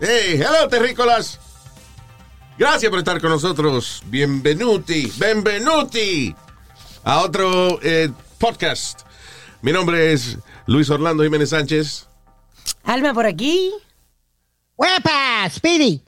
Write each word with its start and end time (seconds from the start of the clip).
Hey, 0.00 0.34
hello, 0.40 0.68
terrícolas. 0.68 1.40
Gracias 2.58 2.90
por 2.90 2.98
estar 2.98 3.20
con 3.20 3.30
nosotros. 3.30 4.02
Bienvenuti, 4.06 5.12
benvenuti 5.18 6.34
a 7.04 7.20
otro 7.22 7.78
eh, 7.82 8.10
podcast. 8.38 9.02
Mi 9.62 9.72
nombre 9.72 10.12
es 10.12 10.38
Luis 10.66 10.90
Orlando 10.90 11.22
Jiménez 11.24 11.50
Sánchez. 11.50 12.06
Alma 12.84 13.12
por 13.14 13.26
aquí. 13.26 13.72
¡Huepa! 14.76 15.48
¡Speedy! 15.50 16.02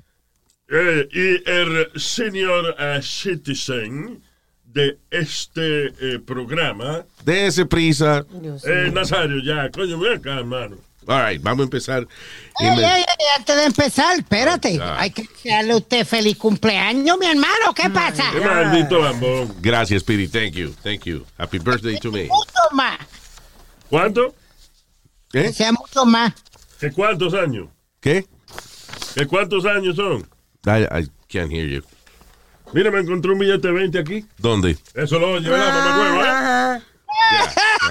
Eh, 0.69 1.09
y 1.13 1.51
el 1.51 1.91
senior 1.97 2.77
eh, 2.79 3.01
citizen 3.03 4.23
de 4.65 4.99
este 5.11 5.87
eh, 5.87 6.21
programa, 6.25 7.05
Dese 7.25 7.67
prisa. 7.67 8.25
eh, 8.65 8.91
Nazario, 8.93 9.43
ya, 9.43 9.69
coño, 9.71 9.99
ven 9.99 10.19
acá, 10.19 10.39
hermano. 10.39 10.77
All 11.11 11.21
right, 11.21 11.43
vamos 11.43 11.63
a 11.63 11.65
empezar. 11.65 12.07
Ey, 12.61 12.69
ey, 12.69 12.85
ey, 12.85 13.05
antes 13.37 13.57
de 13.57 13.65
empezar, 13.65 14.17
espérate. 14.17 14.79
Oh. 14.81 14.95
Hay 14.97 15.11
que 15.11 15.25
desearle 15.25 15.73
a 15.73 15.77
usted 15.79 16.07
feliz 16.07 16.37
cumpleaños, 16.37 17.19
mi 17.19 17.27
hermano. 17.27 17.75
¿Qué 17.75 17.91
pasa? 17.91 18.31
Qué 18.31 18.41
maldito 18.41 19.01
lambón. 19.01 19.53
Gracias, 19.61 20.03
Speedy. 20.03 20.29
Thank 20.29 20.53
you. 20.53 20.73
Thank 20.85 21.07
you. 21.07 21.27
Happy 21.37 21.59
birthday 21.59 21.99
to 21.99 22.13
me. 22.13 22.29
Mucho 22.29 22.61
más. 22.71 22.97
¿Cuánto? 23.89 24.37
¿Qué? 25.33 25.53
Sea 25.53 25.73
mucho 25.73 26.07
más. 26.07 26.33
¿Qué 26.79 26.93
cuántos 26.93 27.35
años? 27.35 27.67
¿Qué? 28.01 28.25
¿Qué 29.17 29.27
cuántos 29.27 29.65
años 29.65 29.97
son? 29.97 30.21
I, 30.65 30.85
I 30.85 31.11
can't 31.29 31.51
hear 31.51 31.67
you. 31.67 31.83
Mira, 32.73 32.93
me 32.93 33.01
encontré 33.01 33.33
un 33.33 33.41
billete 33.41 33.67
de 33.67 33.75
20 33.75 33.99
aquí. 33.99 34.25
¿Dónde? 34.39 34.79
Eso 34.95 35.19
lo 35.19 35.33
oye, 35.33 35.49
¿verdad, 35.49 35.75
mamá 35.75 35.99
huevo, 35.99 36.23
eh? 36.23 36.83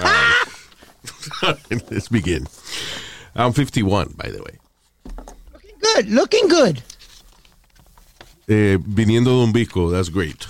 All 1.42 1.58
right. 1.60 1.90
Let's 1.90 2.08
begin. 2.08 2.46
I'm 3.34 3.52
51, 3.52 4.14
by 4.16 4.30
the 4.30 4.42
way. 4.42 4.58
Good, 5.80 6.10
looking 6.10 6.48
good. 6.48 6.82
Eh, 8.48 8.78
viniendo 8.80 9.30
de 9.30 9.44
un 9.44 9.52
bisco, 9.52 9.90
that's 9.90 10.08
great. 10.08 10.46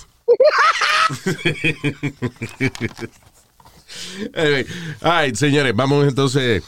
anyway, 4.34 4.64
all 5.03 5.11
right, 5.11 5.34
señores, 5.34 5.75
vamos 5.75 6.06
entonces 6.06 6.62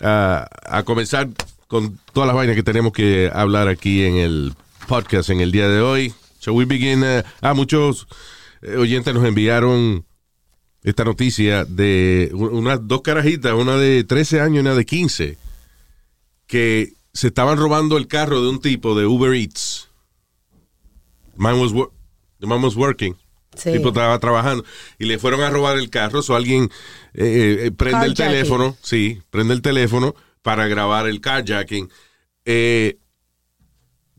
a, 0.00 0.48
a 0.64 0.82
comenzar 0.84 1.28
con 1.68 1.98
todas 2.12 2.26
las 2.26 2.36
vainas 2.36 2.56
que 2.56 2.62
tenemos 2.62 2.92
que 2.92 3.30
hablar 3.32 3.68
aquí 3.68 4.04
en 4.04 4.16
el 4.16 4.54
podcast 4.86 5.30
en 5.30 5.40
el 5.40 5.50
día 5.50 5.68
de 5.68 5.80
hoy. 5.80 6.14
So 6.38 6.52
we 6.52 6.64
begin. 6.64 7.02
uh, 7.02 7.22
ah, 7.40 7.54
muchos 7.54 8.06
eh, 8.62 8.76
oyentes 8.76 9.14
nos 9.14 9.24
enviaron 9.24 10.04
esta 10.84 11.02
noticia 11.02 11.64
de 11.64 12.30
unas 12.34 12.86
dos 12.86 13.00
carajitas, 13.00 13.54
una 13.54 13.76
de 13.76 14.04
13 14.04 14.40
años 14.40 14.56
y 14.56 14.60
una 14.60 14.74
de 14.74 14.84
15, 14.84 15.38
que 16.46 16.92
se 17.14 17.28
estaban 17.28 17.56
robando 17.56 17.96
el 17.96 18.06
carro 18.06 18.42
de 18.42 18.50
un 18.50 18.60
tipo 18.60 18.94
de 18.94 19.06
Uber 19.06 19.34
Eats. 19.34 19.88
Man 21.36 21.58
was, 21.58 21.72
the 22.38 22.46
man 22.46 22.62
was 22.62 22.76
working. 22.76 23.16
Sí. 23.56 23.70
El 23.70 23.78
tipo 23.78 23.88
estaba 23.88 24.18
trabajando 24.18 24.64
y 24.98 25.06
le 25.06 25.18
fueron 25.18 25.40
a 25.40 25.48
robar 25.48 25.78
el 25.78 25.88
carro. 25.88 26.22
So 26.22 26.36
alguien 26.36 26.70
eh, 27.14 27.66
eh, 27.66 27.70
prende 27.70 28.06
el 28.06 28.14
teléfono, 28.14 28.76
sí, 28.82 29.22
prende 29.30 29.54
el 29.54 29.62
teléfono 29.62 30.14
para 30.42 30.66
grabar 30.66 31.06
el 31.06 31.20
carjacking. 31.20 31.90
Eh, 32.44 32.98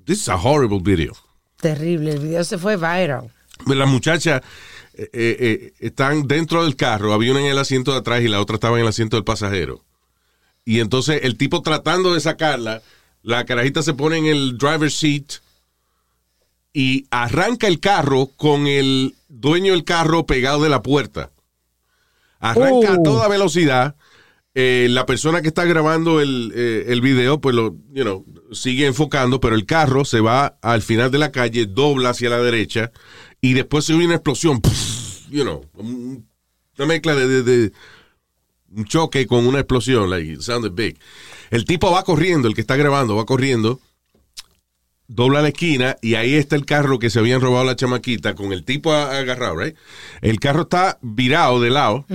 this 0.06 0.22
is 0.22 0.30
a 0.30 0.36
horrible 0.36 0.80
video. 0.80 1.14
Terrible, 1.58 2.14
el 2.14 2.20
video 2.20 2.44
se 2.44 2.58
fue 2.58 2.76
viral. 2.76 3.32
La 3.68 3.86
muchacha 3.86 4.42
eh, 4.98 5.10
eh, 5.14 5.38
eh, 5.40 5.74
están 5.80 6.28
dentro 6.28 6.64
del 6.64 6.76
carro, 6.76 7.14
había 7.14 7.32
una 7.32 7.42
en 7.42 7.48
el 7.48 7.58
asiento 7.58 7.92
de 7.92 8.00
atrás 8.00 8.22
y 8.22 8.28
la 8.28 8.42
otra 8.42 8.56
estaba 8.56 8.78
en 8.78 8.84
el 8.84 8.90
asiento 8.90 9.18
del 9.18 9.24
pasajero. 9.24 9.84
Y 10.64 10.80
entonces 10.80 11.22
el 11.24 11.38
tipo 11.38 11.62
tratando 11.62 12.14
de 12.14 12.20
sacarla, 12.22 12.82
la 13.22 13.46
carajita 13.46 13.84
se 13.84 13.94
pone 13.94 14.18
en 14.18 14.26
el 14.26 14.58
driver's 14.58 14.96
seat 14.96 15.42
y 16.74 17.06
arranca 17.12 17.68
el 17.68 17.80
carro 17.80 18.28
con 18.38 18.68
el 18.68 19.16
dueño 19.30 19.74
del 19.74 19.84
carro 19.84 20.26
pegado 20.26 20.62
de 20.64 20.70
la 20.70 20.82
puerta. 20.82 21.32
Arranca 22.40 22.94
a 22.94 22.98
Oh. 23.00 23.04
toda 23.04 23.28
velocidad. 23.28 23.96
Eh, 24.58 24.88
la 24.90 25.06
persona 25.06 25.42
que 25.42 25.50
está 25.50 25.66
grabando 25.66 26.22
el, 26.22 26.54
eh, 26.56 26.86
el 26.88 27.02
video, 27.02 27.42
pues 27.42 27.54
lo, 27.56 27.76
you 27.92 28.04
know, 28.04 28.26
sigue 28.54 28.86
enfocando, 28.86 29.42
pero 29.42 29.56
el 29.56 29.66
carro 29.66 30.06
se 30.06 30.22
va 30.22 30.58
al 30.62 30.82
final 30.82 31.12
de 31.12 31.18
la 31.18 31.32
calle, 31.32 31.66
dobla 31.66 32.12
hacia 32.12 32.30
la 32.30 32.40
derecha 32.40 32.92
y 33.50 33.54
después 33.54 33.86
se 33.86 33.94
oye 33.94 34.06
una 34.06 34.16
explosión, 34.16 34.62
pff, 34.62 35.30
you 35.30 35.44
know, 35.44 35.66
un- 35.76 36.28
una 36.78 36.88
mezcla 36.88 37.16
de, 37.16 37.28
de- 37.28 37.44
de 37.44 37.72
un 38.72 38.86
choque 38.86 39.26
con 39.28 39.46
una 39.48 39.60
explosión, 39.60 40.10
like 40.10 40.34
it 40.34 40.42
sounded 40.42 40.72
big. 40.74 40.98
El 41.52 41.66
tipo 41.66 41.92
va 41.92 42.04
corriendo, 42.04 42.48
el 42.48 42.54
que 42.56 42.62
está 42.62 42.76
grabando 42.76 43.16
va 43.16 43.26
corriendo, 43.26 43.80
dobla 45.08 45.42
la 45.42 45.50
esquina 45.50 45.96
y 46.02 46.16
ahí 46.16 46.34
está 46.34 46.56
el 46.56 46.66
carro 46.66 46.98
que 47.00 47.10
se 47.10 47.20
habían 47.20 47.40
robado 47.40 47.64
la 47.66 47.76
chamaquita 47.76 48.34
con 48.36 48.52
el 48.52 48.64
tipo 48.66 48.92
agarrado, 48.92 49.56
right? 49.58 49.76
El 50.22 50.40
carro 50.40 50.64
está 50.64 50.98
virado 51.02 51.62
de 51.62 51.70
lado. 51.70 52.06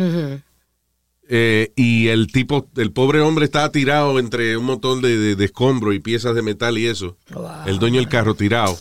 eh, 1.33 1.73
y 1.77 2.09
el 2.09 2.27
tipo, 2.33 2.69
el 2.77 2.91
pobre 2.93 3.21
hombre 3.21 3.45
estaba 3.45 3.71
tirado 3.71 4.19
entre 4.19 4.57
un 4.57 4.65
montón 4.65 5.01
de, 5.01 5.17
de, 5.17 5.37
de 5.37 5.45
escombros 5.45 5.95
y 5.95 6.01
piezas 6.01 6.35
de 6.35 6.43
metal 6.43 6.77
y 6.77 6.87
eso. 6.89 7.17
Wow. 7.33 7.49
El 7.67 7.79
dueño 7.79 8.01
del 8.01 8.09
carro 8.09 8.35
tirado. 8.35 8.77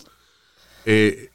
Eh, 0.86 1.29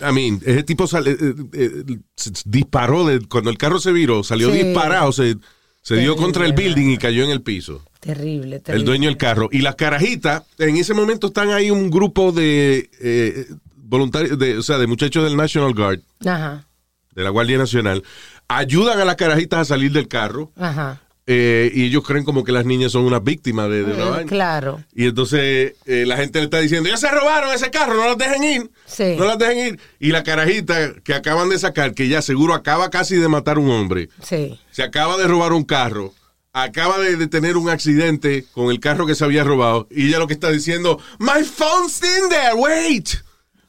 I 0.00 0.12
mean, 0.12 0.40
ese 0.44 0.62
tipo 0.62 0.86
sale- 0.86 1.12
eh, 1.12 1.34
eh, 1.52 1.98
se- 2.16 2.32
disparó 2.44 3.06
de, 3.06 3.20
cuando 3.26 3.50
el 3.50 3.58
carro 3.58 3.78
se 3.80 3.92
viró, 3.92 4.22
salió 4.22 4.50
Sí. 4.52 4.62
disparado, 4.62 5.12
se, 5.12 5.36
se 5.82 5.96
dio 5.96 6.16
contra 6.16 6.44
el 6.46 6.52
building 6.52 6.90
y 6.90 6.98
cayó 6.98 7.24
en 7.24 7.30
el 7.30 7.42
piso. 7.42 7.82
Terrible, 8.00 8.58
terrible. 8.60 8.80
El 8.80 8.84
dueño 8.84 9.08
del 9.08 9.16
carro. 9.16 9.48
Y 9.52 9.58
las 9.60 9.76
carajitas, 9.76 10.42
en 10.58 10.76
ese 10.76 10.92
momento 10.94 11.28
están 11.28 11.50
ahí 11.50 11.70
un 11.70 11.90
grupo 11.90 12.32
de 12.32 12.90
eh, 13.00 13.46
voluntarios, 13.76 14.38
de, 14.38 14.58
o 14.58 14.62
sea, 14.62 14.78
de 14.78 14.86
muchachos 14.86 15.24
del 15.24 15.36
National 15.36 15.72
Guard, 15.74 16.00
Ajá, 16.26 16.66
de 17.14 17.22
la 17.22 17.30
Guardia 17.30 17.58
Nacional, 17.58 18.02
ayudan 18.48 18.98
a 19.00 19.04
las 19.04 19.16
carajitas 19.16 19.60
a 19.60 19.64
salir 19.64 19.92
del 19.92 20.08
carro. 20.08 20.50
ajá. 20.56 21.00
Eh, 21.26 21.70
y 21.72 21.84
ellos 21.86 22.02
creen 22.04 22.24
como 22.24 22.42
que 22.44 22.50
las 22.52 22.64
niñas 22.64 22.92
son 22.92 23.04
unas 23.04 23.22
víctimas 23.22 23.68
de, 23.70 23.84
de 23.84 23.92
una 23.94 24.04
Eh, 24.06 24.10
vaina. 24.10 24.28
claro. 24.28 24.82
Y 24.94 25.06
entonces 25.06 25.74
eh, 25.86 26.04
la 26.06 26.16
gente 26.16 26.38
le 26.40 26.46
está 26.46 26.58
diciendo, 26.58 26.88
ya 26.88 26.96
se 26.96 27.08
robaron 27.10 27.52
ese 27.54 27.70
carro, 27.70 27.94
no 27.94 28.06
las 28.06 28.18
dejen 28.18 28.42
ir. 28.44 28.70
Sí. 28.86 29.14
No 29.16 29.24
las 29.26 29.38
dejen 29.38 29.58
ir. 29.74 29.80
Y 30.00 30.08
la 30.10 30.22
carajita 30.24 30.94
que 31.04 31.14
acaban 31.14 31.48
de 31.48 31.58
sacar, 31.58 31.94
que 31.94 32.08
ya 32.08 32.22
seguro 32.22 32.54
acaba 32.54 32.90
casi 32.90 33.16
de 33.16 33.28
matar 33.28 33.56
a 33.56 33.60
un 33.60 33.70
hombre, 33.70 34.08
Sí. 34.22 34.58
se 34.72 34.82
acaba 34.82 35.16
de 35.16 35.26
robar 35.28 35.52
un 35.52 35.64
carro, 35.64 36.12
acaba 36.52 36.98
de, 36.98 37.16
de 37.16 37.26
tener 37.28 37.56
un 37.56 37.70
accidente 37.70 38.44
con 38.52 38.70
el 38.70 38.80
carro 38.80 39.06
que 39.06 39.14
se 39.14 39.24
había 39.24 39.44
robado, 39.44 39.86
y 39.90 40.08
ella 40.08 40.18
lo 40.18 40.26
que 40.26 40.34
está 40.34 40.50
diciendo, 40.50 40.98
My 41.18 41.42
phone's 41.44 42.00
in 42.02 42.28
there, 42.28 42.54
wait. 42.56 43.08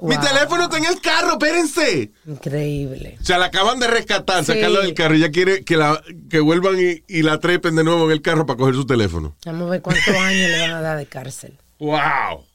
Mi 0.10 0.18
teléfono 0.20 0.64
está 0.64 0.78
en 0.78 0.86
el 0.86 1.00
carro, 1.02 1.32
espérense. 1.34 2.12
Increíble. 2.26 3.18
O 3.22 3.24
sea, 3.26 3.38
la 3.38 3.46
acaban 3.46 3.80
de 3.80 3.88
rescatar, 3.88 4.44
Sí. 4.44 4.54
sacarla 4.54 4.82
del 4.82 4.94
carro, 4.94 5.16
y 5.16 5.20
ella 5.20 5.32
quiere 5.32 5.64
que, 5.64 5.78
la, 5.78 6.02
que 6.30 6.40
vuelvan 6.40 6.76
y, 6.80 7.04
y 7.08 7.22
la 7.24 7.40
trepen 7.40 7.76
de 7.76 7.84
nuevo 7.84 8.06
en 8.06 8.12
el 8.12 8.22
carro 8.22 8.46
para 8.46 8.58
coger 8.58 8.76
su 8.76 8.86
teléfono. 8.86 9.36
Vamos 9.46 9.68
a 9.68 9.72
ver 9.72 9.82
cuántos 9.82 10.08
años 10.08 10.50
le 10.50 10.60
van 10.62 10.72
a 10.72 10.82
dar 10.82 10.98
de 10.98 11.06
cárcel. 11.06 11.58
¡Wow! 11.80 12.46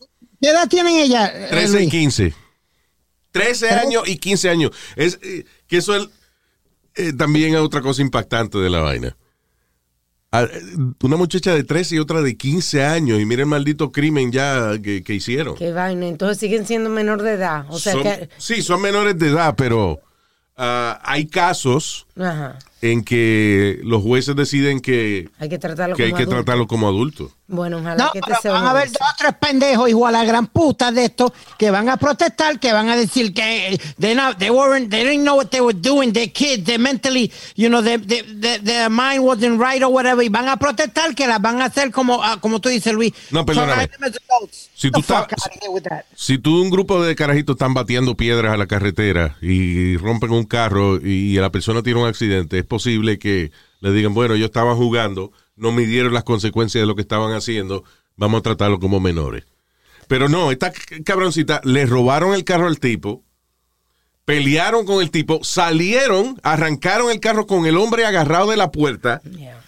¿Qué 0.40 0.50
edad 0.50 0.68
tienen 0.68 0.96
ellas? 0.96 1.30
eh, 1.34 1.46
13 1.50 1.68
y 1.68 1.72
Luis? 1.80 1.90
15. 1.90 2.34
13 3.32 3.70
años 3.70 4.02
y 4.06 4.16
15 4.18 4.50
años. 4.50 4.70
Es 4.96 5.18
eh, 5.22 5.44
que 5.66 5.78
eso 5.78 5.96
es, 5.96 6.08
eh, 6.96 7.12
también 7.12 7.54
es 7.54 7.60
otra 7.60 7.80
cosa 7.80 8.02
impactante 8.02 8.58
de 8.58 8.70
la 8.70 8.80
vaina. 8.80 9.16
Ah, 10.30 10.42
eh, 10.42 10.60
Una 11.02 11.16
muchacha 11.16 11.54
de 11.54 11.64
13 11.64 11.96
y 11.96 11.98
otra 11.98 12.20
de 12.20 12.36
15 12.36 12.84
años. 12.84 13.18
Y 13.20 13.24
mira 13.26 13.42
el 13.42 13.48
maldito 13.48 13.92
crimen 13.92 14.30
ya 14.30 14.78
que, 14.82 15.02
que 15.02 15.14
hicieron. 15.14 15.54
Qué 15.56 15.72
vaina. 15.72 16.06
Entonces 16.06 16.38
siguen 16.38 16.66
siendo 16.66 16.90
menor 16.90 17.22
de 17.22 17.32
edad. 17.32 17.64
O 17.70 17.78
sea 17.78 17.94
Son- 17.94 18.02
que. 18.02 18.28
Sí, 18.36 18.62
son 18.62 18.82
menores 18.82 19.18
de 19.18 19.28
edad, 19.28 19.54
pero 19.56 20.00
ah, 20.56 21.00
hay 21.02 21.26
casos 21.26 22.06
Ajá. 22.18 22.58
en 22.82 23.04
que 23.04 23.80
los 23.84 24.02
jueces 24.02 24.36
deciden 24.36 24.80
que, 24.80 25.28
Hay 25.38 25.48
que 25.48 25.58
tratarlo 25.58 25.96
que 25.96 26.02
hay 26.04 26.10
como 26.10 26.16
que 26.18 26.22
adulto. 26.24 26.44
tratarlo 26.44 26.66
como 26.66 26.88
adulto. 26.88 27.32
Bueno, 27.50 27.78
ojalá 27.78 27.96
No, 27.96 28.12
que 28.12 28.20
pero 28.20 28.34
este 28.34 28.42
sea 28.42 28.52
van 28.52 28.66
a 28.66 28.74
de 28.74 28.78
haber 28.78 28.92
dos 28.92 29.00
o 29.00 29.14
tres 29.16 29.32
pendejos 29.40 29.88
igual 29.88 30.14
a 30.14 30.18
la 30.18 30.24
gran 30.26 30.46
puta 30.48 30.92
de 30.92 31.06
estos 31.06 31.32
que 31.58 31.70
van 31.70 31.88
a 31.88 31.96
protestar, 31.96 32.60
que 32.60 32.74
van 32.74 32.90
a 32.90 32.96
decir 32.96 33.32
que 33.32 33.72
eh, 33.72 33.80
they 33.98 34.14
not, 34.14 34.36
they 34.36 34.50
weren't, 34.50 34.90
they 34.90 35.02
didn't 35.02 35.22
know 35.22 35.36
what 35.36 35.46
they 35.48 35.62
were 35.62 35.72
doing, 35.76 36.12
their 36.12 36.30
kids, 36.30 36.64
they 36.64 36.76
mentally, 36.76 37.32
you 37.56 37.68
know, 37.70 37.82
their, 37.82 37.98
their, 38.00 38.22
their- 38.38 38.62
their 38.62 38.90
mind 38.90 39.24
wasn't 39.24 39.58
right 39.58 39.82
or 39.82 39.88
whatever, 39.90 40.22
y 40.22 40.28
van 40.28 40.46
a 40.46 40.58
protestar 40.58 41.14
que 41.14 41.26
las 41.26 41.40
van 41.40 41.62
a 41.62 41.64
hacer 41.64 41.90
como, 41.90 42.22
ah, 42.22 42.36
como 42.38 42.60
tú 42.60 42.68
dices, 42.68 42.92
Luis. 42.92 43.14
No, 43.30 43.46
perdóname. 43.46 43.88
Si 44.74 44.90
tú 44.90 45.00
estás-. 45.00 45.26
Si 46.14 46.36
tú 46.38 46.60
un 46.60 46.68
grupo 46.68 47.02
de 47.02 47.16
carajitos 47.16 47.54
están 47.54 47.72
batiendo 47.72 48.14
piedras 48.14 48.52
a 48.52 48.56
la 48.58 48.66
carretera 48.66 49.36
y 49.40 49.96
rompen 49.96 50.32
un 50.32 50.44
carro 50.44 50.96
y 51.02 51.34
la 51.36 51.50
persona 51.50 51.82
tiene 51.82 52.00
un 52.02 52.08
accidente, 52.08 52.58
es 52.58 52.64
posible 52.66 53.18
que 53.18 53.52
le 53.80 53.92
digan, 53.92 54.12
bueno, 54.12 54.34
ellos 54.34 54.46
estaban 54.46 54.76
jugando, 54.76 55.32
no 55.58 55.72
midieron 55.72 56.14
las 56.14 56.24
consecuencias 56.24 56.82
de 56.82 56.86
lo 56.86 56.94
que 56.94 57.02
estaban 57.02 57.32
haciendo, 57.34 57.84
vamos 58.16 58.40
a 58.40 58.42
tratarlo 58.42 58.80
como 58.80 59.00
menores. 59.00 59.44
Pero 60.06 60.28
no, 60.28 60.50
esta 60.50 60.72
cabroncita 61.04 61.60
le 61.64 61.84
robaron 61.84 62.34
el 62.34 62.44
carro 62.44 62.66
al 62.66 62.80
tipo, 62.80 63.22
pelearon 64.24 64.86
con 64.86 65.02
el 65.02 65.10
tipo, 65.10 65.44
salieron, 65.44 66.40
arrancaron 66.42 67.10
el 67.10 67.20
carro 67.20 67.46
con 67.46 67.66
el 67.66 67.76
hombre 67.76 68.06
agarrado 68.06 68.50
de 68.50 68.56
la 68.56 68.70
puerta, 68.70 69.20
Yeah. 69.24 69.58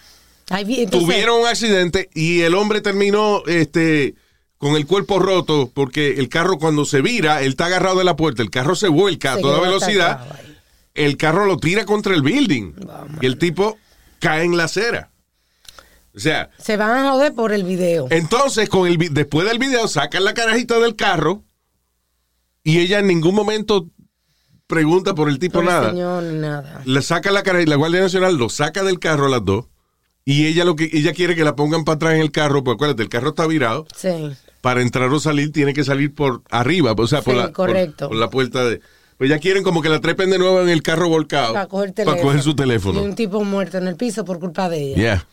Tuvieron 0.89 1.41
un 1.41 1.47
accidente 1.47 2.09
y 2.13 2.41
el 2.41 2.55
hombre 2.55 2.81
terminó 2.81 3.43
este 3.47 4.15
con 4.57 4.75
el 4.75 4.85
cuerpo 4.85 5.17
roto 5.17 5.71
porque 5.73 6.15
el 6.19 6.29
carro 6.29 6.59
cuando 6.59 6.83
se 6.85 7.01
vira, 7.01 7.41
él 7.41 7.51
está 7.51 7.67
agarrado 7.67 7.99
de 7.99 8.03
la 8.03 8.15
puerta, 8.15 8.43
el 8.43 8.49
carro 8.49 8.75
se 8.75 8.89
vuelca 8.89 9.33
a 9.33 9.35
se 9.37 9.41
toda 9.41 9.61
velocidad, 9.61 10.39
el 10.93 11.17
carro 11.17 11.45
lo 11.45 11.57
tira 11.57 11.85
contra 11.85 12.13
el 12.13 12.21
building 12.21 12.73
y 13.21 13.25
el 13.25 13.37
tipo 13.37 13.77
cae 14.19 14.43
en 14.43 14.57
la 14.57 14.65
acera. 14.65 15.10
O 16.15 16.19
sea, 16.19 16.49
Se 16.57 16.75
van 16.77 17.05
a 17.05 17.11
joder 17.11 17.33
por 17.33 17.53
el 17.53 17.63
video. 17.63 18.07
entonces 18.09 18.67
con 18.69 18.87
el 18.87 18.97
después 19.13 19.47
del 19.47 19.59
video 19.59 19.87
sacan 19.87 20.23
la 20.25 20.33
carajita 20.33 20.77
del 20.79 20.95
carro 20.95 21.43
y 22.63 22.79
ella 22.79 22.99
en 22.99 23.07
ningún 23.07 23.33
momento 23.33 23.87
pregunta 24.67 25.15
por 25.15 25.29
el 25.29 25.39
tipo 25.39 25.55
Por 25.55 25.63
el 25.63 25.69
nada. 25.69 25.89
señor, 25.91 26.23
nada. 26.23 26.81
Le 26.85 27.01
saca 27.01 27.31
la 27.31 27.43
cara 27.43 27.61
y 27.61 27.65
la 27.65 27.75
Guardia 27.75 28.01
Nacional 28.01 28.35
lo 28.37 28.49
saca 28.49 28.83
del 28.83 28.99
carro 28.99 29.25
a 29.25 29.29
las 29.29 29.43
dos. 29.43 29.65
Y 30.23 30.45
ella 30.45 30.65
lo 30.65 30.75
que 30.75 30.89
ella 30.93 31.13
quiere 31.13 31.35
que 31.35 31.43
la 31.43 31.55
pongan 31.55 31.83
para 31.83 31.95
atrás 31.95 32.13
en 32.13 32.21
el 32.21 32.31
carro, 32.31 32.63
porque 32.63 32.75
acuérdate, 32.75 33.01
el 33.03 33.09
carro 33.09 33.29
está 33.29 33.47
virado. 33.47 33.87
Sí. 33.95 34.31
Para 34.61 34.81
entrar 34.81 35.09
o 35.09 35.19
salir 35.19 35.51
tiene 35.51 35.73
que 35.73 35.83
salir 35.83 36.13
por 36.13 36.43
arriba, 36.51 36.93
o 36.95 37.07
sea, 37.07 37.21
por, 37.23 37.33
la, 37.35 37.51
correcto. 37.51 38.07
por 38.09 38.17
la 38.17 38.29
puerta 38.29 38.63
de. 38.63 38.79
Pues 39.17 39.29
ya 39.29 39.39
quieren 39.39 39.63
como 39.63 39.81
que 39.81 39.89
la 39.89 39.99
trepen 39.99 40.29
de 40.29 40.37
nuevo 40.37 40.61
en 40.61 40.69
el 40.69 40.83
carro 40.83 41.09
volcado. 41.09 41.53
Para 41.53 41.65
coger, 41.67 41.91
teléfono. 41.93 42.15
Para 42.17 42.27
coger 42.27 42.43
su 42.43 42.51
Y 42.51 42.55
teléfono. 42.55 43.01
un 43.01 43.15
tipo 43.15 43.43
muerto 43.43 43.77
en 43.79 43.87
el 43.87 43.95
piso 43.95 44.23
por 44.23 44.39
culpa 44.39 44.69
de 44.69 44.83
ella. 44.93 44.95
Yeah. 44.95 45.27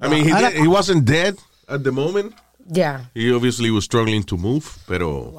I 0.00 0.08
mean, 0.08 0.24
he, 0.24 0.32
did- 0.32 0.60
he 0.60 0.66
wasn't 0.68 1.04
dead 1.04 1.36
at 1.68 1.82
the 1.82 1.90
moment. 1.90 2.34
Ya. 2.68 3.10
He 3.14 3.32
obviously 3.32 3.70
was 3.70 3.84
struggling 3.84 4.22
to 4.24 4.36
move, 4.36 4.64
pero. 4.86 5.32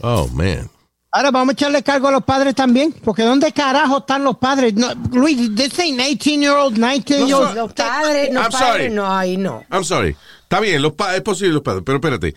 Oh, 0.00 0.28
man. 0.28 0.68
Ahora 1.14 1.30
vamos 1.30 1.50
a 1.50 1.52
echarle 1.52 1.82
cargo 1.82 2.08
a 2.08 2.10
los 2.10 2.24
padres 2.24 2.54
también, 2.54 2.90
porque 3.04 3.22
¿dónde 3.22 3.52
carajo 3.52 3.98
están 3.98 4.24
los 4.24 4.38
padres? 4.38 4.72
No, 4.72 4.94
Luis, 5.12 5.54
this 5.54 5.78
ain't 5.78 5.98
18 6.00 6.40
year 6.40 6.56
old, 6.56 6.74
19 6.78 7.26
year 7.28 7.34
old. 7.38 7.54
Los 7.54 7.72
padres, 7.74 8.32
los 8.32 8.42
I'm 8.44 8.50
padres, 8.50 8.82
sorry. 8.86 8.90
no, 8.90 9.06
ahí 9.14 9.36
no. 9.36 9.62
I'm 9.70 9.84
sorry. 9.84 10.16
Está 10.44 10.58
bien, 10.60 10.80
los 10.80 10.94
pa- 10.94 11.14
es 11.14 11.20
posible 11.20 11.52
los 11.52 11.62
padres, 11.62 11.82
pero 11.84 11.96
espérate. 11.98 12.34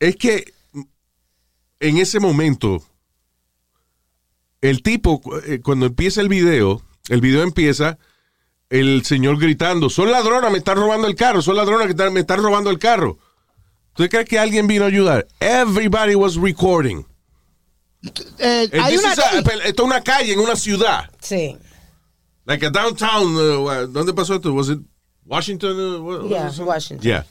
Es 0.00 0.16
que 0.16 0.52
en 1.78 1.98
ese 1.98 2.18
momento, 2.18 2.82
el 4.60 4.82
tipo, 4.82 5.20
eh, 5.46 5.60
cuando 5.62 5.86
empieza 5.86 6.20
el 6.20 6.28
video, 6.28 6.82
el 7.08 7.20
video 7.20 7.42
empieza 7.42 7.96
el 8.80 9.04
señor 9.04 9.38
gritando, 9.38 9.88
son 9.88 10.10
ladronas, 10.10 10.50
me 10.50 10.58
están 10.58 10.76
robando 10.76 11.06
el 11.06 11.14
carro, 11.14 11.40
son 11.42 11.56
ladronas 11.56 11.86
que 11.86 11.92
están- 11.92 12.12
me 12.12 12.20
están 12.20 12.42
robando 12.42 12.70
el 12.70 12.78
carro. 12.78 13.18
¿Tú 13.94 14.06
crees 14.08 14.28
que 14.28 14.38
alguien 14.38 14.66
vino 14.66 14.84
a 14.84 14.88
ayudar? 14.88 15.26
Everybody 15.38 16.14
was 16.16 16.34
recording. 16.36 17.06
Eh, 18.02 18.68
Eh, 18.72 18.80
hay 18.82 18.96
una 18.96 19.10
a- 19.12 19.12
esto 19.12 19.82
es 19.82 19.86
una 19.86 20.00
calle 20.02 20.32
en 20.32 20.40
una 20.40 20.56
ciudad. 20.56 21.08
Sí. 21.20 21.56
Like 22.44 22.66
a 22.66 22.70
downtown. 22.70 23.36
uh, 23.36 23.86
¿Dónde 23.88 24.12
pasó 24.12 24.34
esto? 24.34 24.52
Was 24.52 24.68
it 24.68 24.80
Washington? 25.24 25.78
uh, 25.78 25.98
what- 26.02 26.28
Yeah, 26.28 26.50
what- 26.50 26.66
Washington. 26.66 27.00
Yeah. 27.06 27.24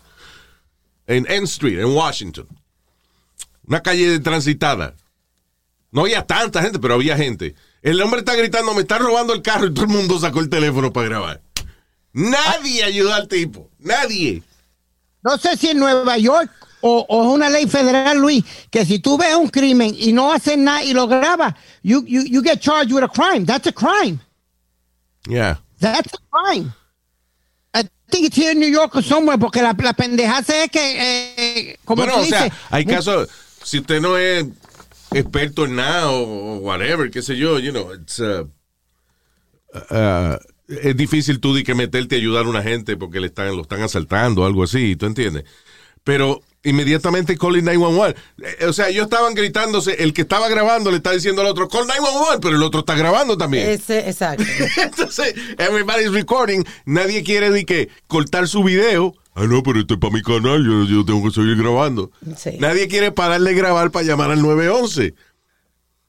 En 1.06 1.26
N 1.30 1.44
Street, 1.44 1.80
en 1.80 1.94
Washington. 1.94 2.48
Una 3.68 3.82
calle 3.82 4.20
transitada. 4.20 4.96
No 5.92 6.02
había 6.02 6.26
tanta 6.26 6.62
gente, 6.62 6.80
pero 6.80 6.94
había 6.96 7.16
gente. 7.18 7.54
El 7.84 8.02
hombre 8.02 8.22
está 8.22 8.34
gritando, 8.34 8.74
me 8.74 8.82
está 8.82 8.98
robando 8.98 9.34
el 9.34 9.42
carro 9.42 9.68
y 9.68 9.74
todo 9.74 9.84
el 9.84 9.92
mundo 9.92 10.18
sacó 10.18 10.40
el 10.40 10.50
teléfono 10.50 10.94
para 10.94 11.10
grabar. 11.10 11.42
Nadie 12.14 12.82
ayudó 12.82 13.14
al 13.14 13.28
tipo. 13.28 13.70
Nadie. 13.80 14.42
No 15.22 15.38
sé 15.38 15.58
si 15.58 15.70
en 15.70 15.80
Nueva 15.80 16.18
York 16.18 16.50
o, 16.80 17.06
o 17.10 17.24
es 17.24 17.36
una 17.36 17.50
ley 17.50 17.68
federal, 17.68 18.18
Luis, 18.18 18.44
que 18.72 18.86
si 18.86 19.00
tú 19.00 19.18
ves 19.18 19.36
un 19.36 19.50
crimen 19.50 19.94
y 19.98 20.14
no 20.14 20.32
haces 20.32 20.58
nada 20.58 20.82
y 20.84 20.94
lo 20.94 21.08
grabas, 21.08 21.56
you, 21.82 22.06
you, 22.06 22.24
you 22.24 22.42
get 22.42 22.62
charged 22.62 22.94
with 22.94 23.04
a 23.04 23.10
crime. 23.10 23.46
That's 23.46 23.68
a 23.68 23.74
crime. 23.74 24.20
Yeah. 25.28 25.58
That's 25.82 26.14
a 26.14 26.18
crime. 26.30 26.74
I 27.74 27.84
think 28.10 28.28
it's 28.28 28.38
here 28.38 28.52
in 28.52 28.60
New 28.60 28.72
York 28.72 28.96
or 28.96 29.04
somewhere, 29.04 29.38
porque 29.38 29.62
la, 29.62 29.76
la 29.78 29.94
es 30.40 30.70
que, 30.72 30.80
eh, 31.74 31.78
como 31.84 32.04
Bueno, 32.04 32.14
tú 32.14 32.22
o 32.22 32.26
sea, 32.26 32.50
hay 32.70 32.86
casos, 32.86 33.28
si 33.62 33.80
usted 33.80 34.00
no 34.00 34.18
es 34.18 34.46
experto 35.16 35.66
en 35.66 35.76
nada 35.76 36.10
o, 36.12 36.58
whatever, 36.58 37.10
qué 37.10 37.22
sé 37.22 37.38
yo, 37.38 37.60
you 37.60 37.72
know, 37.72 37.94
it's, 37.94 38.20
uh, 38.20 38.48
uh, 39.92 40.38
es 40.68 40.96
difícil 40.96 41.40
tú 41.40 41.54
de 41.54 41.64
que 41.64 41.76
meterte 41.76 42.16
a 42.16 42.18
ayudar 42.18 42.46
a 42.46 42.50
una 42.50 42.64
gente 42.64 42.98
porque 42.98 43.20
le 43.20 43.28
están, 43.28 43.56
lo 43.56 43.64
están 43.64 43.82
asaltando 43.82 44.42
o 44.42 44.46
algo 44.46 44.64
así, 44.64 44.96
¿tú 44.96 45.06
entiendes? 45.06 45.44
Pero 46.04 46.42
inmediatamente 46.64 47.38
calling 47.38 47.66
911. 47.66 48.16
Eh, 48.42 48.66
O 48.66 48.74
sea, 48.74 48.90
ellos 48.90 49.06
estaban 49.06 49.34
gritándose, 49.34 50.04
el 50.04 50.14
que 50.14 50.22
estaba 50.22 50.50
grabando 50.50 50.92
le 50.92 50.98
está 50.98 51.12
diciendo 51.12 51.42
al 51.42 51.48
otro, 51.48 51.68
call 51.68 51.88
911, 51.88 52.40
pero 52.42 52.56
el 52.56 52.64
otro 52.64 52.82
está 52.82 52.96
grabando 52.96 53.38
también. 53.38 53.70
Ese, 53.70 54.10
exacto. 54.10 54.44
Entonces, 54.78 55.36
everybody's 55.58 56.12
recording. 56.12 56.64
Nadie 56.86 57.24
quiere 57.24 57.50
de 57.52 57.66
que 57.66 57.90
cortar 58.08 58.48
su 58.48 58.64
video. 58.64 59.16
Ah, 59.36 59.46
no, 59.48 59.64
pero 59.64 59.80
esto 59.80 59.96
es 59.96 60.00
para 60.00 60.14
mi 60.14 60.22
canal. 60.22 60.64
Yo, 60.66 60.84
yo 60.86 61.04
tengo 61.06 61.24
que 61.24 61.32
seguir 61.32 61.56
grabando. 61.58 62.12
Sí. 62.38 62.52
Nadie 62.60 62.88
quiere 62.88 63.12
parar 63.12 63.42
de 63.42 63.54
grabar 63.54 63.90
para 63.92 64.06
llamar 64.06 64.30
al 64.32 64.42
911. 64.42 65.16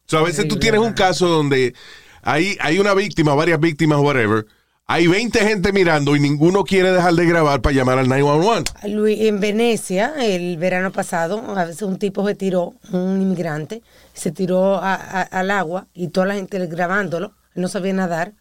So, 0.07 0.19
a 0.19 0.23
veces 0.23 0.47
tú 0.49 0.57
tienes 0.59 0.81
un 0.81 0.93
caso 0.93 1.27
donde 1.29 1.75
hay, 2.23 2.57
hay 2.61 2.79
una 2.79 2.93
víctima, 2.95 3.35
varias 3.35 3.59
víctimas, 3.61 3.99
whatever. 4.01 4.47
Hay 4.87 5.07
20 5.07 5.39
gente 5.39 5.73
mirando 5.73 6.15
y 6.15 6.21
ninguno 6.21 6.63
quiere 6.65 6.93
dejar 6.93 7.15
de 7.15 7.25
grabar 7.25 7.63
para 7.63 7.75
llamar 7.75 7.99
al 7.99 8.07
911. 8.09 8.91
Luis, 8.91 9.19
en 9.23 9.41
Venecia, 9.41 10.13
el 10.23 10.59
verano 10.59 10.93
pasado, 10.93 11.43
a 11.57 11.65
veces 11.65 11.81
un 11.83 11.99
tipo 11.99 12.27
se 12.29 12.35
tiró, 12.35 12.75
un 12.93 13.23
inmigrante, 13.23 13.81
se 14.13 14.31
tiró 14.31 14.75
a- 14.77 14.93
a- 14.95 15.23
al 15.23 15.51
agua 15.51 15.87
y 15.95 16.09
toda 16.09 16.27
la 16.27 16.35
gente 16.35 16.59
grabándolo, 16.67 17.33
no 17.55 17.69
sabía 17.69 17.95
nadar 17.95 18.35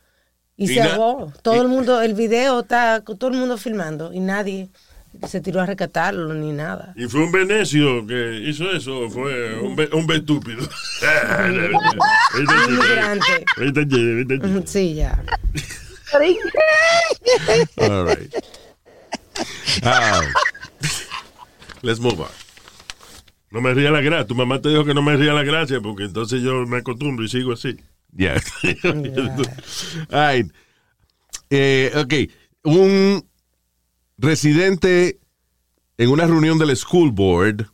y, 0.58 0.66
Y 0.66 0.68
se 0.76 0.82
ahogó. 0.82 1.34
Todo 1.42 1.56
y- 1.56 1.60
el 1.60 1.68
mundo, 1.68 2.02
el 2.02 2.14
video 2.14 2.62
está 2.62 3.02
con 3.04 3.18
todo 3.18 3.32
el 3.32 3.38
mundo 3.38 3.58
filmando 3.58 4.14
y 4.14 4.20
nadie 4.20 4.70
se 5.28 5.42
tiró 5.42 5.62
a 5.62 5.66
rescatarlo 5.66 6.34
ni 6.34 6.52
nada. 6.52 6.94
Y 6.96 7.06
fue 7.08 7.24
un 7.24 7.32
venecio 7.32 8.06
que 8.08 8.40
hizo 8.48 8.72
eso, 8.72 9.10
fue 9.10 9.60
un, 9.60 9.76
ve- 9.76 9.90
un 9.94 10.12
estúpido. 10.12 10.64
Un 12.36 12.74
inmigrante. 12.74 13.46
Sí, 14.66 14.96
ya. 14.96 15.24
All 17.78 18.06
right. 18.06 18.34
Um, 19.84 20.26
let's 21.82 22.00
move 22.00 22.20
on. 22.20 22.28
No 23.52 23.62
me 23.62 23.74
ría 23.74 23.92
la 23.92 24.02
gracia. 24.02 24.26
Tu 24.28 24.36
mamá 24.36 24.62
te 24.62 24.70
dijo 24.70 24.84
que 24.86 24.94
no 24.94 25.02
me 25.02 25.16
ría 25.16 25.34
la 25.34 25.44
gracia 25.44 25.80
porque 25.82 26.04
entonces 26.06 26.42
yo 26.42 26.66
me 26.66 26.78
acostumbro 26.78 27.24
y 27.26 27.30
sigo 27.30 27.54
así. 27.54 27.78
Yeah. 28.16 28.40
All 30.12 30.36
right. 30.36 30.52
Eh, 31.50 31.92
ok. 31.96 32.14
Un 32.64 33.26
residente 34.18 35.20
en 35.98 36.10
una 36.10 36.26
reunión 36.26 36.58
del 36.58 36.76
school 36.78 37.12
board 37.12 37.68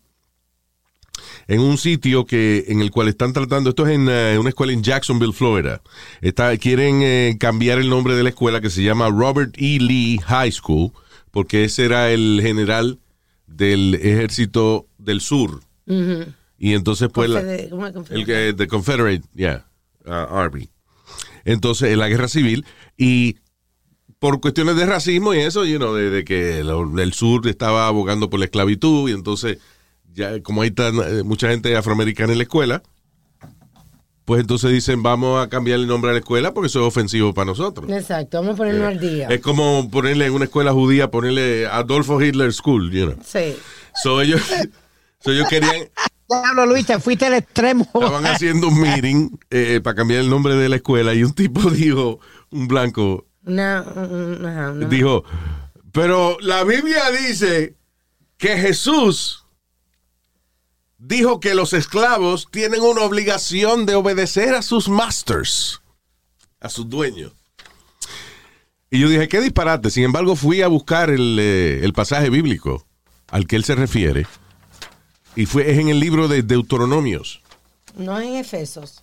en 1.48 1.60
un 1.62 1.78
sitio 1.78 2.26
que 2.26 2.66
en 2.68 2.82
el 2.82 2.92
cual 2.92 3.08
están 3.08 3.34
tratando, 3.34 3.72
esto 3.72 3.86
es 3.88 3.96
en 3.96 4.08
eh, 4.10 4.38
una 4.40 4.50
escuela 4.50 4.72
en 4.72 4.84
Jacksonville, 4.84 5.34
Florida. 5.34 5.82
Está, 6.22 6.56
quieren 6.58 7.02
eh, 7.02 7.38
cambiar 7.40 7.80
el 7.80 7.90
nombre 7.90 8.16
de 8.16 8.24
la 8.24 8.30
escuela 8.30 8.62
que 8.62 8.70
se 8.70 8.84
llama 8.84 9.10
Robert 9.10 9.56
E. 9.58 9.80
Lee 9.80 10.20
High 10.26 10.52
School, 10.52 10.92
porque 11.32 11.64
ese 11.64 11.86
era 11.86 12.12
el 12.12 12.40
general 12.42 13.00
del 13.48 13.96
ejército 13.96 14.88
del 15.00 15.22
sur. 15.22 15.62
Y 16.60 16.74
entonces 16.74 17.10
pues 17.12 17.30
la- 17.32 17.42
Confede- 17.42 17.70
¿cómo 17.70 17.88
es 17.88 17.94
confede- 17.96 18.16
el 18.20 18.26
que 18.26 18.54
de 18.54 18.68
Confederate, 18.68 19.24
yeah, 19.34 19.66
uh, 20.10 20.36
Army. 20.36 20.70
Entonces, 21.46 21.92
en 21.92 22.00
la 22.00 22.10
guerra 22.10 22.28
civil 22.28 22.66
y 22.98 23.38
por 24.20 24.42
cuestiones 24.42 24.76
de 24.76 24.86
racismo 24.86 25.34
y 25.34 25.40
eso, 25.40 25.66
you 25.66 25.78
know, 25.78 25.94
de, 25.94 26.10
de 26.10 26.26
que 26.26 26.60
el 26.60 27.14
sur 27.14 27.48
estaba 27.48 27.88
abogando 27.88 28.30
por 28.30 28.40
la 28.40 28.46
esclavitud 28.46 29.10
y 29.10 29.14
entonces 29.14 29.60
ya 30.14 30.42
como 30.42 30.62
hay 30.62 30.72
tan, 30.72 30.96
eh, 30.98 31.24
mucha 31.24 31.50
gente 31.50 31.76
afroamericana 31.76 32.34
en 32.34 32.40
la 32.40 32.44
escuela, 32.44 32.84
pues 34.26 34.42
entonces 34.42 34.72
dicen, 34.72 35.02
vamos 35.02 35.44
a 35.44 35.50
cambiar 35.50 35.80
el 35.80 35.88
nombre 35.88 36.12
a 36.12 36.14
la 36.14 36.20
escuela 36.20 36.54
porque 36.54 36.68
eso 36.68 36.82
es 36.82 36.86
ofensivo 36.86 37.34
para 37.34 37.46
nosotros. 37.46 37.90
Exacto, 37.90 38.38
vamos 38.38 38.56
a 38.56 38.58
ponernos 38.58 38.88
al 38.88 39.00
día. 39.00 39.28
Es 39.28 39.42
como 39.42 39.90
ponerle 39.90 40.28
en 40.28 40.34
una 40.34 40.46
escuela 40.46 40.72
judía, 40.72 41.10
ponerle 41.10 41.66
Adolfo 41.66 42.22
Hitler 42.22 42.54
School, 42.54 42.92
you 42.92 43.06
know. 43.06 43.18
Sí. 43.26 43.56
So 44.04 44.22
ellos, 44.22 44.42
so 45.20 45.32
ellos 45.32 45.48
querían, 45.50 45.90
Diablo, 46.30 46.66
Luis, 46.66 46.86
te 46.86 47.00
fuiste 47.00 47.26
al 47.26 47.34
extremo. 47.36 47.86
estaban 47.94 48.26
haciendo 48.28 48.68
un 48.68 48.80
meeting 48.80 49.30
eh, 49.50 49.82
para 49.84 49.96
cambiar 49.96 50.22
el 50.22 50.30
nombre 50.30 50.56
de 50.56 50.70
la 50.70 50.76
escuela 50.78 51.14
y 51.14 51.24
un 51.24 51.34
tipo 51.34 51.62
dijo, 51.72 52.20
un 52.52 52.68
blanco, 52.68 53.26
Una, 53.46 53.82
un- 53.82 54.46
ajá, 54.46 54.72
una- 54.72 54.88
dijo, 54.88 55.24
pero 55.92 56.38
la 56.42 56.64
Biblia 56.64 57.02
dice 57.28 57.76
que 58.38 58.58
Jesús 58.58 59.46
dijo 60.98 61.40
que 61.40 61.56
los 61.56 61.74
esclavos 61.74 62.48
tienen 62.52 62.82
una 62.82 63.02
obligación 63.02 63.86
de 63.86 63.96
obedecer 63.96 64.54
a 64.54 64.62
sus 64.62 64.88
masters, 64.90 65.82
a 66.60 66.70
sus 66.70 66.88
dueños. 66.90 67.32
Y 68.92 69.00
yo 69.00 69.08
dije, 69.10 69.28
qué 69.28 69.40
disparate. 69.40 69.92
Sin 69.92 70.04
embargo, 70.04 70.36
fui 70.36 70.62
a 70.62 70.68
buscar 70.68 71.10
el, 71.12 71.38
eh, 71.40 71.80
el 71.84 71.94
pasaje 71.94 72.30
bíblico 72.30 72.86
al 73.30 73.46
que 73.46 73.56
él 73.56 73.64
se 73.64 73.76
refiere. 73.76 74.26
Y 75.40 75.46
fue, 75.46 75.72
es 75.72 75.78
en 75.80 75.88
el 75.88 76.02
libro 76.02 76.28
de 76.28 76.44
Deuteronomios. 76.44 77.42
No 77.96 78.20
es 78.20 78.28
en 78.28 78.36
Efesos. 78.36 79.02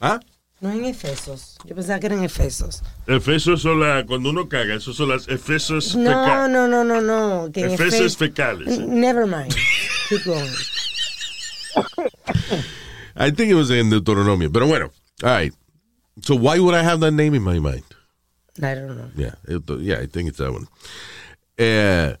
¿Ah? 0.00 0.20
No 0.62 0.70
es 0.70 0.76
en 0.78 0.84
Efesos. 0.86 1.58
Yo 1.66 1.74
pensaba 1.74 2.00
que 2.00 2.06
era 2.06 2.14
en 2.16 2.24
Efesos. 2.24 2.82
Efesos 3.06 3.60
son 3.60 3.80
la, 3.80 4.06
cuando 4.06 4.30
uno 4.30 4.48
caga, 4.48 4.74
esos 4.76 4.96
son 4.96 5.10
las 5.10 5.28
efesos 5.28 5.94
No, 5.94 6.08
fecales. 6.24 6.50
no, 6.50 6.66
no, 6.66 6.82
no, 6.82 7.00
no. 7.02 7.52
Que 7.52 7.66
Efesos 7.66 8.16
Efe- 8.16 8.28
fecales. 8.30 8.78
Never 8.78 9.26
mind. 9.26 9.54
Keep 10.08 10.24
going. 10.24 10.50
I 13.16 13.30
think 13.30 13.50
it 13.50 13.54
was 13.54 13.68
in 13.70 13.90
Deuteronomio. 13.90 14.50
Pero 14.50 14.66
bueno, 14.66 14.90
all 15.22 15.28
right. 15.30 15.52
So 16.22 16.36
why 16.36 16.58
would 16.58 16.74
I 16.74 16.82
have 16.82 17.00
that 17.00 17.12
name 17.12 17.34
in 17.34 17.42
my 17.42 17.58
mind? 17.58 17.84
I 18.62 18.74
don't 18.74 18.96
know. 18.96 19.10
Yeah, 19.14 19.34
it- 19.46 19.80
yeah, 19.82 19.98
I 20.00 20.06
think 20.06 20.30
it's 20.30 20.38
that 20.38 20.50
one. 20.52 20.68
Eh, 21.58 22.14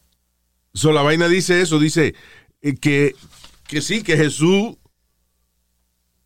so 0.74 0.90
la 0.90 1.00
vaina 1.02 1.26
dice 1.26 1.62
eso, 1.62 1.78
dice 1.78 2.14
eh, 2.62 2.74
que, 2.78 3.14
que 3.68 3.80
sí, 3.82 4.02
que 4.02 4.16
Jesús, 4.16 4.76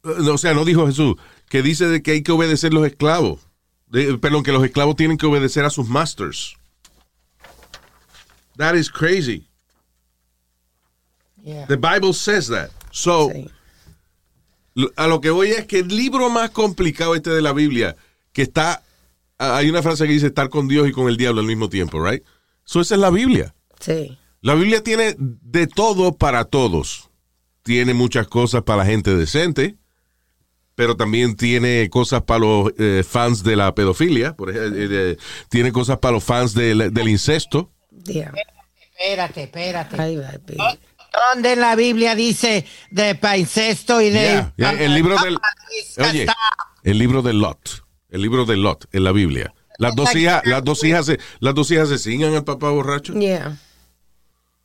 eh, 0.05 0.29
o 0.31 0.39
sea, 0.39 0.55
no 0.55 0.65
dijo 0.65 0.87
Jesús, 0.87 1.17
que 1.49 1.63
dice 1.63 1.87
de 1.89 2.03
que 2.03 2.13
hay 2.13 2.23
que 2.23 2.33
obedecer 2.33 2.73
los 2.73 2.87
esclavos. 2.87 3.41
De- 3.87 4.19
perdón, 4.19 4.43
que 4.43 4.53
los 4.53 4.65
esclavos 4.65 4.97
tienen 4.97 5.17
que 5.19 5.27
obedecer 5.27 5.65
a 5.65 5.71
sus 5.71 5.89
masters. 5.89 6.57
That 8.57 8.75
is 8.75 8.91
crazy. 8.91 9.49
Yeah. 11.43 11.67
The 11.67 11.77
Bible 11.77 12.13
says 12.13 12.49
that. 12.49 12.71
So, 12.91 13.31
Sí. 13.33 13.49
A 14.97 15.09
lo 15.09 15.21
que 15.21 15.31
voy 15.31 15.51
es 15.51 15.67
que 15.67 15.81
el 15.81 15.89
libro 15.89 16.31
más 16.31 16.51
complicado 16.51 17.15
este 17.15 17.31
de 17.31 17.43
la 17.43 17.53
Biblia, 17.53 17.97
que 18.33 18.43
está, 18.43 18.83
hay 19.37 19.69
una 19.69 19.83
frase 19.83 20.07
que 20.07 20.13
dice 20.13 20.29
estar 20.29 20.49
con 20.49 20.69
Dios 20.69 20.89
y 20.89 20.93
con 20.93 21.09
el 21.09 21.17
diablo 21.17 21.41
al 21.41 21.47
mismo 21.47 21.69
tiempo, 21.69 22.03
right? 22.03 22.23
So 22.65 22.81
esa 22.81 22.95
es 22.95 23.01
la 23.01 23.11
Biblia. 23.11 23.53
Sí. 23.81 24.17
La 24.41 24.55
Biblia 24.55 24.83
tiene 24.83 25.17
de 25.19 25.67
todo 25.67 26.15
para 26.17 26.45
todos. 26.45 27.10
Tiene 27.63 27.95
muchas 27.95 28.27
cosas 28.27 28.63
para 28.63 28.79
la 28.79 28.87
gente 28.87 29.15
decente, 29.15 29.77
pero 30.75 30.97
también 30.97 31.37
tiene 31.37 31.89
cosas 31.91 32.23
para 32.23 32.41
los 32.41 32.73
eh, 32.79 33.05
fans 33.07 33.43
de 33.43 33.57
la 33.57 33.75
pedofilia, 33.75 34.35
por 34.35 34.51
ejemplo, 34.51 34.79
eh, 34.79 35.17
tiene 35.49 35.73
cosas 35.73 35.99
para 35.99 36.13
los 36.13 36.25
fans 36.25 36.55
del, 36.55 36.93
del 36.93 37.09
incesto. 37.09 37.71
Yeah. 38.05 38.33
Espérate, 38.99 39.43
espérate. 39.43 39.97
Va, 39.97 40.05
baby. 40.05 40.79
¿Dónde 41.35 41.53
en 41.53 41.61
la 41.61 41.75
Biblia 41.75 42.15
dice 42.15 42.65
de 42.91 43.15
pa' 43.15 43.37
incesto 43.37 44.01
y 44.01 44.11
de... 44.11 44.21
Yeah, 44.21 44.53
yeah, 44.57 44.73
el 44.73 44.95
libro 44.95 45.17
del 45.19 45.39
Oye, 45.99 46.27
el 46.85 46.99
libro 46.99 47.21
de 47.23 47.33
Lot, 47.33 47.85
el 48.11 48.23
libro 48.23 48.45
de 48.45 48.57
Lot 48.57 48.87
en 48.93 49.05
la 49.05 49.13
Biblia. 49.13 49.53
Las 49.79 49.97
dos 49.97 50.15
hijas, 50.15 50.43
las 50.45 50.63
dos 50.63 50.85
hijas 50.85 51.07
se, 51.07 51.19
las 51.41 51.55
dos 51.55 51.71
hijas 51.71 51.91
asesinan 51.91 52.35
al 52.35 52.45
papá 52.45 52.71
borracho. 52.71 53.15
Yeah. 53.15 53.59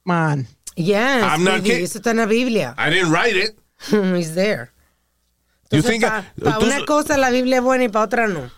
Man. 0.04 0.48
Yeah. 0.76 1.30
I'm 1.34 1.44
not 1.44 1.64
kidding. 1.64 1.84
Eso 1.86 2.00
está 2.00 2.12
en 2.12 2.18
la 2.18 2.26
Biblia. 2.26 2.76
I 2.78 2.90
didn't 2.90 3.12
write 3.12 3.36
it. 3.36 3.58
It's 3.92 4.34
there. 4.36 4.72
You 5.72 5.82
think 5.82 6.04
para 6.04 6.60
una 6.60 6.86
cosa 6.86 7.18
la 7.18 7.30
Biblia 7.32 7.58
es 7.58 7.64
buena 7.64 7.86
y 7.86 7.90
para 7.90 8.06
otra 8.06 8.28
no. 8.28 8.50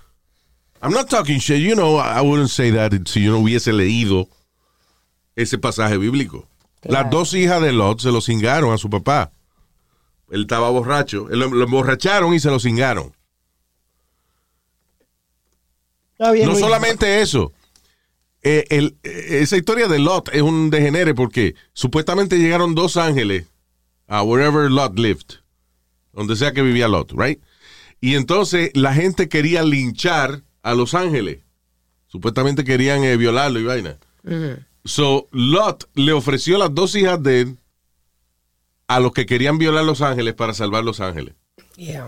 I'm 0.81 0.91
not 0.91 1.09
talking 1.09 1.39
shit. 1.39 1.59
You 1.61 1.75
know, 1.75 1.97
I 1.97 2.21
wouldn't 2.21 2.49
say 2.49 2.69
that 2.71 2.91
si 3.07 3.23
yo 3.23 3.31
no 3.31 3.39
hubiese 3.39 3.71
leído 3.73 4.27
ese 5.35 5.57
pasaje 5.57 5.97
bíblico. 5.97 6.47
Claro. 6.81 7.03
Las 7.03 7.11
dos 7.11 7.33
hijas 7.33 7.61
de 7.61 7.71
Lot 7.71 8.01
se 8.01 8.11
lo 8.11 8.21
cingaron 8.21 8.71
a 8.73 8.77
su 8.77 8.89
papá. 8.89 9.31
Él 10.29 10.41
estaba 10.41 10.69
borracho. 10.69 11.27
Él 11.31 11.39
Lo, 11.39 11.47
lo 11.49 11.63
emborracharon 11.63 12.33
y 12.33 12.39
se 12.39 12.49
lo 12.51 12.59
cingaron. 12.59 13.13
Está 16.13 16.31
bien, 16.31 16.45
No 16.45 16.51
Luis. 16.53 16.63
solamente 16.63 17.21
eso. 17.21 17.53
Eh, 18.47 18.65
el- 18.69 18.95
eh, 19.03 19.39
esa 19.41 19.57
historia 19.57 19.87
de 19.89 19.99
Lot 19.99 20.29
es 20.33 20.41
un 20.41 20.69
degenere 20.69 21.13
porque 21.13 21.55
supuestamente 21.73 22.37
llegaron 22.39 22.75
dos 22.75 22.95
ángeles 22.95 23.45
a 24.07 24.23
wherever 24.23 24.71
Lot 24.71 24.97
lived, 24.97 25.41
donde 26.13 26.35
sea 26.37 26.53
que 26.53 26.61
vivía 26.61 26.87
Lot, 26.87 27.11
right? 27.11 27.41
Y 27.99 28.15
entonces 28.15 28.71
la 28.73 28.93
gente 28.93 29.27
quería 29.27 29.63
linchar 29.63 30.43
a 30.63 30.73
los 30.75 30.93
ángeles. 30.93 31.39
Supuestamente 32.07 32.63
querían 32.63 33.03
eh, 33.03 33.17
violarlo 33.17 33.59
y 33.59 33.65
vaina. 33.65 33.97
So 34.85 35.27
Lot 35.31 35.89
le 35.95 36.13
ofreció 36.13 36.57
las 36.57 36.73
dos 36.73 36.95
hijas 36.95 37.21
de 37.21 37.41
él 37.41 37.57
a 38.87 39.01
los 39.01 39.11
que 39.11 39.25
querían 39.25 39.57
violar 39.57 39.83
los 39.83 40.01
ángeles 40.01 40.35
para 40.35 40.53
salvar 40.53 40.85
los 40.85 41.01
ángeles. 41.01 41.33
Yeah. 41.75 42.07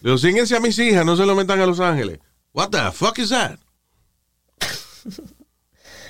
Le 0.00 0.10
digo, 0.10 0.18
síguense 0.18 0.56
a 0.56 0.60
mis 0.60 0.76
hijas, 0.80 1.06
no 1.06 1.16
se 1.16 1.24
lo 1.26 1.36
metan 1.36 1.60
a 1.60 1.66
los 1.66 1.78
ángeles. 1.78 2.18
What 2.52 2.70
the 2.70 2.90
fuck 2.92 3.18
is 3.20 3.28
that? 3.28 3.60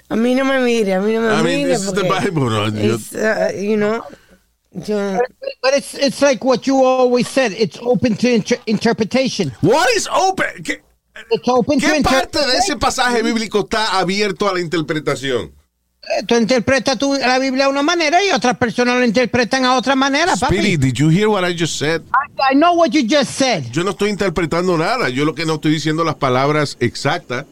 A 0.08 0.14
mí 0.16 0.34
no 0.34 0.44
me 0.44 0.60
mire, 0.60 0.94
a 0.94 1.00
mí 1.00 1.12
no 1.14 1.20
me 1.20 1.28
I 1.34 1.42
mean, 1.42 1.62
mire. 1.64 1.70
this 1.75 1.84
is 1.84 1.92
the 1.92 2.04
porque 2.04 2.30
Bible, 2.30 2.50
no, 2.50 2.68
yo- 2.68 2.94
it's, 2.94 3.12
uh, 3.14 3.50
you 3.56 3.76
know, 3.76 4.02
yo- 4.72 5.18
But 5.62 5.75
it's, 5.75 5.94
it's 5.94 6.22
like 6.22 6.44
what 6.44 6.66
you 6.66 6.84
always 6.84 7.26
said. 7.28 7.52
It's 7.52 7.78
open 7.82 8.16
to 8.16 8.28
inter- 8.34 8.60
interpretation. 8.66 9.52
What 9.62 9.88
is 9.96 10.06
open? 10.12 10.62
¿Qué, 10.62 10.80
It's 11.30 11.48
open 11.48 11.80
to 11.80 11.86
qué 11.86 12.02
parte 12.02 12.38
de 12.38 12.44
interpretation. 12.44 12.58
ese 12.62 12.76
pasaje 12.76 13.22
bíblico 13.22 13.60
está 13.60 13.98
abierto 13.98 14.48
a 14.48 14.52
la 14.54 14.60
interpretación? 14.60 15.52
Tú 16.28 16.36
interpretas 16.36 16.96
tú 16.98 17.14
la 17.14 17.38
Biblia 17.40 17.64
de 17.64 17.70
una 17.70 17.82
manera 17.82 18.22
y 18.25 18.30
otras 18.30 18.56
personas 18.58 18.96
lo 18.96 19.04
interpretan 19.04 19.64
a 19.64 19.75
otra 19.76 19.96
manera, 19.96 20.36
papi. 20.36 20.54
Speedy, 20.58 20.76
did 20.76 20.94
you 20.96 21.08
hear 21.08 21.28
what 21.28 21.42
I 21.42 21.52
just 21.52 21.78
said? 21.78 22.00
I, 22.38 22.52
I 22.52 22.54
know 22.54 22.75
what 22.75 22.90
you 22.92 23.02
just 23.08 23.32
said. 23.32 23.64
Yo 23.72 23.82
no 23.82 23.90
estoy 23.90 24.10
interpretando 24.10 24.78
nada. 24.78 25.08
Yo 25.08 25.25
lo 25.25 25.34
que 25.34 25.44
no 25.44 25.54
estoy 25.54 25.72
diciendo 25.72 26.04
las 26.04 26.14
palabras 26.14 26.76
exactas. 26.78 27.44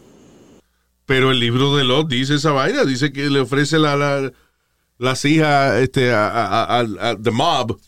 Pero 1.07 1.31
el 1.31 1.39
libro 1.41 1.77
de 1.77 1.85
Lot 1.85 2.09
dice 2.09 2.35
esa 2.37 2.53
vaina. 2.53 2.85
Dice 2.85 3.13
que 3.13 3.29
le 3.31 3.41
ofrece 3.41 3.79
la, 3.79 3.97
la- 3.97 4.33
las 4.99 5.25
hijas 5.25 5.77
este, 5.77 6.13
a, 6.13 6.29
a- 6.29 6.47
a- 6.47 6.81
a- 6.81 7.11
a- 7.11 7.17
the 7.17 7.31
mob. 7.31 7.79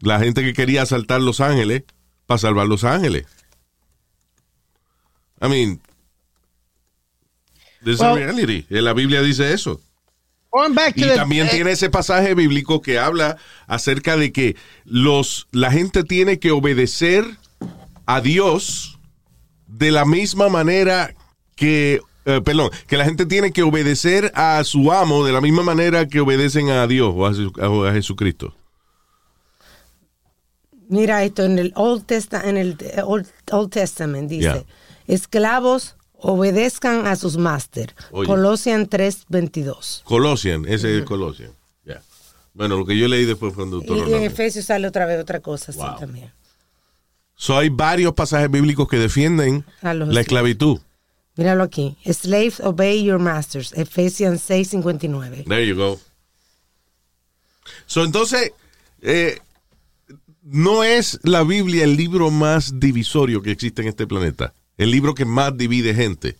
La 0.00 0.18
gente 0.20 0.42
que 0.42 0.52
quería 0.54 0.82
asaltar 0.82 1.20
Los 1.20 1.40
Ángeles 1.40 1.82
para 2.26 2.38
salvar 2.38 2.66
Los 2.68 2.84
Ángeles. 2.84 3.26
I 5.40 5.48
mean, 5.48 5.80
this 7.84 7.94
is 7.96 8.00
Well- 8.00 8.16
reality. 8.16 8.66
En 8.70 8.84
la 8.84 8.92
Biblia 8.92 9.22
dice 9.22 9.52
eso. 9.52 9.80
Going 10.50 10.74
back 10.74 10.94
to 10.94 11.00
Y 11.04 11.08
the, 11.08 11.14
también 11.16 11.46
eh, 11.48 11.50
tiene 11.50 11.72
ese 11.72 11.90
pasaje 11.90 12.34
bíblico 12.34 12.80
que 12.80 12.98
habla 12.98 13.36
acerca 13.66 14.16
de 14.16 14.32
que 14.32 14.56
los, 14.84 15.46
la 15.52 15.70
gente 15.70 16.04
tiene 16.04 16.38
que 16.38 16.52
obedecer 16.52 17.26
a 18.06 18.22
Dios 18.22 18.98
de 19.66 19.90
la 19.90 20.06
misma 20.06 20.48
manera 20.48 21.14
que, 21.58 22.00
eh, 22.24 22.40
perdón, 22.44 22.70
que 22.86 22.96
la 22.96 23.04
gente 23.04 23.26
tiene 23.26 23.52
que 23.52 23.62
obedecer 23.62 24.30
a 24.34 24.62
su 24.64 24.92
amo 24.92 25.24
de 25.26 25.32
la 25.32 25.40
misma 25.40 25.62
manera 25.62 26.06
que 26.06 26.20
obedecen 26.20 26.70
a 26.70 26.86
Dios 26.86 27.12
o 27.16 27.26
a, 27.26 27.92
Jesucristo. 27.92 28.54
mira 30.88 31.22
esto 31.24 31.42
en 31.44 31.58
el 31.58 31.72
Old, 31.76 32.06
Testa- 32.06 32.48
en 32.48 32.56
el 32.56 32.76
eh, 32.80 33.02
Old, 33.04 33.26
Old 33.50 33.70
Testament 33.70 34.28
dice, 34.30 34.42
Yeah. 34.42 34.64
esclavos 35.06 35.96
obedezcan 36.20 37.06
a 37.06 37.16
sus 37.16 37.36
máster. 37.36 37.94
Colossian 38.10 38.86
3:22. 38.88 40.02
Colossian, 40.04 40.64
ese 40.64 40.74
es 40.74 40.98
el 41.00 41.04
Colossian. 41.04 41.52
Bueno, 42.54 42.76
lo 42.76 42.84
que 42.84 42.98
yo 42.98 43.06
leí 43.06 43.24
después 43.24 43.54
fue 43.54 43.62
en 43.64 43.72
Y 43.72 44.12
en. 44.14 44.22
Efesios 44.24 44.64
sale 44.64 44.88
otra 44.88 45.06
vez 45.06 45.20
otra 45.20 45.38
cosa 45.38 45.70
así 45.70 45.78
Wow. 45.80 45.96
también. 46.00 46.32
So, 47.36 47.56
hay 47.56 47.68
varios 47.68 48.14
pasajes 48.14 48.50
bíblicos 48.50 48.88
que 48.88 48.96
defienden 48.98 49.64
la 49.80 50.20
esclavitud. 50.20 50.80
Míralo 51.38 51.62
aquí. 51.62 51.96
Slaves, 52.04 52.58
obey 52.58 53.04
your 53.04 53.20
masters. 53.20 53.72
Ephesians 53.76 54.42
6:59. 54.50 55.44
There 55.44 55.64
you 55.64 55.76
go. 55.76 56.00
So, 57.86 58.02
entonces, 58.02 58.50
eh, 59.02 59.38
no 60.42 60.82
es 60.82 61.20
la 61.22 61.44
Biblia 61.44 61.84
el 61.84 61.96
libro 61.96 62.32
más 62.32 62.80
divisorio 62.80 63.40
que 63.40 63.52
existe 63.52 63.82
en 63.82 63.88
este 63.88 64.08
planeta. 64.08 64.52
El 64.78 64.90
libro 64.90 65.14
que 65.14 65.24
más 65.24 65.56
divide 65.56 65.94
gente. 65.94 66.36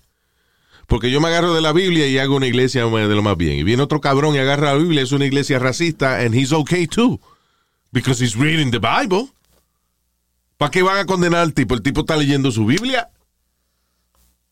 Porque 0.89 1.13
yo 1.13 1.21
me 1.21 1.29
agarro 1.29 1.55
de 1.55 1.61
la 1.61 1.73
Biblia 1.73 2.09
y 2.09 2.19
hago 2.19 2.35
una 2.35 2.49
iglesia 2.49 2.85
de 2.85 3.15
lo 3.15 3.23
más 3.23 3.37
bien. 3.37 3.57
Y 3.57 3.63
viene 3.63 3.85
otro 3.85 4.01
cabrón 4.01 4.35
y 4.35 4.39
agarra 4.39 4.73
la 4.73 4.79
Biblia, 4.79 5.03
es 5.03 5.13
una 5.13 5.27
iglesia 5.27 5.61
racista, 5.61 6.19
and 6.23 6.35
he's 6.35 6.51
okay 6.51 6.89
too. 6.89 7.21
Because 7.93 8.21
he's 8.21 8.35
reading 8.35 8.73
the 8.73 8.81
Bible. 8.81 9.29
¿Para 10.57 10.73
qué 10.73 10.83
van 10.83 10.99
a 10.99 11.07
condenar 11.07 11.43
al 11.43 11.55
tipo? 11.55 11.75
El 11.75 11.83
tipo 11.83 12.01
está 12.01 12.17
leyendo 12.17 12.51
su 12.51 12.67
Biblia. 12.67 13.09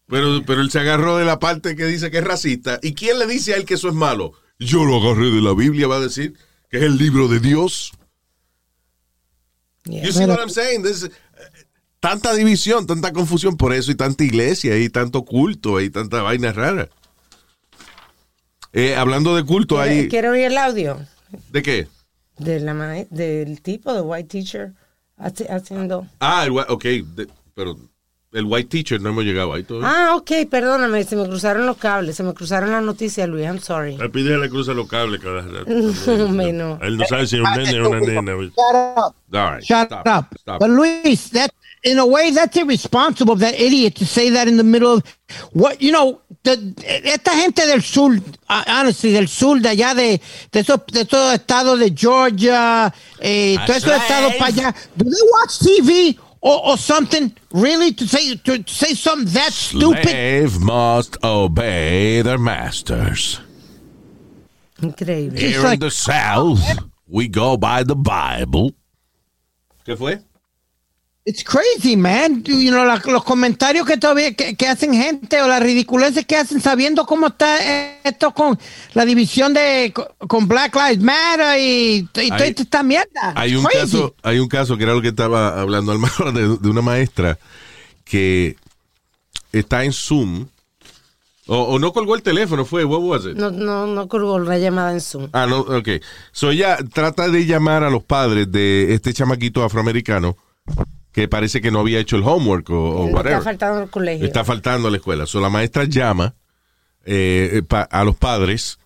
Pero, 0.08 0.42
pero 0.46 0.60
él 0.60 0.70
se 0.70 0.78
agarró 0.78 1.16
de 1.16 1.24
la 1.24 1.38
parte 1.38 1.74
que 1.74 1.84
dice 1.86 2.10
que 2.10 2.18
es 2.18 2.24
racista. 2.24 2.78
¿Y 2.82 2.94
quién 2.94 3.18
le 3.18 3.26
dice 3.26 3.54
a 3.54 3.56
él 3.56 3.64
que 3.64 3.74
eso 3.74 3.88
es 3.88 3.94
malo? 3.94 4.32
Yo 4.58 4.84
lo 4.84 4.96
agarré 5.02 5.30
de 5.30 5.40
la 5.42 5.52
Biblia, 5.54 5.88
va 5.88 5.96
a 5.96 6.00
decir, 6.00 6.34
que 6.70 6.76
es 6.78 6.82
el 6.84 6.96
libro 6.96 7.26
de 7.28 7.40
Dios. 7.40 7.92
Yeah. 9.84 10.04
You 10.04 10.12
see 10.12 10.24
what 10.26 10.38
I'm 10.40 10.48
saying? 10.50 10.82
This- 10.82 11.04
eh, 11.04 11.10
tanta 12.00 12.34
división, 12.34 12.86
tanta 12.86 13.12
confusión 13.12 13.56
por 13.56 13.72
eso 13.72 13.90
y 13.90 13.94
tanta 13.94 14.24
iglesia 14.24 14.78
y 14.78 14.88
tanto 14.88 15.24
culto 15.24 15.80
y 15.80 15.90
tanta 15.90 16.22
vaina 16.22 16.52
rara. 16.52 16.88
Eh, 18.72 18.94
hablando 18.94 19.34
de 19.36 19.44
culto, 19.44 19.80
ahí... 19.80 20.08
¿Quiere 20.08 20.28
oír 20.28 20.44
el 20.46 20.58
audio 20.58 20.98
¿De 21.50 21.62
qué? 21.62 21.88
de 22.38 22.60
la 22.60 22.74
del 23.10 23.62
tipo 23.62 23.94
de 23.94 24.02
white 24.02 24.28
teacher 24.28 24.72
haci- 25.16 25.48
haciendo? 25.48 26.06
Ah, 26.20 26.44
el, 26.44 26.50
ok, 26.52 26.84
de- 26.84 27.28
pero 27.54 27.78
el 28.36 28.44
white 28.44 28.68
teacher 28.68 29.00
no 29.00 29.08
hemos 29.08 29.24
llegado 29.24 29.54
ahí 29.54 29.62
todavía. 29.62 29.88
Ah, 29.90 30.16
ok, 30.16 30.30
perdóname, 30.50 31.02
se 31.04 31.16
me 31.16 31.26
cruzaron 31.26 31.64
los 31.64 31.78
cables, 31.78 32.16
se 32.16 32.22
me 32.22 32.34
cruzaron 32.34 32.70
las 32.70 32.82
noticias, 32.82 33.26
Luis, 33.28 33.46
I'm 33.46 33.60
sorry. 33.60 33.96
A 34.00 34.08
Pide 34.10 34.36
le 34.36 34.50
cruza 34.50 34.74
los 34.74 34.86
cables 34.88 35.20
cada 35.20 35.40
rato. 35.42 35.66
No. 36.36 36.78
Él 36.82 36.96
no 36.96 37.04
sabe 37.06 37.26
si 37.26 37.36
es 37.36 37.42
un 37.42 37.50
nene 37.56 37.80
o 37.80 37.88
una 37.88 38.00
nena. 38.00 38.32
Shut 38.32 38.74
up. 38.96 39.14
All 39.32 39.54
right, 39.54 39.62
Shut 39.62 39.86
stop, 39.86 40.06
up. 40.06 40.38
stop. 40.38 40.60
But 40.60 40.70
Luis, 40.70 41.30
that 41.30 41.50
in 41.82 41.98
a 41.98 42.06
way 42.06 42.30
that's 42.30 42.56
irresponsible 42.56 43.34
of 43.34 43.40
that 43.40 43.58
idiot 43.58 43.94
to 43.96 44.04
say 44.06 44.30
that 44.30 44.48
in 44.48 44.56
the 44.56 44.64
middle 44.64 44.94
of 44.94 45.02
what 45.52 45.80
you 45.80 45.92
know. 45.92 46.20
The, 46.42 46.74
esta 47.04 47.32
gente 47.32 47.66
del 47.66 47.82
sur, 47.82 48.12
uh, 48.48 48.62
honestly, 48.68 49.12
del 49.12 49.26
sur 49.26 49.58
de 49.58 49.70
allá 49.70 49.94
de 49.94 50.20
de 50.52 50.60
esos 50.60 50.78
de 50.86 51.00
esos 51.00 51.34
estados 51.34 51.80
de 51.80 51.90
Georgia, 51.90 52.92
eh, 53.18 53.56
todos 53.66 53.78
esos 53.78 53.92
estados 53.92 54.34
para 54.34 54.46
allá. 54.46 54.74
Do 54.96 55.04
they 55.10 55.22
watch 55.32 55.58
TV 55.58 56.16
or, 56.46 56.64
or 56.68 56.78
something 56.78 57.34
really 57.52 57.92
to 57.92 58.06
say 58.06 58.36
to 58.36 58.62
say 58.68 58.94
something 58.94 59.32
that 59.34 59.52
stupid? 59.52 60.02
Slave 60.08 60.60
must 60.60 61.22
obey 61.24 62.22
their 62.22 62.38
masters. 62.38 63.40
Increíble. 64.80 65.32
It's 65.32 65.40
Here 65.42 65.62
like- 65.62 65.74
in 65.74 65.80
the 65.80 65.90
South, 65.90 66.60
we 67.08 67.26
go 67.28 67.56
by 67.56 67.82
the 67.82 67.96
Bible. 67.96 68.72
¿Qué 69.84 69.96
fue? 69.96 70.18
It's 71.28 71.42
crazy, 71.42 71.96
man. 71.96 72.44
You 72.44 72.70
know, 72.70 72.84
la- 72.84 73.02
los 73.04 73.24
comentarios 73.24 73.84
que 73.84 73.96
todavía 73.96 74.32
que, 74.34 74.54
que 74.54 74.68
hacen 74.68 74.94
gente 74.94 75.42
o 75.42 75.48
las 75.48 75.60
ridiculeces 75.60 76.24
que 76.24 76.36
hacen 76.36 76.60
sabiendo 76.60 77.04
cómo 77.04 77.26
está 77.26 77.98
esto 78.04 78.30
con 78.32 78.56
la 78.94 79.04
división 79.04 79.52
de 79.52 79.90
co- 79.92 80.08
con 80.28 80.46
Black 80.46 80.76
Lives 80.76 81.00
Matter 81.00 81.58
y, 81.60 82.08
y 82.14 82.28
toda 82.28 82.46
esta 82.46 82.82
mierda. 82.84 83.32
Hay 83.34 83.56
un 83.56 83.64
crazy. 83.64 83.80
caso, 83.80 84.14
hay 84.22 84.38
un 84.38 84.46
caso 84.46 84.76
que 84.76 84.84
era 84.84 84.94
lo 84.94 85.02
que 85.02 85.08
estaba 85.08 85.60
hablando 85.60 85.90
Almagro 85.90 86.30
de, 86.32 86.58
de 86.58 86.68
una 86.68 86.80
maestra 86.82 87.36
que 88.04 88.54
está 89.52 89.82
en 89.82 89.92
Zoom 89.92 90.46
o, 91.48 91.56
o 91.60 91.78
no 91.80 91.92
colgó 91.92 92.14
el 92.14 92.22
teléfono, 92.22 92.64
fue 92.64 92.84
what 92.84 93.00
was 93.00 93.24
it? 93.26 93.36
No, 93.36 93.50
no, 93.50 93.88
no 93.88 94.06
colgó 94.06 94.38
la 94.38 94.58
llamada 94.58 94.92
en 94.92 95.00
Zoom. 95.00 95.28
Ah, 95.32 95.46
no, 95.48 95.58
ok. 95.58 95.88
So 96.30 96.52
ella 96.52 96.78
trata 96.92 97.28
de 97.28 97.46
llamar 97.46 97.82
a 97.82 97.90
los 97.90 98.04
padres 98.04 98.50
de 98.52 98.94
este 98.94 99.12
chamaquito 99.12 99.64
afroamericano 99.64 100.36
que 101.16 101.28
parece 101.28 101.62
que 101.62 101.70
no 101.70 101.80
había 101.80 101.98
hecho 101.98 102.16
el 102.16 102.22
homework 102.24 102.68
o, 102.68 102.74
o 102.90 103.04
Está 103.06 103.16
whatever. 103.16 103.42
faltando 103.42 103.82
el 103.84 103.88
colegio. 103.88 104.26
Está 104.26 104.44
faltando 104.44 104.90
la 104.90 104.98
escuela. 104.98 105.24
So, 105.26 105.40
la 105.40 105.48
maestra 105.48 105.84
llama 105.84 106.34
eh, 107.06 107.62
pa- 107.66 107.88
a 107.90 108.04
los 108.04 108.16
padres 108.16 108.78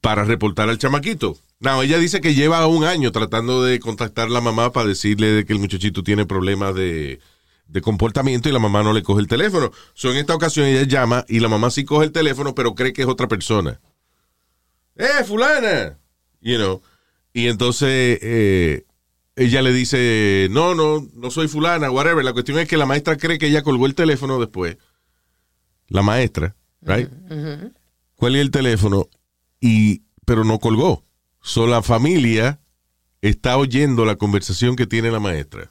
para 0.00 0.24
reportar 0.24 0.68
al 0.68 0.76
chamaquito. 0.76 1.38
No, 1.60 1.82
ella 1.82 1.98
dice 1.98 2.20
que 2.20 2.34
lleva 2.34 2.66
un 2.66 2.82
año 2.84 3.12
tratando 3.12 3.62
de 3.62 3.78
contactar 3.78 4.26
a 4.26 4.30
la 4.30 4.40
mamá 4.40 4.72
para 4.72 4.88
decirle 4.88 5.28
de 5.28 5.44
que 5.44 5.52
el 5.52 5.60
muchachito 5.60 6.02
tiene 6.02 6.26
problemas 6.26 6.74
de, 6.74 7.20
de 7.68 7.80
comportamiento 7.80 8.48
y 8.48 8.52
la 8.52 8.58
mamá 8.58 8.82
no 8.82 8.92
le 8.92 9.04
coge 9.04 9.20
el 9.20 9.28
teléfono. 9.28 9.70
So, 9.94 10.10
en 10.10 10.16
esta 10.16 10.34
ocasión 10.34 10.66
ella 10.66 10.82
llama 10.82 11.24
y 11.28 11.38
la 11.38 11.46
mamá 11.48 11.70
sí 11.70 11.84
coge 11.84 12.06
el 12.06 12.12
teléfono, 12.12 12.56
pero 12.56 12.74
cree 12.74 12.92
que 12.92 13.02
es 13.02 13.08
otra 13.08 13.28
persona. 13.28 13.80
¡Eh, 14.96 15.22
fulana! 15.24 15.96
You 16.40 16.56
know. 16.56 16.82
Y 17.32 17.46
entonces 17.46 18.18
eh, 18.20 18.84
ella 19.38 19.62
le 19.62 19.72
dice, 19.72 20.48
no, 20.50 20.74
no, 20.74 21.06
no 21.14 21.30
soy 21.30 21.46
fulana, 21.46 21.90
whatever. 21.90 22.24
La 22.24 22.32
cuestión 22.32 22.58
es 22.58 22.66
que 22.66 22.76
la 22.76 22.86
maestra 22.86 23.16
cree 23.16 23.38
que 23.38 23.46
ella 23.46 23.62
colgó 23.62 23.86
el 23.86 23.94
teléfono 23.94 24.40
después. 24.40 24.76
La 25.86 26.02
maestra, 26.02 26.56
right? 26.82 27.08
Cuelga 28.16 28.40
el 28.40 28.50
teléfono 28.50 29.08
y, 29.60 30.02
pero 30.24 30.44
no 30.44 30.58
colgó. 30.58 31.04
So 31.40 31.68
la 31.68 31.82
familia 31.82 32.60
está 33.22 33.56
oyendo 33.56 34.04
la 34.04 34.16
conversación 34.16 34.74
que 34.74 34.86
tiene 34.86 35.12
la 35.12 35.20
maestra. 35.20 35.70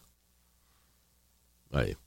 Ahí. 1.73 1.97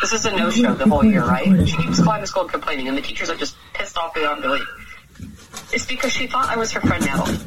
This 0.00 0.14
is 0.14 0.24
a 0.24 0.30
no-show 0.30 0.74
the 0.74 0.84
whole 0.84 1.04
year, 1.04 1.22
right? 1.22 1.68
She 1.68 1.76
keeps 1.76 2.00
calling 2.02 2.22
the 2.22 2.26
school 2.26 2.48
complaining, 2.48 2.88
and 2.88 2.96
the 2.96 3.02
teachers 3.02 3.28
are 3.28 3.36
just 3.36 3.56
pissed 3.74 3.96
off 3.98 4.14
beyond 4.14 4.42
belief. 4.42 4.66
It's 5.70 5.86
because 5.86 6.12
she 6.12 6.26
thought 6.26 6.48
I 6.48 6.56
was 6.56 6.72
her 6.72 6.80
friend 6.80 7.04
Natalie. 7.04 7.38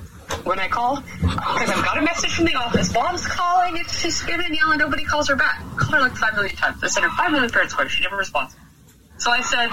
When 0.43 0.59
I 0.59 0.67
called, 0.67 1.03
because 1.21 1.69
I've 1.69 1.85
got 1.85 1.97
a 1.97 2.01
message 2.01 2.33
from 2.35 2.45
the 2.45 2.55
office, 2.55 2.93
Mom's 2.93 3.25
calling, 3.27 3.77
it's 3.77 3.99
she's 3.99 4.17
screaming 4.17 4.47
and 4.47 4.55
yelling, 4.55 4.79
nobody 4.79 5.05
calls 5.05 5.29
her 5.29 5.35
back. 5.35 5.61
I 5.61 5.77
called 5.77 5.93
her 5.93 6.01
like 6.01 6.15
five 6.15 6.33
million 6.33 6.55
times. 6.55 6.83
I 6.83 6.87
sent 6.87 7.05
her 7.05 7.11
five 7.15 7.31
million 7.31 7.49
thread 7.49 7.69
squares, 7.69 7.91
she 7.91 8.03
never 8.03 8.17
responds. 8.17 8.55
So 9.19 9.31
I 9.31 9.41
said, 9.41 9.69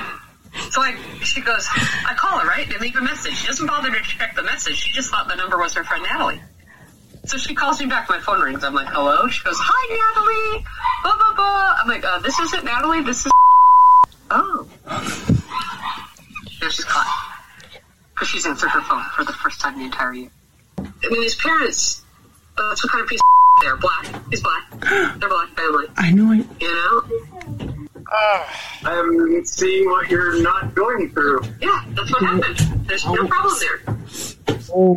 so 0.70 0.81
I, 0.81 0.94
she 1.23 1.40
goes, 1.40 1.66
I 1.73 2.14
call 2.16 2.38
her, 2.38 2.46
right, 2.46 2.70
and 2.70 2.81
leave 2.81 2.96
a 2.96 3.03
message. 3.03 3.35
She 3.35 3.46
doesn't 3.46 3.66
bother 3.66 3.90
to 3.90 4.03
check 4.03 4.37
the 4.37 4.42
message. 4.42 4.77
She 4.77 4.92
just 4.92 5.11
thought 5.11 5.29
the 5.29 5.37
number 5.37 5.59
was 5.59 5.75
her 5.75 5.85
friend 5.85 6.05
Natalie. 6.05 6.40
So 7.25 7.37
she 7.38 7.55
calls 7.55 7.81
me 7.81 7.87
back. 7.87 8.09
My 8.09 8.18
phone 8.18 8.40
rings. 8.40 8.64
I'm 8.64 8.75
like, 8.75 8.88
hello? 8.88 9.29
She 9.29 9.44
goes, 9.44 9.57
hi, 9.59 10.53
Natalie. 10.55 10.64
Blah, 11.03 11.16
blah, 11.16 11.35
blah. 11.35 11.77
I'm 11.81 11.88
like, 11.88 12.05
uh, 12.05 12.18
this 12.20 12.38
isn't 12.38 12.64
Natalie. 12.64 13.03
This 13.03 13.27
is. 13.27 13.33
Oh. 14.33 14.64
Now 14.87 16.68
she's 16.68 16.85
caught. 16.85 17.07
Because 18.14 18.29
she's 18.29 18.46
answered 18.46 18.68
her 18.68 18.81
phone 18.83 19.03
for 19.16 19.25
the 19.25 19.33
first 19.33 19.61
time 19.61 19.77
the 19.77 19.85
entire 19.85 20.12
year. 20.12 20.31
I 20.81 21.09
mean, 21.11 21.21
these 21.21 21.37
parents, 21.37 22.03
uh, 22.57 22.69
that's 22.69 22.85
what 22.85 22.93
kind 22.93 23.03
of 23.03 23.09
piece 23.09 23.21
of 23.21 23.62
they're. 23.62 23.77
Black. 23.77 24.07
He's 24.31 24.43
black. 24.43 24.71
They're 24.81 25.29
black 25.29 25.49
family. 25.57 25.87
I 25.97 26.11
know 26.12 26.33
it. 26.33 26.47
You 26.61 26.75
know? 26.75 27.87
I'm 28.85 29.45
seeing 29.45 29.88
what 29.88 30.11
you're 30.11 30.43
not 30.43 30.75
going 30.75 31.11
through. 31.11 31.43
Yeah, 31.61 31.85
that's 31.90 32.12
what 32.12 32.23
happened. 32.23 32.59
There's 32.87 33.05
no 33.05 33.27
problem 33.27 33.55
there. 33.61 33.97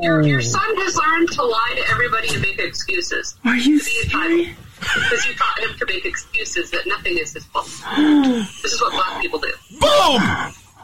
Your, 0.02 0.22
your 0.22 0.42
son 0.42 0.64
has 0.78 0.96
learned 0.96 1.32
to 1.32 1.44
lie 1.44 1.74
to 1.78 1.92
everybody 1.92 2.34
and 2.34 2.42
make 2.42 2.60
excuses. 2.60 3.36
Are 3.44 3.56
you 3.56 3.80
to 3.80 3.86
be 3.86 4.10
serious? 4.10 4.58
Because 4.80 5.26
you 5.26 5.34
taught 5.36 5.60
him 5.60 5.78
to 5.78 5.86
make 5.86 6.06
excuses 6.06 6.72
that 6.72 6.86
nothing 6.88 7.18
is 7.18 7.34
his 7.34 7.46
fault. 7.46 7.66
this 7.98 8.74
is 8.74 8.82
what 8.82 8.92
black 8.94 9.22
people 9.22 9.40
do. 9.40 9.52
Boom! 9.80 10.22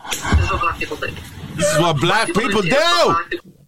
This 0.10 0.44
is 0.44 0.52
what 0.52 0.62
black 0.62 0.80
people 0.80 0.98
do. 0.98 1.08
This 1.56 1.74
is 1.74 1.80
what 1.80 2.00
black 2.00 2.28
people 2.28 2.62
do. 2.62 2.70
do. 3.30 3.59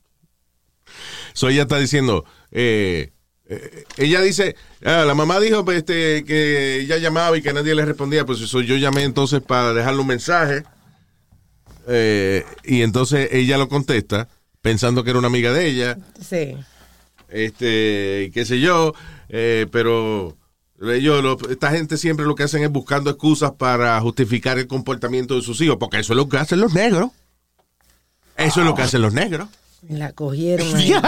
So 1.33 1.49
ella 1.49 1.63
está 1.63 1.77
diciendo, 1.79 2.25
eh, 2.51 3.11
eh, 3.47 3.83
ella 3.97 4.21
dice, 4.21 4.55
ah, 4.85 5.03
la 5.05 5.13
mamá 5.15 5.39
dijo 5.39 5.63
pues, 5.65 5.79
este, 5.79 6.23
que 6.25 6.79
ella 6.81 6.97
llamaba 6.97 7.37
y 7.37 7.41
que 7.41 7.53
nadie 7.53 7.75
le 7.75 7.85
respondía, 7.85 8.25
pues 8.25 8.39
eso 8.41 8.61
yo 8.61 8.75
llamé 8.77 9.03
entonces 9.03 9.41
para 9.41 9.73
dejarle 9.73 10.01
un 10.01 10.07
mensaje 10.07 10.63
eh, 11.87 12.45
y 12.63 12.81
entonces 12.81 13.29
ella 13.31 13.57
lo 13.57 13.67
contesta 13.67 14.27
pensando 14.61 15.03
que 15.03 15.09
era 15.09 15.19
una 15.19 15.27
amiga 15.27 15.51
de 15.51 15.67
ella, 15.67 15.97
Sí. 16.21 16.55
este, 17.29 18.25
y 18.27 18.31
qué 18.31 18.45
sé 18.45 18.59
yo, 18.59 18.93
eh, 19.29 19.65
pero 19.71 20.37
ellos, 20.81 21.23
lo- 21.23 21.37
esta 21.49 21.71
gente 21.71 21.97
siempre 21.97 22.25
lo 22.25 22.35
que 22.35 22.43
hacen 22.43 22.63
es 22.63 22.69
buscando 22.71 23.09
excusas 23.09 23.51
para 23.51 23.99
justificar 24.01 24.59
el 24.59 24.67
comportamiento 24.67 25.35
de 25.35 25.41
sus 25.41 25.59
hijos, 25.61 25.77
porque 25.79 25.99
eso 25.99 26.13
es 26.13 26.17
lo 26.17 26.29
que 26.29 26.37
hacen 26.37 26.59
los 26.59 26.73
negros. 26.73 27.09
Eso 28.37 28.61
es 28.61 28.65
lo 28.65 28.75
que 28.75 28.81
hacen 28.83 29.01
los 29.01 29.13
negros. 29.13 29.47
La 29.87 30.13
cogieron 30.13 30.75
ahí. 30.75 30.93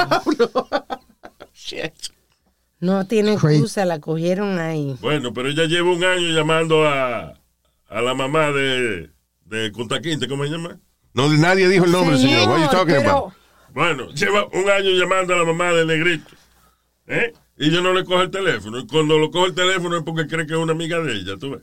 No 2.79 3.07
tiene 3.07 3.33
excusa, 3.33 3.85
la 3.85 3.99
cogieron 3.99 4.59
ahí. 4.59 4.97
Bueno, 4.99 5.33
pero 5.33 5.47
ella 5.49 5.65
lleva 5.65 5.89
un 5.91 6.03
año 6.03 6.29
llamando 6.35 6.85
a, 6.85 7.39
a 7.87 8.01
la 8.01 8.13
mamá 8.13 8.51
de, 8.51 9.09
de 9.45 9.71
Contaquinte, 9.71 10.27
¿cómo 10.27 10.43
se 10.43 10.49
llama? 10.51 10.79
No, 11.13 11.29
nadie 11.31 11.69
dijo 11.69 11.85
el 11.85 11.91
nombre, 11.93 12.17
señor. 12.17 12.49
What 12.49 12.55
are 12.55 12.63
you 12.63 12.69
talking 12.69 12.95
pero- 12.97 13.09
about? 13.09 13.33
Bueno, 13.73 14.09
lleva 14.09 14.45
un 14.47 14.69
año 14.69 14.89
llamando 14.91 15.33
a 15.33 15.37
la 15.37 15.45
mamá 15.45 15.71
del 15.71 15.87
negrito. 15.87 16.29
¿Eh? 17.07 17.33
Y 17.57 17.69
ella 17.69 17.81
no 17.81 17.93
le 17.93 18.03
coge 18.03 18.23
el 18.23 18.31
teléfono. 18.31 18.79
Y 18.79 18.85
cuando 18.87 19.17
lo 19.17 19.31
coge 19.31 19.47
el 19.49 19.55
teléfono 19.55 19.97
es 19.97 20.03
porque 20.03 20.27
cree 20.27 20.45
que 20.45 20.53
es 20.53 20.59
una 20.59 20.73
amiga 20.73 20.99
de 20.99 21.13
ella, 21.13 21.37
¿tú 21.39 21.51
ves? 21.51 21.61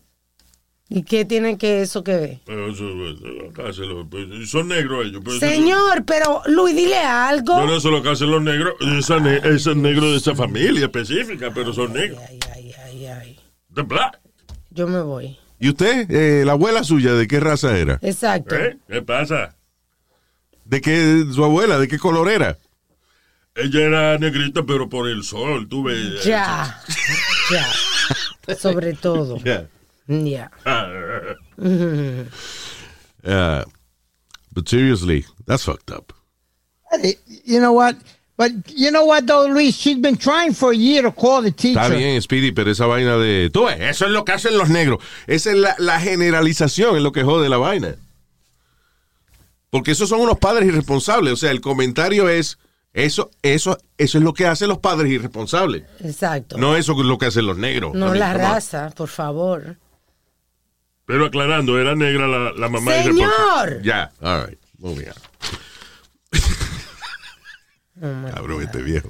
¿Y 0.93 1.05
qué 1.05 1.25
tiene 1.25 1.57
que 1.57 1.83
eso 1.83 2.03
que 2.03 2.17
ver? 2.17 2.39
Pero 2.45 2.69
eso, 2.69 2.85
eso, 3.07 3.25
acá 3.51 3.73
se 3.73 3.83
lo- 3.83 4.09
son 4.45 4.67
negros 4.69 5.07
ellos. 5.07 5.23
eso- 5.25 5.39
Señor, 5.39 6.05
pero 6.05 6.43
Luis, 6.47 6.75
dile 6.75 6.99
algo. 6.99 7.57
No, 7.61 7.67
no, 7.67 7.77
eso 7.77 7.89
es 7.89 7.95
lo 7.95 8.03
que 8.03 8.09
hacen 8.11 8.29
los 8.31 8.43
negros. 8.43 8.75
Ne- 8.81 9.41
Esos 9.55 9.77
negros 9.77 10.11
de 10.11 10.17
esa 10.17 10.35
familia 10.35 10.87
específica, 10.87 11.53
pero 11.55 11.73
son 11.73 11.93
negros. 11.93 12.19
Ay, 12.29 12.41
ay, 12.55 12.75
ay, 12.85 13.07
ay. 13.07 13.41
The 13.73 13.83
black. 13.83 14.19
Yo 14.71 14.89
me 14.89 15.01
voy. 15.01 15.39
¿Y 15.61 15.69
usted, 15.69 16.11
eh, 16.11 16.45
la 16.45 16.53
abuela 16.53 16.83
suya, 16.83 17.13
de 17.15 17.29
qué 17.29 17.39
raza 17.39 17.79
era? 17.79 18.01
Exacto. 18.03 18.57
¿Eh? 18.57 18.77
¿Qué 18.89 19.01
pasa? 19.03 19.57
¿De 20.65 20.81
qué, 20.81 21.25
su 21.33 21.45
abuela, 21.45 21.79
de 21.79 21.87
qué 21.87 21.99
color 21.99 22.29
era? 22.29 22.59
Ella 23.55 23.81
era 23.81 24.19
negrita, 24.19 24.65
pero 24.65 24.89
por 24.89 25.09
el 25.09 25.23
sol, 25.23 25.69
tú 25.69 25.85
ves. 25.85 26.25
Ya, 26.25 26.81
ya. 28.49 28.55
Sobre 28.57 28.95
todo. 28.95 29.39
Yeah. 30.11 30.49
Uh, 33.23 33.63
but 34.51 34.67
seriously, 34.67 35.27
that's 35.47 35.65
fucked 35.65 35.91
up. 35.91 36.15
You 37.45 37.61
know 37.61 37.75
what? 37.75 37.97
But 38.39 38.53
you 38.75 38.91
know 38.91 39.05
what, 39.05 39.27
though, 39.27 39.47
Luis? 39.47 39.77
She's 39.77 39.99
been 39.99 40.17
trying 40.17 40.55
for 40.55 40.73
a 40.73 40.75
year 40.75 41.03
to 41.03 41.13
call 41.13 41.43
the 41.43 41.51
teacher. 41.51 41.79
Está 41.79 41.95
bien, 41.95 42.23
Speedy, 42.23 42.53
pero 42.53 42.71
esa 42.71 42.87
vaina 42.87 43.19
de. 43.19 43.51
Tú 43.51 43.67
ves, 43.67 43.79
eso 43.79 44.07
es 44.07 44.11
lo 44.13 44.25
que 44.25 44.33
hacen 44.33 44.57
los 44.57 44.71
negros. 44.71 45.05
Esa 45.27 45.51
es 45.51 45.59
la, 45.59 45.77
la 45.79 46.01
generalización, 46.01 46.97
es 46.97 47.03
lo 47.03 47.13
que 47.13 47.23
jode 47.23 47.51
la 47.51 47.59
vaina. 47.59 47.97
Porque 49.69 49.91
esos 49.91 50.09
son 50.09 50.23
unos 50.23 50.39
padres 50.39 50.67
irresponsables. 50.67 51.35
O 51.35 51.37
sea, 51.37 51.51
el 51.51 51.61
comentario 51.61 52.31
es. 52.31 52.57
Eso, 52.95 53.31
eso, 53.43 53.77
eso 53.99 54.19
es 54.19 54.25
lo 54.25 54.33
que 54.33 54.47
hacen 54.47 54.69
los 54.69 54.79
padres 54.79 55.13
irresponsables. 55.13 55.85
Exacto. 56.03 56.57
No 56.57 56.75
eso 56.75 56.93
es 56.93 57.07
lo 57.07 57.19
que 57.19 57.27
hacen 57.27 57.47
los 57.47 57.59
negros. 57.59 57.95
No 57.95 58.07
mean, 58.07 58.19
la 58.19 58.33
raza, 58.33 58.91
por 58.97 59.09
favor. 59.09 59.77
Pero 61.11 61.27
aclarando, 61.27 61.77
era 61.79 61.97
negra 61.97 62.29
la, 62.29 62.53
la 62.53 62.69
mamá 62.69 62.97
y 62.99 63.03
Señor. 63.03 63.83
Ya, 63.83 64.13
all 64.21 64.47
right. 64.47 64.59
Moving 64.79 65.09
on. 65.09 65.15
Cabrón, 68.35 68.63
este 68.63 68.81
viejo. 68.83 69.09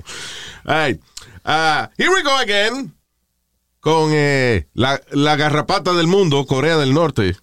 All 0.65 0.87
right. 0.89 1.01
Ah, 1.45 1.91
here 1.99 2.11
we 2.11 2.23
go 2.23 2.37
again. 2.39 2.93
Con 3.81 4.11
eh, 4.13 4.67
la, 4.75 5.01
la 5.13 5.37
garrapata 5.37 5.93
del 5.93 6.07
mundo, 6.07 6.45
Corea 6.47 6.77
del 6.77 6.93
Norte. 6.93 7.37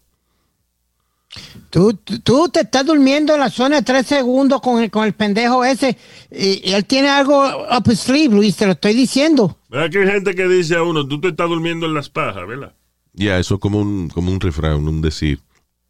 Tú, 1.69 1.93
tú- 1.93 2.19
tú 2.19 2.49
te 2.49 2.61
estás 2.61 2.85
durmiendo 2.85 3.33
en 3.33 3.39
la 3.39 3.49
zona 3.49 3.77
de 3.77 3.81
tres 3.83 4.07
segundos 4.07 4.61
con 4.61 4.81
el, 4.81 4.89
con 4.91 5.03
el 5.05 5.13
pendejo 5.13 5.63
ese. 5.65 5.97
Y, 6.31 6.69
y 6.69 6.73
él 6.73 6.85
tiene 6.85 7.09
algo 7.09 7.43
up 7.69 7.83
his 7.91 7.99
sleeve, 7.99 8.33
Luis, 8.35 8.55
te 8.55 8.65
lo 8.65 8.71
estoy 8.73 8.93
diciendo. 8.93 9.57
¿Verdad 9.69 9.89
que 9.91 9.99
hay 9.99 10.07
gente 10.11 10.33
que 10.35 10.47
dice 10.47 10.75
a 10.75 10.83
uno, 10.83 11.07
tú 11.07 11.19
te 11.21 11.27
estás 11.29 11.47
durmiendo 11.49 11.85
en 11.85 11.93
las 11.93 12.09
pajas, 12.09 12.47
¿verdad? 12.47 12.73
Ya, 13.17 13.39
eso 13.39 13.55
es 13.55 13.59
como 13.59 13.79
un, 13.79 14.09
como 14.09 14.31
un 14.31 14.39
refrán, 14.39 14.87
un 14.87 15.01
decir. 15.01 15.39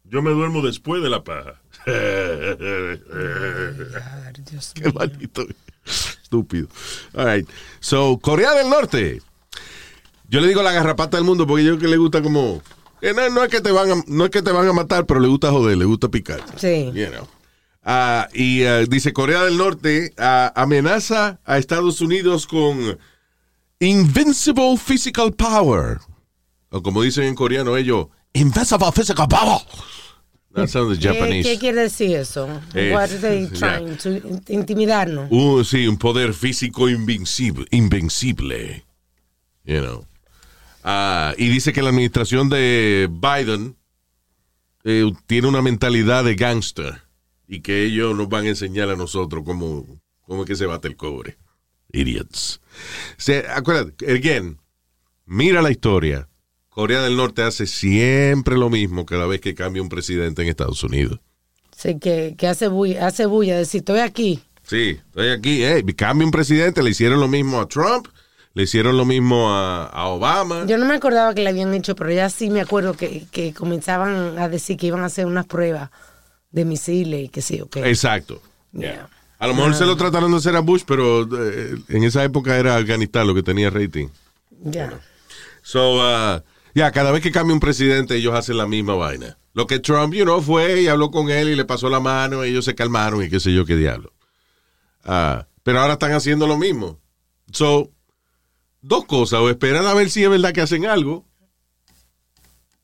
Yo 0.04 0.22
me 0.22 0.30
duermo 0.30 0.62
después 0.62 1.02
de 1.02 1.10
la 1.10 1.22
paja. 1.22 1.60
Qué 4.74 4.92
maldito. 4.94 5.46
Estúpido. 5.84 6.68
All 7.14 7.26
right. 7.26 7.48
So, 7.80 8.18
Corea 8.18 8.54
del 8.54 8.70
Norte. 8.70 9.20
Yo 10.28 10.40
le 10.40 10.48
digo 10.48 10.62
la 10.62 10.72
garrapata 10.72 11.18
del 11.18 11.26
mundo 11.26 11.46
porque 11.46 11.64
yo 11.64 11.72
creo 11.72 11.82
que 11.82 11.88
le 11.88 11.98
gusta 11.98 12.22
como. 12.22 12.62
que 13.00 13.12
no, 13.12 13.28
no 13.28 13.44
es 13.44 13.50
que 13.50 13.60
te 13.60 13.72
van 13.72 13.90
a, 13.90 14.02
no 14.06 14.24
es 14.24 14.30
que 14.30 14.42
te 14.42 14.50
van 14.50 14.66
a 14.66 14.72
matar, 14.72 15.04
pero 15.04 15.20
le 15.20 15.28
gusta 15.28 15.50
joder, 15.50 15.76
le 15.76 15.84
gusta 15.84 16.08
picar. 16.08 16.42
Sí. 16.56 16.90
You 16.94 17.08
know. 17.08 17.28
Ah, 17.82 18.28
y 18.32 18.64
ah, 18.64 18.84
dice 18.86 19.12
Corea 19.12 19.44
del 19.44 19.58
Norte 19.58 20.14
ah, 20.16 20.52
amenaza 20.56 21.40
a 21.44 21.58
Estados 21.58 22.00
Unidos 22.00 22.46
con 22.46 22.98
invincible 23.80 24.78
physical 24.78 25.32
power. 25.32 25.98
O 26.70 26.82
como 26.82 27.02
dicen 27.02 27.24
en 27.24 27.34
coreano 27.34 27.76
ellos, 27.76 28.08
invincible 28.32 28.92
physical 28.92 29.26
power. 29.28 29.60
That 30.54 30.66
sounds 30.68 30.98
¿Qué, 30.98 31.08
Japanese. 31.08 31.48
qué 31.48 31.58
quiere 31.58 31.82
decir 31.82 32.16
eso? 32.16 32.48
Eh, 32.74 32.90
What 32.92 33.10
are 33.10 33.18
they 33.18 33.46
trying 33.48 33.96
to 33.98 34.08
in- 34.10 34.42
intimidarnos? 34.48 35.28
Un, 35.30 35.64
sí, 35.64 35.86
un 35.86 35.98
poder 35.98 36.32
físico 36.34 36.88
invencible. 36.88 37.66
invencible 37.70 38.84
you 39.64 39.80
know. 39.80 40.06
Ah, 40.82 41.34
y 41.36 41.48
dice 41.48 41.72
que 41.72 41.82
la 41.82 41.90
administración 41.90 42.48
de 42.48 43.08
Biden 43.10 43.76
eh, 44.84 45.12
tiene 45.26 45.48
una 45.48 45.60
mentalidad 45.60 46.24
de 46.24 46.34
gangster 46.34 47.02
y 47.46 47.60
que 47.60 47.84
ellos 47.84 48.16
nos 48.16 48.28
van 48.28 48.46
a 48.46 48.48
enseñar 48.48 48.88
a 48.88 48.96
nosotros 48.96 49.42
cómo, 49.44 49.84
cómo 50.22 50.42
es 50.42 50.48
que 50.48 50.56
se 50.56 50.64
bate 50.66 50.88
el 50.88 50.96
cobre. 50.96 51.36
Idiots. 51.92 52.60
Se, 53.18 53.46
acuérdate, 53.48 54.10
again, 54.12 54.58
mira 55.26 55.60
la 55.62 55.70
historia. 55.70 56.28
Corea 56.78 57.02
del 57.02 57.16
Norte 57.16 57.42
hace 57.42 57.66
siempre 57.66 58.56
lo 58.56 58.70
mismo 58.70 59.04
cada 59.04 59.26
vez 59.26 59.40
que 59.40 59.52
cambia 59.52 59.82
un 59.82 59.88
presidente 59.88 60.42
en 60.42 60.48
Estados 60.48 60.84
Unidos. 60.84 61.18
Sí, 61.76 61.98
que, 61.98 62.36
que 62.38 62.46
hace 62.46 62.68
bulla, 62.68 63.04
hace 63.04 63.26
bulla, 63.26 63.56
decir, 63.56 63.80
estoy 63.80 63.98
aquí. 63.98 64.44
Sí, 64.62 64.96
estoy 65.08 65.30
aquí. 65.30 65.64
Eh, 65.64 65.84
cambia 65.96 66.24
un 66.24 66.30
presidente, 66.30 66.80
le 66.84 66.90
hicieron 66.90 67.18
lo 67.18 67.26
mismo 67.26 67.60
a 67.60 67.66
Trump, 67.66 68.06
le 68.54 68.62
hicieron 68.62 68.96
lo 68.96 69.04
mismo 69.04 69.52
a, 69.52 69.86
a 69.86 70.06
Obama. 70.06 70.66
Yo 70.66 70.78
no 70.78 70.86
me 70.86 70.94
acordaba 70.94 71.34
que 71.34 71.42
le 71.42 71.48
habían 71.48 71.74
hecho, 71.74 71.96
pero 71.96 72.12
ya 72.12 72.30
sí 72.30 72.48
me 72.48 72.60
acuerdo 72.60 72.94
que, 72.94 73.26
que 73.32 73.52
comenzaban 73.52 74.38
a 74.38 74.48
decir 74.48 74.76
que 74.76 74.86
iban 74.86 75.00
a 75.00 75.06
hacer 75.06 75.26
unas 75.26 75.46
pruebas 75.46 75.90
de 76.52 76.64
misiles 76.64 77.24
y 77.24 77.28
que 77.28 77.42
sí, 77.42 77.60
ok. 77.60 77.78
Exacto. 77.78 78.40
Yeah. 78.70 79.08
A 79.40 79.48
lo 79.48 79.54
mejor 79.54 79.74
se 79.74 79.84
lo 79.84 79.96
trataron 79.96 80.30
de 80.30 80.36
hacer 80.36 80.54
a 80.54 80.60
Bush, 80.60 80.84
pero 80.86 81.22
eh, 81.22 81.76
en 81.88 82.04
esa 82.04 82.22
época 82.22 82.56
era 82.56 82.76
Afganistán 82.76 83.26
lo 83.26 83.34
que 83.34 83.42
tenía 83.42 83.68
rating. 83.68 84.06
Ya. 84.62 85.00
So, 85.62 85.96
uh, 85.96 86.40
ya, 86.78 86.92
cada 86.92 87.10
vez 87.10 87.22
que 87.22 87.32
cambia 87.32 87.52
un 87.52 87.60
presidente, 87.60 88.14
ellos 88.14 88.34
hacen 88.34 88.56
la 88.56 88.66
misma 88.66 88.94
vaina. 88.94 89.36
Lo 89.52 89.66
que 89.66 89.80
Trump, 89.80 90.14
you 90.14 90.24
know, 90.24 90.40
fue 90.40 90.82
y 90.82 90.86
habló 90.86 91.10
con 91.10 91.28
él 91.28 91.48
y 91.48 91.56
le 91.56 91.64
pasó 91.64 91.90
la 91.90 91.98
mano, 91.98 92.44
ellos 92.44 92.64
se 92.64 92.76
calmaron 92.76 93.22
y 93.24 93.28
qué 93.28 93.40
sé 93.40 93.52
yo 93.52 93.64
qué 93.66 93.74
diablo. 93.74 94.12
Ah, 95.04 95.48
pero 95.64 95.80
ahora 95.80 95.94
están 95.94 96.12
haciendo 96.12 96.46
lo 96.46 96.56
mismo. 96.56 97.00
So, 97.52 97.90
dos 98.80 99.06
cosas, 99.06 99.40
o 99.40 99.50
esperar 99.50 99.84
a 99.84 99.94
ver 99.94 100.08
si 100.08 100.22
es 100.22 100.30
verdad 100.30 100.52
que 100.52 100.60
hacen 100.60 100.86
algo 100.86 101.26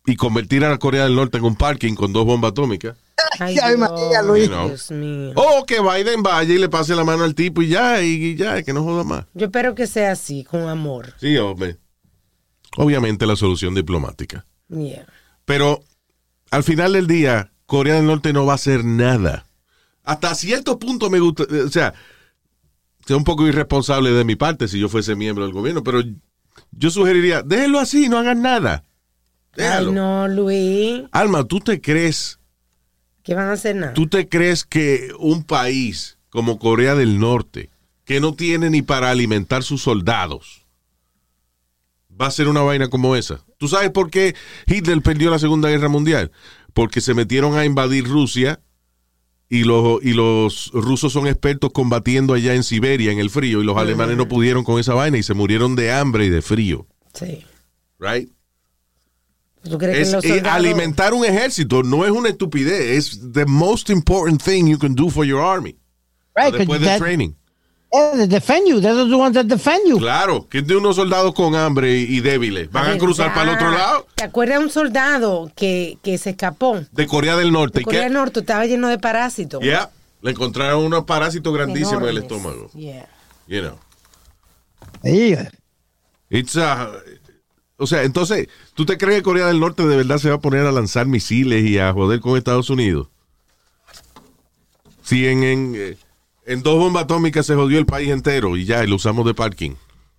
y 0.07 0.16
convertir 0.16 0.64
a 0.64 0.70
la 0.70 0.78
Corea 0.78 1.04
del 1.04 1.14
Norte 1.14 1.38
en 1.38 1.44
un 1.44 1.54
parking 1.54 1.94
con 1.94 2.12
dos 2.12 2.24
bombas 2.24 2.50
atómicas. 2.50 2.96
Ay, 3.38 3.57
Ay, 3.62 3.76
María, 3.76 4.22
Luis. 4.22 4.48
Dios 4.48 4.90
mío. 4.90 5.33
O 5.37 5.64
que 5.64 5.80
Biden 5.80 6.24
vaya 6.24 6.52
y 6.52 6.59
le 6.59 6.68
pase 6.68 6.96
la 6.96 7.04
mano 7.04 7.22
al 7.22 7.37
tipo 7.37 7.62
y 7.62 7.68
ya, 7.68 8.02
y 8.02 8.35
ya, 8.35 8.61
que 8.64 8.72
no 8.72 8.83
joda 8.83 9.04
más. 9.04 9.26
Yo 9.35 9.46
espero 9.46 9.76
que 9.76 9.87
sea 9.87 10.11
así, 10.11 10.42
con 10.42 10.68
amor. 10.68 11.14
Sí, 11.20 11.37
hombre. 11.37 11.78
Obviamente 12.76 13.26
la 13.26 13.37
solución 13.37 13.74
diplomática. 13.74 14.44
Yeah. 14.68 15.06
Pero 15.44 15.82
al 16.50 16.64
final 16.64 16.94
del 16.94 17.06
día, 17.06 17.52
Corea 17.66 17.94
del 17.96 18.06
Norte 18.06 18.32
no 18.32 18.46
va 18.46 18.52
a 18.52 18.56
hacer 18.56 18.84
nada. 18.84 19.46
Hasta 20.02 20.34
cierto 20.34 20.78
punto 20.78 21.10
me 21.10 21.18
gusta, 21.18 21.44
o 21.44 21.68
sea, 21.68 21.94
sea 23.06 23.16
un 23.16 23.24
poco 23.24 23.46
irresponsable 23.46 24.10
de 24.10 24.24
mi 24.24 24.37
parte 24.37 24.68
si 24.68 24.78
yo 24.78 24.88
fuese 24.88 25.16
miembro 25.16 25.44
del 25.44 25.54
gobierno, 25.54 25.82
pero 25.82 26.02
yo 26.72 26.90
sugeriría, 26.90 27.42
déjenlo 27.42 27.78
así, 27.78 28.08
no 28.08 28.18
hagan 28.18 28.42
nada. 28.42 28.84
Déjalo. 29.56 29.90
Ay, 29.90 29.94
no, 29.94 30.28
Luis. 30.28 31.02
Alma, 31.12 31.44
¿tú 31.44 31.60
te 31.60 31.80
crees, 31.80 32.38
¿Qué 33.22 33.34
van 33.34 33.48
a 33.48 33.52
hacer 33.52 33.76
nada? 33.76 33.94
tú 33.94 34.08
te 34.08 34.28
crees 34.28 34.64
que 34.64 35.10
un 35.18 35.44
país 35.44 36.18
como 36.30 36.58
Corea 36.58 36.94
del 36.94 37.18
Norte, 37.18 37.70
que 38.04 38.20
no 38.20 38.34
tiene 38.34 38.68
ni 38.68 38.82
para 38.82 39.10
alimentar 39.10 39.62
sus 39.62 39.82
soldados, 39.82 40.63
va 42.20 42.27
a 42.27 42.31
ser 42.31 42.48
una 42.48 42.62
vaina 42.62 42.88
como 42.88 43.16
esa? 43.16 43.44
¿Tú 43.59 43.68
sabes 43.68 43.90
por 43.90 44.11
qué 44.11 44.35
Hitler 44.66 45.00
perdió 45.03 45.31
la 45.31 45.38
Segunda 45.38 45.68
Guerra 45.68 45.88
Mundial? 45.88 46.31
Porque 46.72 47.00
se 47.00 47.14
metieron 47.14 47.57
a 47.57 47.64
invadir 47.64 48.07
Rusia 48.09 48.61
y 49.48 49.64
los, 49.64 50.03
y 50.03 50.12
los 50.14 50.70
rusos 50.72 51.12
son 51.12 51.27
expertos 51.27 51.70
combatiendo 51.72 52.35
allá 52.35 52.55
en 52.55 52.62
Siberia, 52.64 53.12
en 53.12 53.18
el 53.18 53.31
frío, 53.31 53.61
y 53.61 53.64
los 53.64 53.77
alemanes 53.77 54.16
no 54.16 54.27
pudieron 54.27 54.64
con 54.64 54.81
esa 54.81 54.94
vaina 54.94 55.18
y 55.18 55.22
se 55.22 55.35
murieron 55.35 55.77
de 55.77 55.92
hambre 55.92 56.27
y 56.27 56.31
de 56.31 56.42
frío. 56.42 56.87
Sí. 57.12 57.44
Right? 58.00 58.31
¿Tú 59.62 59.79
crees 59.79 59.98
Es, 59.98 60.09
que 60.09 60.14
los 60.16 60.24
eh, 60.24 60.29
soldados... 60.29 60.57
alimentar 60.57 61.14
un 61.14 61.24
ejército 61.24 61.83
no 61.83 62.05
es 62.05 62.11
una 62.11 62.29
estupidez, 62.31 62.81
es 62.98 63.33
the 63.33 63.46
most 63.46 63.88
important 63.90 64.42
thing 64.42 64.66
you 64.66 64.79
can 64.79 64.94
do 64.94 65.09
for 65.09 65.24
your 65.24 65.40
army. 65.40 65.79
Right, 66.37 66.53
Después 66.55 66.81
del 66.81 66.88
that- 66.90 66.98
training. 66.98 67.31
Yeah, 67.94 68.16
they 68.18 68.26
defend 68.26 68.66
you. 68.68 68.80
They're 68.80 68.94
the 69.09 69.14
ones 69.16 69.35
that 69.35 69.44
defend 69.46 69.87
you. 69.88 69.98
Claro, 69.98 70.46
que 70.48 70.62
de 70.62 70.76
unos 70.76 70.96
soldados 70.96 71.33
con 71.35 71.54
hambre 71.54 71.96
y, 71.98 72.16
y 72.16 72.20
débiles 72.20 72.70
van 72.70 72.90
a 72.90 72.98
cruzar 72.98 73.33
para 73.35 73.50
el 73.50 73.57
otro 73.57 73.70
lado 73.70 74.07
¿Te 74.14 74.24
acuerdas 74.24 74.59
de 74.59 74.64
un 74.64 74.70
soldado 74.70 75.50
que, 75.57 75.98
que 76.02 76.18
se 76.18 76.30
escapó? 76.30 76.80
de 76.90 77.07
Corea 77.07 77.37
del 77.37 77.52
Norte. 77.52 77.78
De 77.80 77.85
Corea 77.85 78.02
del 78.04 78.12
Norte 78.12 78.40
estaba 78.40 78.66
lleno 78.66 78.88
de 78.88 78.98
parásitos. 78.98 79.61
Yeah, 79.62 79.90
le 80.22 80.30
encontraron 80.33 80.83
unos 80.85 81.04
parásitos 81.04 81.52
grandísimos 81.54 82.02
en 82.02 82.09
el 82.09 82.18
estómago. 82.18 82.70
Yeah. 82.74 83.09
You 83.46 83.61
know. 83.61 83.78
Yeah. 85.02 85.50
It's 86.30 86.57
a- 86.57 86.90
o 87.76 87.87
sea, 87.87 88.04
entonces, 88.04 88.48
¿tú 88.74 88.87
te 88.87 88.96
crees 88.96 89.18
que 89.18 89.22
Corea 89.24 89.46
del 89.46 89.59
Norte 89.61 89.85
de 89.87 89.96
verdad 89.96 90.18
se 90.18 90.28
va 90.28 90.37
a 90.37 90.40
poner 90.40 90.64
a 90.64 90.72
lanzar 90.72 91.07
misiles 91.07 91.64
y 91.64 91.78
a 91.78 91.92
joder 91.92 92.20
con 92.20 92.37
Estados 92.38 92.70
Unidos? 92.70 93.09
Si 95.02 95.26
en, 95.26 95.42
en, 95.42 95.72
eh, 95.76 95.96
en 96.46 96.62
dos 96.62 96.78
bombas 96.78 97.04
atómicas 97.04 97.46
se 97.46 97.54
jodió 97.54 97.78
el 97.78 97.87
país 97.87 98.11
entero 98.11 98.57
y 98.57 98.64
ya, 98.64 98.85
y 98.85 98.87
lo 98.87 98.96
usamos 98.96 99.24
de 99.26 99.35
parking. 99.35 99.72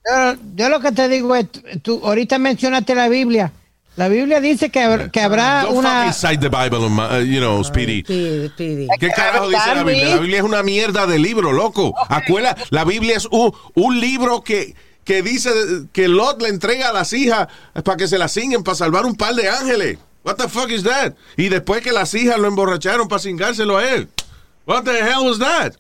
Yo, 0.06 0.36
yo 0.56 0.70
lo 0.70 0.80
que 0.80 0.92
te 0.92 1.08
digo 1.10 1.36
es, 1.36 1.48
tú 1.82 2.02
ahorita 2.04 2.38
mencionaste 2.38 2.94
la 2.96 3.10
Biblia. 3.10 3.52
La 3.96 4.10
Biblia 4.10 4.42
dice 4.42 4.70
que, 4.70 5.10
que 5.14 5.22
habrá 5.22 5.64
Don't 5.64 5.78
una... 5.78 6.12
fucking 6.12 6.14
cite 6.14 6.38
the 6.38 6.50
Bible, 6.50 6.86
on 6.86 6.94
my- 6.94 7.20
uh, 7.20 7.24
you 7.24 7.40
know, 7.40 7.64
Speedy. 7.64 8.04
Pide. 8.04 8.52
¿Qué 9.00 9.10
carajo 9.10 9.48
dice 9.48 9.74
la 9.74 9.84
Biblia? 9.84 10.10
La 10.10 10.18
Biblia 10.18 10.38
es 10.40 10.44
una 10.44 10.64
mierda 10.64 11.08
de 11.08 11.18
libro, 11.18 11.54
loco. 11.54 11.94
Acuérdate, 12.10 12.64
la 12.72 12.84
Biblia 12.84 13.16
es 13.16 13.26
un, 13.32 13.54
un 13.74 14.00
libro 14.02 14.42
que, 14.42 14.76
que 15.06 15.22
dice 15.22 15.50
que 15.94 16.10
Lot 16.10 16.42
le 16.42 16.50
entrega 16.50 16.90
a 16.90 16.94
las 16.94 17.14
hijas 17.14 17.48
para 17.86 17.96
que 17.96 18.10
se 18.10 18.18
las 18.18 18.34
cinguen 18.34 18.64
para 18.64 18.76
salvar 18.76 19.06
un 19.06 19.16
par 19.16 19.34
de 19.34 19.48
ángeles. 19.48 19.98
What 20.26 20.36
the 20.36 20.50
fuck 20.50 20.70
is 20.72 20.84
that? 20.84 21.14
Y 21.38 21.48
después 21.48 21.82
que 21.82 21.94
las 21.94 22.14
hijas 22.16 22.38
lo 22.38 22.48
emborracharon 22.50 23.08
para 23.08 23.22
cingárselo 23.22 23.78
a 23.78 23.90
él. 23.94 24.10
What 24.68 24.84
the 24.84 25.00
hell 25.00 25.24
was 25.26 25.40
that? 25.40 25.76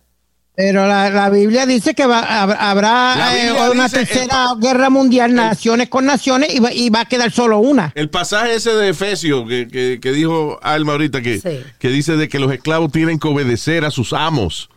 Pero 0.58 0.88
la, 0.88 1.10
la 1.10 1.30
Biblia 1.30 1.66
dice 1.66 1.94
que 1.94 2.06
va, 2.06 2.22
hab- 2.26 2.56
habrá 2.58 3.36
eh, 3.38 3.52
una 3.72 3.84
dice- 3.86 4.00
el 4.02 4.08
tercera 4.08 4.48
guerra 4.58 4.90
mundial, 4.90 5.34
naciones 5.36 5.90
con 5.90 6.06
naciones, 6.06 6.54
y 6.56 6.60
va, 6.60 6.72
y 6.72 6.90
va 6.90 7.02
a 7.02 7.06
quedar 7.06 7.30
solo 7.32 7.58
una. 7.60 7.92
El 7.96 8.10
pasaje 8.10 8.56
ese 8.56 8.72
de 8.72 8.90
Efesios 8.90 9.48
que, 9.50 9.68
que- 9.68 10.00
que 10.02 10.12
dijo 10.14 10.58
Alma 10.64 10.94
ahorita, 10.94 11.22
que, 11.22 11.40
Sí. 11.40 11.60
que 11.78 11.90
dice 11.90 12.16
de 12.16 12.30
que 12.30 12.40
los 12.40 12.54
esclavos 12.54 12.92
tienen 12.94 13.20
que 13.20 13.28
obedecer 13.28 13.84
a 13.84 13.92
sus 13.92 14.14
amos. 14.14 14.70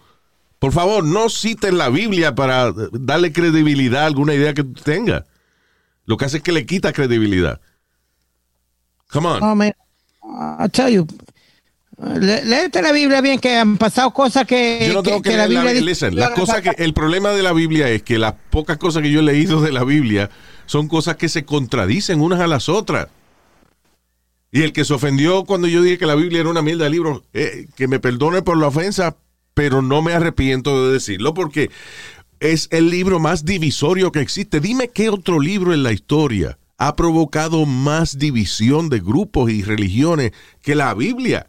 Por 0.59 0.73
favor, 0.73 1.05
no 1.05 1.29
citen 1.29 1.79
la 1.79 1.89
Biblia 1.91 2.35
para 2.35 2.73
darle 2.93 3.33
credibilidad 3.33 4.03
a 4.03 4.07
alguna 4.07 4.35
idea 4.35 4.55
que 4.55 4.65
tú 4.65 4.83
tengas. 4.83 5.23
Lo 6.07 6.17
que 6.17 6.25
hace 6.25 6.39
es 6.39 6.43
que 6.43 6.51
le 6.51 6.67
quita 6.67 6.93
credibilidad. 6.93 7.61
Come 9.13 9.29
on. 9.29 9.43
Oh, 9.45 9.55
man. 9.55 9.73
I'll 10.59 10.69
tell 10.71 10.89
you. 10.93 11.07
Le- 12.21 12.45
Léete 12.45 12.81
la 12.81 12.93
Biblia 12.93 13.21
bien, 13.21 13.41
que 13.41 13.57
han 13.57 13.77
pasado 13.77 14.13
cosas 14.13 14.47
que, 14.47 14.85
Yo 14.87 14.95
no 14.95 15.03
tengo 15.03 15.21
que, 15.21 15.31
leer 15.31 15.39
la 15.41 15.47
Biblia 15.47 15.61
Biblia. 15.63 15.81
dice- 15.81 15.85
Listen, 16.07 16.17
las 16.17 16.31
cosas 16.31 16.61
que, 16.63 16.71
el 16.83 16.95
problema 16.95 17.31
de 17.33 17.43
la 17.43 17.53
Biblia 17.53 17.89
es 17.89 18.03
que 18.03 18.19
las 18.19 18.35
pocas 18.51 18.77
cosas 18.79 19.03
que 19.03 19.11
yo 19.11 19.21
he 19.21 19.25
leído 19.25 19.61
de 19.61 19.73
la 19.73 19.83
Biblia 19.85 20.31
son 20.67 20.87
cosas 20.87 21.17
que 21.17 21.29
se 21.29 21.45
contradicen 21.45 22.21
unas 22.21 22.41
a 22.41 22.47
las 22.47 22.69
otras. 22.69 23.09
Y 24.53 24.63
el 24.63 24.73
que 24.73 24.85
se 24.85 24.95
ofendió 24.95 25.45
cuando 25.45 25.67
yo 25.67 25.83
dije 25.83 25.99
que 25.99 26.07
la 26.07 26.15
Biblia 26.15 26.41
era 26.41 26.49
una 26.49 26.63
mierda 26.63 26.85
de 26.85 26.91
libros, 26.91 27.23
eh, 27.35 27.67
que 27.77 27.89
me 27.89 27.99
perdone 28.01 28.43
por 28.43 28.57
la 28.57 28.69
ofensa, 28.69 29.17
pero 29.55 29.83
no 29.83 30.01
me 30.01 30.13
arrepiento 30.15 30.87
de 30.87 30.93
decirlo 30.95 31.35
porque 31.35 31.71
es 32.41 32.69
el 32.71 32.91
libro 32.91 33.19
más 33.19 33.45
divisorio 33.45 34.13
que 34.13 34.21
existe. 34.21 34.61
Dime 34.61 34.89
qué 34.89 35.11
otro 35.11 35.41
libro 35.41 35.75
en 35.75 35.83
la 35.83 35.93
historia 35.93 36.59
ha 36.79 36.95
provocado 36.95 37.67
más 37.67 38.19
división 38.19 38.89
de 38.89 39.01
grupos 39.01 39.51
y 39.51 39.63
religiones 39.65 40.31
que 40.63 40.77
la 40.77 40.95
Biblia. 40.95 41.49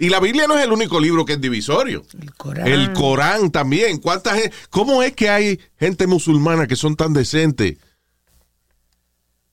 Y 0.00 0.08
la 0.08 0.18
Biblia 0.18 0.46
no 0.46 0.56
es 0.58 0.64
el 0.64 0.72
único 0.72 0.98
libro 0.98 1.26
que 1.26 1.34
es 1.34 1.40
divisorio. 1.42 2.02
El 2.18 2.32
Corán. 2.32 2.66
El 2.66 2.92
Corán 2.94 3.50
también. 3.50 3.98
¿Cuánta 3.98 4.34
¿Cómo 4.70 5.02
es 5.02 5.12
que 5.12 5.28
hay 5.28 5.60
gente 5.78 6.06
musulmana 6.06 6.66
que 6.66 6.74
son 6.74 6.96
tan 6.96 7.12
decentes? 7.12 7.76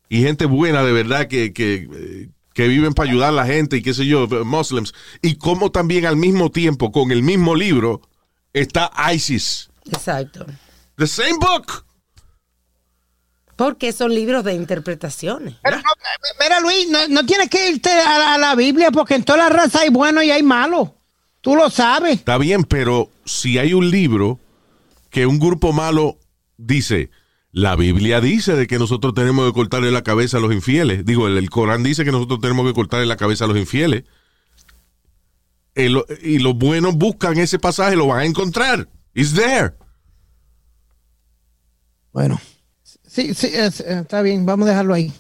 Y 0.08 0.22
gente 0.22 0.46
buena 0.46 0.86
de 0.86 0.94
verdad 0.94 1.28
que, 1.28 1.52
que, 1.52 1.90
eh, 1.94 2.30
que 2.54 2.70
viven 2.70 2.94
para 2.94 3.10
ayudar 3.10 3.30
a 3.30 3.34
la 3.34 3.46
gente 3.46 3.76
y 3.76 3.82
qué 3.82 3.94
sé 3.94 4.06
yo, 4.06 4.26
muslims. 4.46 4.94
Y 5.22 5.36
cómo 5.36 5.70
también 5.70 6.06
al 6.06 6.16
mismo 6.16 6.50
tiempo, 6.50 6.94
con 6.94 7.12
el 7.12 7.24
mismo 7.24 7.54
libro, 7.54 8.02
está 8.54 8.90
ISIS. 9.14 9.70
Exacto. 9.92 10.46
The 10.96 11.08
same 11.08 11.40
book. 11.42 11.84
Porque 13.58 13.92
son 13.92 14.14
libros 14.16 14.46
de 14.46 14.54
interpretaciones. 14.54 15.56
Pero 15.64 15.78
no, 15.78 15.84
mira, 16.40 16.60
Luis, 16.62 16.88
no, 16.90 17.08
no 17.10 17.26
tienes 17.26 17.50
que 17.50 17.72
irte 17.72 17.90
a 17.90 18.18
la, 18.20 18.34
a 18.36 18.38
la 18.38 18.56
Biblia 18.56 18.92
porque 18.92 19.16
en 19.16 19.24
toda 19.24 19.40
la 19.40 19.50
raza 19.50 19.82
hay 19.82 19.90
buenos 19.90 20.24
y 20.24 20.32
hay 20.32 20.44
malos. 20.44 20.92
Tú 21.42 21.56
lo 21.56 21.70
sabes. 21.70 22.14
Está 22.20 22.38
bien, 22.38 22.64
pero 22.64 23.10
si 23.26 23.58
hay 23.58 23.74
un 23.74 23.90
libro 23.92 24.40
que 25.10 25.26
un 25.26 25.40
grupo 25.40 25.74
malo 25.74 26.18
dice, 26.58 27.10
la 27.52 27.76
Biblia 27.76 28.22
dice 28.22 28.56
de 28.56 28.68
que 28.68 28.78
nosotros 28.78 29.14
tenemos 29.16 29.48
que 29.48 29.54
cortarle 29.54 29.90
la 29.92 30.04
cabeza 30.04 30.38
a 30.38 30.40
los 30.40 30.54
infieles. 30.54 31.04
Digo, 31.06 31.28
el, 31.28 31.38
el 31.38 31.50
Corán 31.50 31.82
dice 31.84 32.06
que 32.06 32.12
nosotros 32.12 32.40
tenemos 32.42 32.68
que 32.68 32.74
cortarle 32.74 33.06
la 33.08 33.18
cabeza 33.18 33.46
a 33.46 33.48
los 33.48 33.58
infieles. 33.58 34.04
El- 35.74 36.04
y 36.22 36.40
los 36.40 36.56
buenos 36.56 36.96
buscan 36.96 37.38
ese 37.40 37.58
pasaje, 37.60 37.96
lo 37.96 38.08
van 38.08 38.20
a 38.20 38.26
encontrar. 38.26 38.88
It's 39.16 39.34
there. 39.34 39.74
Bueno, 42.12 42.40
sí, 43.18 43.34
sí, 43.34 43.48
es- 43.54 43.80
eh, 43.82 44.00
está 44.02 44.22
bien, 44.22 44.46
vamos 44.46 44.68
a 44.68 44.72
dejarlo 44.72 44.94
ahí. 44.94 45.12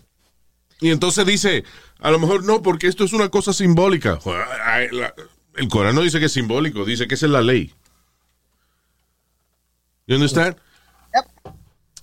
Y 0.79 0.91
entonces 0.91 1.25
dice, 1.25 1.63
a 1.99 2.11
lo 2.11 2.19
mejor 2.19 2.43
no, 2.43 2.61
porque 2.61 2.87
esto 2.87 3.03
es 3.03 3.13
una 3.13 3.29
cosa 3.29 3.51
simbólica. 3.53 4.19
El 5.55 5.67
Corán 5.69 5.95
no 5.95 6.01
dice 6.01 6.19
que 6.19 6.25
es 6.27 6.31
simbólico, 6.31 6.85
dice 6.85 7.07
que 7.07 7.15
esa 7.15 7.25
es 7.25 7.31
la 7.31 7.41
ley. 7.41 7.73
You 10.05 10.15
understand? 10.15 10.55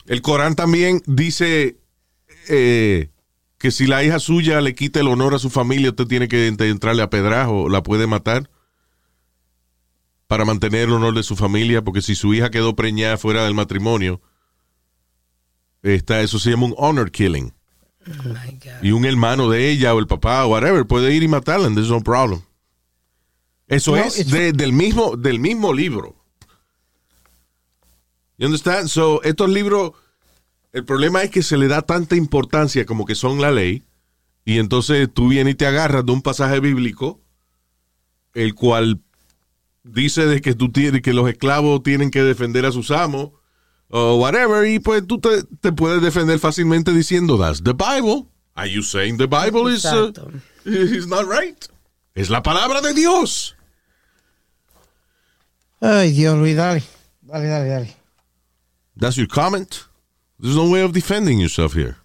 El 0.06 0.20
Corán 0.20 0.56
también 0.56 1.02
dice 1.06 1.78
eh, 2.48 3.10
que 3.58 3.70
si 3.70 3.86
la 3.86 4.02
hija 4.04 4.18
suya 4.18 4.60
le 4.60 4.74
quita 4.74 5.00
el 5.00 5.08
honor 5.08 5.34
a 5.34 5.38
su 5.38 5.48
familia, 5.50 5.90
usted 5.90 6.06
tiene 6.06 6.28
que 6.28 6.50
ent- 6.52 6.60
entrarle 6.68 7.02
a 7.02 7.08
pedrajo, 7.10 7.68
la 7.70 7.82
puede 7.82 8.06
matar 8.06 8.50
para 10.26 10.44
mantener 10.44 10.88
el 10.88 10.92
honor 10.92 11.14
de 11.14 11.22
su 11.22 11.36
familia, 11.36 11.82
porque 11.82 12.02
si 12.02 12.14
su 12.16 12.34
hija 12.34 12.50
quedó 12.50 12.74
preñada 12.74 13.16
fuera 13.16 13.44
del 13.44 13.54
matrimonio, 13.54 14.20
está, 15.92 16.20
eso 16.22 16.38
se 16.38 16.50
llama 16.50 16.66
un 16.66 16.74
honor 16.78 17.10
killing. 17.10 17.52
Oh 18.06 18.28
my 18.28 18.52
God. 18.52 18.82
Y 18.82 18.92
un 18.92 19.04
hermano 19.04 19.48
de 19.48 19.70
ella 19.70 19.94
o 19.94 19.98
el 19.98 20.06
papá 20.06 20.44
o 20.44 20.48
whatever 20.50 20.86
puede 20.86 21.14
ir 21.14 21.22
y 21.22 21.28
matarla, 21.28 21.66
and 21.66 21.76
there's 21.76 21.90
no 21.90 22.00
problem. 22.02 22.40
Eso 23.68 23.92
No, 23.96 24.02
es 24.04 24.30
de- 24.30 24.52
del, 24.52 24.72
mismo, 24.72 25.16
del 25.16 25.38
mismo 25.40 25.72
libro. 25.72 26.14
You 28.36 28.46
understand? 28.46 28.88
So, 28.88 29.22
estos 29.22 29.48
libros, 29.48 29.92
el 30.72 30.84
problema 30.84 31.22
es 31.22 31.30
que 31.30 31.42
se 31.42 31.56
le 31.56 31.68
da 31.68 31.82
tanta 31.82 32.16
importancia 32.16 32.84
como 32.84 33.04
que 33.06 33.14
son 33.14 33.40
la 33.40 33.50
ley, 33.52 33.82
y 34.44 34.58
entonces 34.58 35.08
tú 35.12 35.28
vienes 35.28 35.54
y 35.54 35.56
te 35.56 35.66
agarras 35.66 36.04
de 36.04 36.12
un 36.12 36.20
pasaje 36.20 36.60
bíblico, 36.60 37.20
el 38.34 38.54
cual 38.54 39.00
dice 39.84 40.26
de 40.26 40.40
que 40.40 40.54
tú 40.54 40.70
tienes, 40.72 41.00
que 41.02 41.12
los 41.14 41.28
esclavos 41.28 41.82
tienen 41.82 42.10
que 42.10 42.22
defender 42.22 42.66
a 42.66 42.72
sus 42.72 42.90
amos, 42.90 43.30
o 43.96 44.16
whatever, 44.16 44.66
y 44.66 44.80
pues 44.80 45.06
tú 45.06 45.20
te, 45.20 45.44
te 45.60 45.70
puedes 45.70 46.02
defender 46.02 46.40
fácilmente 46.40 46.92
diciendo, 46.92 47.38
that's 47.38 47.62
the 47.62 47.72
Bible. 47.72 48.26
Are 48.56 48.68
you 48.68 48.82
saying 48.82 49.18
the 49.18 49.26
Bible 49.28 49.68
is, 49.72 49.84
uh, 49.84 50.10
is 50.64 51.06
not 51.06 51.26
right? 51.28 51.56
Es 52.16 52.28
la 52.28 52.42
palabra 52.42 52.80
de 52.80 52.92
Dios. 52.92 53.54
Ay, 55.80 56.12
Dios, 56.12 56.36
Luis, 56.38 56.56
dale. 56.56 56.82
Dale, 57.22 57.46
dale, 57.48 57.68
dale. 57.68 57.96
That's 58.98 59.16
your 59.16 59.28
comment. 59.28 59.84
There's 60.40 60.56
no 60.56 60.68
way 60.70 60.82
of 60.82 60.92
defending 60.92 61.38
yourself 61.40 61.74
here. 61.74 61.96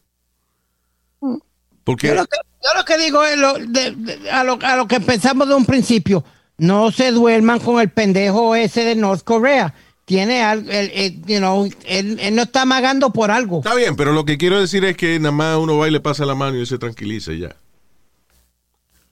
Porque 1.84 2.08
Yo 2.08 2.13
lo 2.15 2.25
que, 2.25 2.38
yo 2.63 2.69
lo 2.75 2.84
que 2.86 2.97
digo 2.97 3.23
es 3.23 3.38
lo, 3.38 3.54
de- 3.58 3.91
de- 3.95 4.30
a, 4.30 4.43
lo, 4.43 4.60
a 4.62 4.75
lo 4.75 4.88
que 4.88 4.99
pensamos 4.99 5.47
de 5.47 5.56
un 5.56 5.65
principio. 5.65 6.23
No 6.58 6.91
se 6.91 7.12
duerman 7.12 7.60
con 7.60 7.80
el 7.80 7.89
pendejo 7.89 8.54
ese 8.56 8.84
de 8.84 8.95
North 8.95 9.23
Korea. 9.23 9.73
Tiene 10.10 10.41
algo, 10.41 10.72
el- 10.72 10.89
el- 10.91 11.22
you 11.28 11.38
know, 11.38 11.69
él, 11.86 12.17
él 12.19 12.36
no 12.36 12.41
está 12.41 12.63
amagando 12.63 13.13
por 13.13 13.30
algo. 13.30 13.60
está 13.60 13.76
bien, 13.76 13.95
pero 13.95 14.12
lo 14.12 14.26
que 14.26 14.39
quiero 14.39 14.60
decir 14.60 14.84
es 14.84 14.98
que 14.98 15.19
nada 15.19 15.32
más 15.32 15.58
uno 15.60 15.78
va 15.78 15.88
y 15.88 15.91
le 15.91 16.00
pasa 16.00 16.26
la 16.26 16.34
mano 16.34 16.58
y 16.60 16.65
se 16.65 16.80
tranquiliza 16.80 17.32
y 17.32 17.41
ya. 17.41 17.56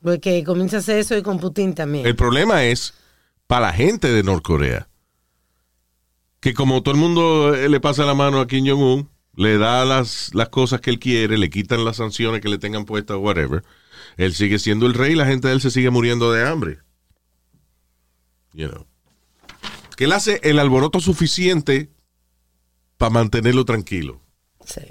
Porque 0.01 0.43
comienza 0.43 0.77
a 0.77 0.79
hacer 0.79 0.97
eso 0.97 1.15
y 1.15 1.21
con 1.21 1.39
Putin 1.39 1.75
también. 1.75 2.03
El 2.07 2.15
problema 2.15 2.63
es 2.63 2.95
para 3.45 3.67
la 3.67 3.73
gente 3.73 4.11
de 4.11 4.23
Norcorea. 4.23 4.87
Que 6.39 6.55
como 6.55 6.81
todo 6.81 6.95
el 6.95 6.99
mundo 6.99 7.53
eh, 7.53 7.69
le 7.69 7.79
pasa 7.79 8.03
la 8.03 8.15
mano 8.15 8.39
a 8.39 8.47
Kim 8.47 8.65
Jong-un, 8.67 9.07
le 9.35 9.59
da 9.59 9.85
las, 9.85 10.33
las 10.33 10.49
cosas 10.49 10.81
que 10.81 10.89
él 10.89 10.97
quiere, 10.97 11.37
le 11.37 11.51
quitan 11.51 11.85
las 11.85 11.97
sanciones 11.97 12.41
que 12.41 12.49
le 12.49 12.57
tengan 12.57 12.85
puestas, 12.85 13.17
whatever. 13.17 13.63
Él 14.17 14.33
sigue 14.33 14.57
siendo 14.57 14.87
el 14.87 14.95
rey 14.95 15.11
y 15.11 15.15
la 15.15 15.27
gente 15.27 15.47
de 15.47 15.53
él 15.53 15.61
se 15.61 15.69
sigue 15.69 15.91
muriendo 15.91 16.31
de 16.31 16.47
hambre. 16.47 16.79
You 18.53 18.69
know. 18.69 18.86
Que 19.97 20.05
él 20.05 20.13
hace 20.13 20.39
el 20.43 20.59
alboroto 20.59 20.99
suficiente 21.01 21.89
para 22.97 23.09
mantenerlo 23.09 23.65
tranquilo. 23.65 24.21
Sí. 24.65 24.81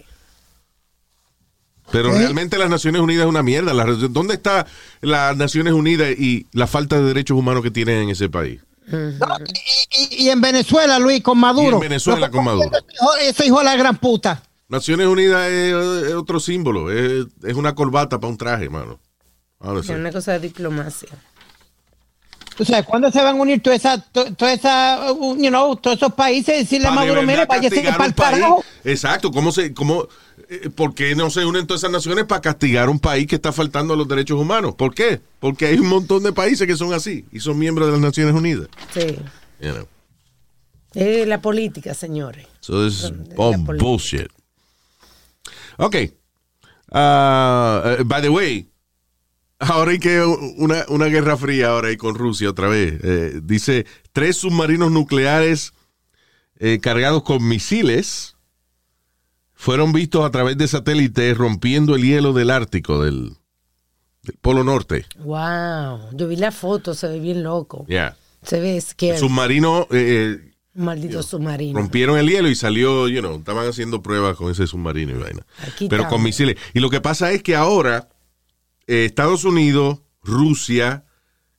Pero 1.92 2.10
realmente 2.10 2.58
las 2.58 2.68
Naciones 2.68 3.00
Unidas 3.00 3.24
es 3.24 3.28
una 3.30 3.44
mierda. 3.44 3.72
La- 3.72 3.84
¿Dónde 3.84 4.34
está 4.34 4.66
las 5.00 5.36
Naciones 5.36 5.72
Unidas 5.72 6.10
y 6.18 6.46
la 6.52 6.66
falta 6.66 6.96
de 6.96 7.04
derechos 7.04 7.38
humanos 7.38 7.62
que 7.62 7.70
tienen 7.70 7.98
en 8.02 8.08
ese 8.10 8.28
país? 8.28 8.60
No, 8.88 8.98
y, 9.46 10.16
y- 10.16 10.24
y 10.26 10.30
en 10.30 10.40
Venezuela, 10.40 10.98
Luis, 10.98 11.22
con 11.22 11.38
Maduro. 11.38 11.70
Y 11.70 11.74
en 11.74 11.80
Venezuela 11.80 12.30
con 12.30 12.44
Maduro. 12.44 12.70
Eso 13.22 13.44
hijo 13.44 13.58
de 13.60 13.64
la 13.64 13.76
gran 13.76 13.96
puta. 13.98 14.42
Naciones 14.68 15.06
Unidas 15.06 15.48
es, 15.48 15.72
es 16.08 16.14
otro 16.14 16.40
símbolo, 16.40 16.90
es, 16.90 17.26
es 17.44 17.54
una 17.54 17.76
corbata 17.76 18.18
para 18.18 18.30
un 18.32 18.36
traje, 18.36 18.68
mano. 18.68 18.98
Es 19.80 19.88
una 19.88 20.10
cosa 20.10 20.32
de 20.32 20.40
diplomacia. 20.40 21.08
Tú 22.56 22.64
sabes, 22.64 22.86
¿cuándo 22.86 23.10
se 23.10 23.22
van 23.22 23.36
a 23.36 23.40
unir 23.42 23.62
todas 23.62 23.80
esas, 23.80 24.10
to- 24.12 24.32
toda 24.34 24.52
esa, 24.52 25.12
uh, 25.12 25.36
you 25.36 25.48
know, 25.50 25.76
todos 25.76 25.98
esos 25.98 26.14
países 26.14 26.54
y 26.54 26.58
decirle 26.60 26.88
a 26.88 26.90
Maduro, 26.90 27.22
mire, 27.22 27.44
váyase 27.44 27.82
para 27.82 28.06
el 28.06 28.14
carajo? 28.14 28.64
Exacto, 28.82 29.30
¿cómo 29.30 29.52
se, 29.52 29.74
cómo, 29.74 30.08
eh, 30.48 30.70
¿por 30.74 30.94
qué 30.94 31.14
no 31.14 31.28
se 31.28 31.44
unen 31.44 31.66
todas 31.66 31.82
esas 31.82 31.90
naciones 31.90 32.24
para 32.24 32.40
castigar 32.40 32.88
un 32.88 32.98
país 32.98 33.26
que 33.26 33.34
está 33.36 33.52
faltando 33.52 33.92
a 33.92 33.96
los 33.98 34.08
derechos 34.08 34.40
humanos? 34.40 34.74
¿Por 34.74 34.94
qué? 34.94 35.20
Porque 35.38 35.66
hay 35.66 35.78
un 35.78 35.88
montón 35.88 36.22
de 36.22 36.32
países 36.32 36.66
que 36.66 36.76
son 36.76 36.94
así 36.94 37.26
y 37.30 37.40
son 37.40 37.58
miembros 37.58 37.88
de 37.88 37.92
las 37.92 38.00
Naciones 38.00 38.34
Unidas. 38.34 38.68
Sí. 38.94 39.18
You 39.60 39.72
know. 39.72 39.88
Es 40.94 41.28
la 41.28 41.42
política, 41.42 41.92
señores. 41.92 42.46
So 42.60 42.86
this 42.86 43.04
is 43.04 43.12
all 43.36 43.54
bullshit. 43.58 44.28
Ok. 45.76 45.96
Uh, 46.90 46.96
uh, 46.98 48.04
by 48.04 48.22
the 48.22 48.30
way, 48.30 48.66
ahora 49.58 49.92
hay 49.92 49.98
que 49.98 50.22
una, 50.22 50.84
una 50.88 51.06
guerra 51.06 51.36
fría 51.36 51.68
ahora 51.70 51.88
hay 51.88 51.96
con 51.96 52.14
Rusia 52.14 52.50
otra 52.50 52.68
vez. 52.68 52.98
Eh, 53.02 53.40
dice, 53.42 53.86
tres 54.12 54.36
submarinos 54.36 54.90
nucleares 54.90 55.72
eh, 56.58 56.78
cargados 56.80 57.22
con 57.22 57.46
misiles 57.46 58.36
fueron 59.54 59.92
vistos 59.92 60.24
a 60.24 60.30
través 60.30 60.56
de 60.58 60.68
satélites 60.68 61.36
rompiendo 61.36 61.94
el 61.94 62.02
hielo 62.02 62.32
del 62.32 62.50
Ártico, 62.50 63.02
del, 63.02 63.32
del 64.22 64.36
Polo 64.40 64.64
Norte. 64.64 65.06
Wow. 65.18 66.10
Yo 66.12 66.28
vi 66.28 66.36
la 66.36 66.52
foto, 66.52 66.94
se 66.94 67.08
ve 67.08 67.20
bien 67.20 67.42
loco. 67.42 67.86
Yeah. 67.88 68.16
Se 68.42 68.60
ve 68.60 68.80
scary. 68.80 69.18
submarino 69.18 69.88
eh, 69.90 70.52
Un 70.74 70.84
maldito 70.84 71.22
submarino. 71.22 71.78
rompieron 71.78 72.18
el 72.18 72.28
hielo 72.28 72.48
y 72.48 72.54
salió, 72.54 73.08
you 73.08 73.20
know, 73.20 73.36
estaban 73.38 73.66
haciendo 73.66 74.02
pruebas 74.02 74.36
con 74.36 74.50
ese 74.52 74.66
submarino 74.66 75.12
y 75.16 75.18
vaina. 75.22 75.46
Aquí 75.62 75.88
Pero 75.88 76.02
estamos. 76.02 76.12
con 76.12 76.22
misiles. 76.22 76.56
Y 76.74 76.80
lo 76.80 76.90
que 76.90 77.00
pasa 77.00 77.32
es 77.32 77.42
que 77.42 77.56
ahora 77.56 78.08
eh, 78.86 79.04
Estados 79.04 79.44
Unidos, 79.44 80.00
Rusia, 80.22 81.04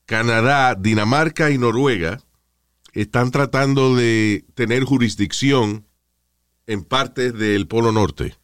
Canadá, 0.05 0.75
Dinamarca 0.75 1.49
y 1.51 1.57
Noruega 1.57 2.21
están 2.93 3.31
tratando 3.31 3.95
de 3.95 4.45
tener 4.55 4.83
jurisdicción 4.83 5.85
en 6.65 6.83
partes 6.83 7.33
del 7.37 7.67
Polo 7.67 7.91
Norte. 7.91 8.35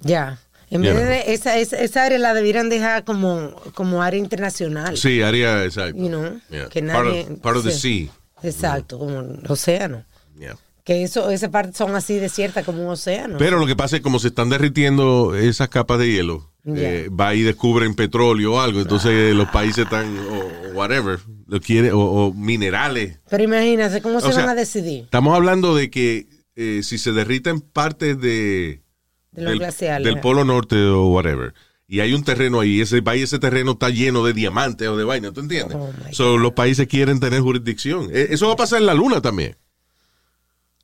Ya. 0.00 0.38
En 0.70 0.80
vez 0.80 0.96
de 0.96 1.34
esa, 1.34 1.58
esa, 1.58 1.76
esa 1.78 2.04
área 2.04 2.18
la 2.18 2.32
debieran 2.32 2.70
dejar 2.70 3.04
como, 3.04 3.54
como 3.74 4.02
área 4.02 4.18
internacional. 4.18 4.96
Sí, 4.96 5.20
área, 5.20 5.64
exacto. 5.64 5.98
You 5.98 6.08
know, 6.08 6.40
Yeah. 6.50 6.68
que 6.70 6.82
Part 6.82 7.06
of- 7.08 7.14
nadie- 7.14 7.40
part 7.42 7.56
of 7.58 7.64
the 7.64 7.72
sea. 7.72 8.08
Exacto, 8.42 8.98
como 8.98 9.20
el 9.20 9.40
océano. 9.48 10.04
Yeah. 10.38 10.56
Que 10.84 11.04
eso, 11.04 11.30
esa 11.30 11.50
parte 11.50 11.76
son 11.76 11.94
así 11.94 12.18
desiertas 12.18 12.64
como 12.64 12.82
un 12.82 12.88
océano. 12.90 13.36
Pero 13.38 13.58
lo 13.58 13.66
que 13.66 13.76
pasa 13.76 13.96
es 13.96 14.00
que 14.00 14.04
como 14.04 14.18
se 14.18 14.28
están 14.28 14.48
derritiendo 14.48 15.36
esas 15.36 15.68
capas 15.68 16.00
de 16.00 16.10
hielo, 16.10 16.50
eh, 16.64 17.08
va 17.08 17.34
y 17.34 17.42
descubren 17.42 17.94
petróleo 17.94 18.54
o 18.54 18.60
algo, 18.60 18.80
entonces 18.80 19.12
eh, 19.12 19.34
los 19.34 19.48
países 19.50 19.84
están, 19.84 20.16
o, 20.18 20.70
o 20.70 20.72
whatever, 20.74 21.20
lo 21.46 21.60
quiere, 21.60 21.92
o, 21.92 22.00
o 22.00 22.32
minerales. 22.32 23.20
Pero 23.30 23.44
imagínate, 23.44 24.02
¿cómo 24.02 24.20
se 24.20 24.32
sea, 24.32 24.40
van 24.42 24.48
a 24.50 24.54
decidir? 24.56 25.04
Estamos 25.04 25.36
hablando 25.36 25.74
de 25.76 25.88
que 25.90 26.26
eh, 26.56 26.80
si 26.82 26.98
se 26.98 27.12
derriten 27.12 27.60
partes 27.60 28.20
de, 28.20 28.82
De 29.30 29.42
los 29.54 29.78
del, 29.78 30.02
del 30.02 30.20
Polo 30.20 30.44
Norte 30.44 30.76
o 30.82 31.06
whatever, 31.08 31.54
y 31.86 32.00
hay 32.00 32.12
un 32.14 32.24
terreno 32.24 32.58
ahí, 32.58 32.80
ese, 32.80 33.02
y 33.04 33.22
ese 33.22 33.38
terreno 33.38 33.72
está 33.72 33.90
lleno 33.90 34.24
de 34.24 34.32
diamantes 34.32 34.88
o 34.88 34.96
de 34.96 35.04
vaina, 35.04 35.30
¿tú 35.30 35.40
entiendes? 35.40 35.76
Oh, 35.78 35.92
so, 36.10 36.38
los 36.38 36.52
países 36.52 36.88
quieren 36.88 37.20
tener 37.20 37.40
jurisdicción. 37.40 38.08
Eh, 38.12 38.28
Eso 38.30 38.46
va 38.46 38.54
a 38.54 38.56
pasar 38.56 38.80
en 38.80 38.86
la 38.86 38.94
Luna 38.94 39.20
también. 39.20 39.56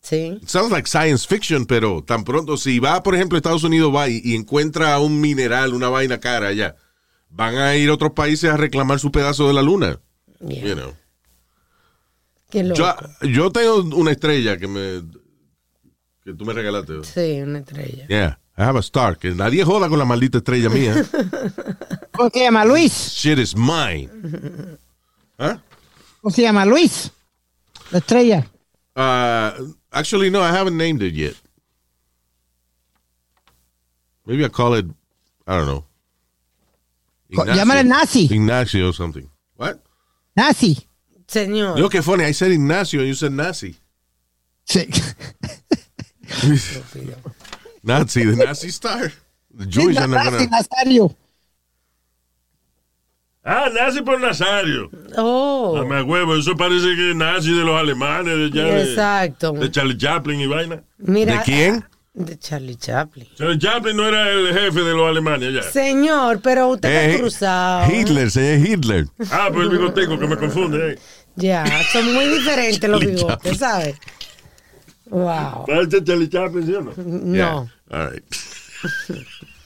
Sí. 0.08 0.38
It 0.40 0.48
sounds 0.48 0.70
like 0.70 0.88
science 0.88 1.26
fiction, 1.26 1.66
pero 1.66 2.02
tan 2.02 2.24
pronto, 2.24 2.56
si 2.56 2.78
va, 2.78 3.02
por 3.02 3.14
ejemplo, 3.14 3.36
Estados 3.36 3.62
Unidos 3.64 3.94
va 3.94 4.08
y, 4.08 4.22
y 4.24 4.36
encuentra 4.36 4.98
un 5.00 5.20
mineral, 5.20 5.74
una 5.74 5.90
vaina 5.90 6.18
cara 6.18 6.48
allá, 6.48 6.76
van 7.28 7.56
a 7.56 7.76
ir 7.76 7.90
a 7.90 7.94
otros 7.94 8.12
países 8.12 8.50
a 8.50 8.56
reclamar 8.56 9.00
su 9.00 9.12
pedazo 9.12 9.46
de 9.48 9.52
la 9.54 9.60
luna. 9.60 10.00
Yeah. 10.40 10.64
You 10.64 10.74
know. 10.76 10.94
Qué 12.50 12.64
loco. 12.64 12.78
yo, 12.78 13.28
yo 13.28 13.50
tengo 13.50 13.82
una 13.96 14.12
estrella 14.12 14.56
que 14.56 14.66
me 14.66 15.02
que 16.24 16.32
tú 16.32 16.44
me 16.46 16.54
regalaste. 16.54 17.04
Sí, 17.04 17.42
una 17.42 17.58
estrella. 17.58 18.06
Yeah, 18.08 18.38
I 18.56 18.62
have 18.62 18.78
a 18.78 18.80
star. 18.80 19.18
Que 19.18 19.32
nadie 19.32 19.64
joda 19.64 19.88
con 19.88 19.98
la 19.98 20.04
maldita 20.06 20.38
estrella 20.38 20.70
mía. 20.70 20.94
¿Cómo 22.12 22.30
se 22.30 22.40
llama 22.40 22.64
Luis? 22.64 22.92
Shit 22.92 23.38
is 23.38 23.54
mine. 23.54 24.08
¿Ah? 25.38 25.60
¿Cómo 26.20 26.34
se 26.34 26.42
llama 26.42 26.64
Luis? 26.64 27.10
La 27.90 27.98
estrella. 27.98 28.46
Uh, 28.96 29.74
actually, 29.92 30.30
no, 30.30 30.40
I 30.40 30.50
haven't 30.52 30.76
named 30.76 31.02
it 31.02 31.14
yet. 31.14 31.34
Maybe 34.26 34.44
I 34.44 34.48
call 34.48 34.74
it, 34.74 34.86
I 35.46 35.56
don't 35.56 35.66
know. 35.66 35.84
Co- 37.34 37.44
llámale 37.44 37.84
Nazi. 37.86 38.24
Ignacio 38.24 38.88
or 38.88 38.92
something. 38.92 39.28
What? 39.56 39.80
Nazi. 40.36 40.86
Señor. 41.26 41.76
Look, 41.78 41.92
qué 41.92 42.02
funny. 42.02 42.24
I 42.24 42.32
said 42.32 42.52
Ignacio 42.52 43.00
and 43.00 43.08
you 43.08 43.14
said 43.14 43.32
Nazi. 43.32 43.74
Sí. 44.68 44.86
Nazi, 47.82 48.24
the 48.24 48.44
Nazi 48.44 48.70
star. 48.70 49.12
The 49.54 49.66
Jewish 49.66 49.96
are 49.96 50.06
not 50.06 50.24
Nazi, 50.24 50.46
gonna... 50.46 51.14
Ah, 53.50 53.70
nazi 53.72 54.02
por 54.02 54.20
Nazario. 54.20 54.90
Oh. 55.16 55.78
Ah, 55.80 55.84
me 55.86 56.02
huevo, 56.02 56.36
eso 56.36 56.54
parece 56.54 56.94
que 56.94 57.14
nazi 57.14 57.50
de 57.52 57.64
los 57.64 57.80
alemanes, 57.80 58.36
de, 58.36 58.50
ya 58.50 58.78
Exacto. 58.80 59.52
de 59.52 59.70
Charlie 59.70 59.96
Chaplin 59.96 60.38
y 60.40 60.46
vaina. 60.46 60.82
Mira, 60.98 61.38
¿De 61.38 61.42
quién? 61.44 61.84
De 62.12 62.38
Charlie 62.38 62.76
Chaplin. 62.76 63.26
Charlie 63.36 63.58
Chaplin 63.58 63.96
no 63.96 64.06
era 64.06 64.28
el 64.30 64.48
jefe 64.52 64.80
de 64.82 64.92
los 64.92 65.08
alemanes 65.08 65.54
ya. 65.54 65.62
Señor, 65.62 66.40
pero 66.42 66.68
usted 66.68 66.90
Eh, 66.90 67.06
está 67.06 67.18
cruzado. 67.20 67.94
Hitler, 67.94 68.30
señor 68.30 68.66
Hitler. 68.68 69.06
Ah, 69.30 69.48
pues 69.50 69.64
el 69.64 69.70
bigoteco 69.70 70.18
que 70.18 70.26
me 70.26 70.36
confunde. 70.36 70.92
Eh. 70.92 70.98
Ya, 71.36 71.64
son 71.92 72.12
muy 72.12 72.26
diferentes 72.26 72.90
los 72.90 73.00
bigotes, 73.00 73.56
¿sabes? 73.58 73.96
Wow. 75.06 75.64
Parece 75.66 76.04
Charlie 76.04 76.28
Chaplin, 76.28 76.66
¿sí 76.66 76.74
o 76.74 76.82
no? 76.82 76.92
No. 76.98 77.32
Yeah. 77.34 77.54
All 77.98 78.10
right. 78.10 78.24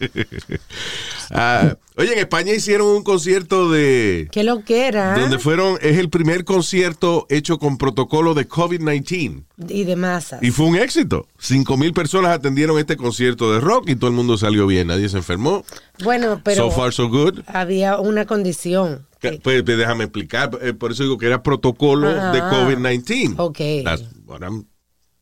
Ah, 1.35 1.77
oye, 1.97 2.13
en 2.13 2.19
España 2.19 2.53
hicieron 2.53 2.89
un 2.89 3.03
concierto 3.03 3.71
de... 3.71 4.29
¿Qué 4.31 4.45
lo 4.45 4.63
que 4.65 4.87
era? 4.87 5.19
Donde 5.19 5.39
fueron, 5.39 5.79
es 5.81 5.97
el 5.99 6.11
primer 6.11 6.45
concierto 6.45 7.27
hecho 7.31 7.59
con 7.59 7.79
protocolo 7.79 8.35
de 8.35 8.47
COVID-19. 8.47 9.45
Y 9.69 9.85
de 9.85 9.97
masas. 9.97 10.43
Y 10.43 10.51
fue 10.51 10.67
un 10.67 10.77
éxito. 10.77 11.27
Cinco 11.39 11.77
mil 11.79 11.95
personas 11.95 12.33
atendieron 12.33 12.79
este 12.79 12.97
concierto 12.99 13.51
de 13.53 13.61
rock 13.61 13.89
y 13.89 13.97
todo 13.97 14.11
el 14.11 14.17
mundo 14.17 14.37
salió 14.37 14.67
bien. 14.67 14.89
Nadie 14.89 15.09
se 15.09 15.17
enfermó. 15.19 15.65
Bueno, 16.05 16.41
pero 16.45 16.65
so 16.65 16.71
far, 16.71 16.93
so 16.93 17.09
good. 17.09 17.41
había 17.47 17.99
una 17.99 18.27
condición. 18.27 19.07
Que- 19.21 19.41
Pues, 19.43 19.63
pues, 19.63 19.79
déjame 19.79 20.05
explicar. 20.05 20.51
eh, 20.61 20.75
Por 20.75 20.93
eso 20.93 21.05
digo 21.05 21.17
que 21.17 21.27
era 21.27 21.43
protocolo 21.43 22.09
Ah, 22.09 22.33
de 22.33 22.41
COVID-19. 22.43 23.35
ok. 23.39 23.59
That's 23.85 24.03
what 24.27 24.41
I'm 24.43 24.67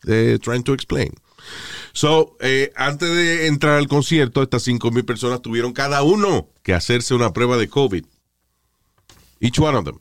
eh, 0.08 0.38
trying 0.42 0.64
to 0.64 0.72
explain. 0.74 1.12
So, 1.92 2.36
eh, 2.40 2.72
antes 2.76 3.08
de 3.08 3.46
entrar 3.46 3.76
al 3.76 3.88
concierto, 3.88 4.42
estas 4.42 4.62
cinco 4.62 4.90
mil 4.90 5.04
personas 5.04 5.42
tuvieron 5.42 5.72
cada 5.72 6.02
uno 6.02 6.48
que 6.62 6.74
hacerse 6.74 7.14
una 7.14 7.32
prueba 7.32 7.56
de 7.56 7.68
COVID. 7.68 8.04
Each 9.40 9.58
one 9.58 9.76
of 9.78 9.84
them. 9.84 9.98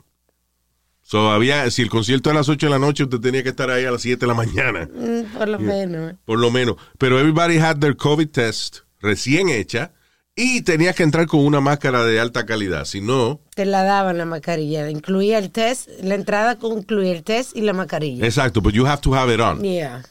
So, 1.02 1.30
había, 1.30 1.68
si 1.70 1.82
el 1.82 1.90
concierto 1.90 2.30
era 2.30 2.38
a 2.38 2.40
las 2.42 2.48
8 2.48 2.66
de 2.66 2.70
la 2.70 2.78
noche, 2.78 3.02
usted 3.02 3.18
tenía 3.18 3.42
que 3.42 3.48
estar 3.48 3.68
ahí 3.70 3.84
a 3.84 3.90
las 3.90 4.02
7 4.02 4.20
de 4.20 4.26
la 4.28 4.34
mañana. 4.34 4.88
Mm, 4.94 5.36
Por 5.36 5.48
lo 5.48 5.58
menos. 5.58 6.14
Por 6.24 6.38
lo 6.38 6.50
menos. 6.52 6.76
Pero 6.98 7.18
everybody 7.18 7.58
had 7.58 7.78
their 7.78 7.96
COVID 7.96 8.28
test 8.28 8.78
recién 9.00 9.48
hecha 9.48 9.92
y 10.36 10.62
tenías 10.62 10.94
que 10.94 11.02
entrar 11.02 11.26
con 11.26 11.40
una 11.40 11.60
máscara 11.60 12.04
de 12.04 12.20
alta 12.20 12.46
calidad. 12.46 12.84
Si 12.84 13.00
no, 13.00 13.40
Te 13.56 13.64
la 13.64 13.82
daban 13.82 14.18
la 14.18 14.24
mascarilla. 14.24 14.88
Incluía 14.88 15.38
el 15.38 15.50
test, 15.50 15.88
la 16.00 16.14
entrada 16.14 16.56
incluía 16.62 17.10
el 17.12 17.24
test 17.24 17.56
y 17.56 17.62
la 17.62 17.72
mascarilla. 17.72 18.24
exacto, 18.24 18.60
but 18.60 18.72
you 18.72 18.86
have 18.86 19.00
to 19.00 19.12
have 19.12 19.34
it 19.34 19.40
on. 19.40 19.64
Yeah. 19.64 20.02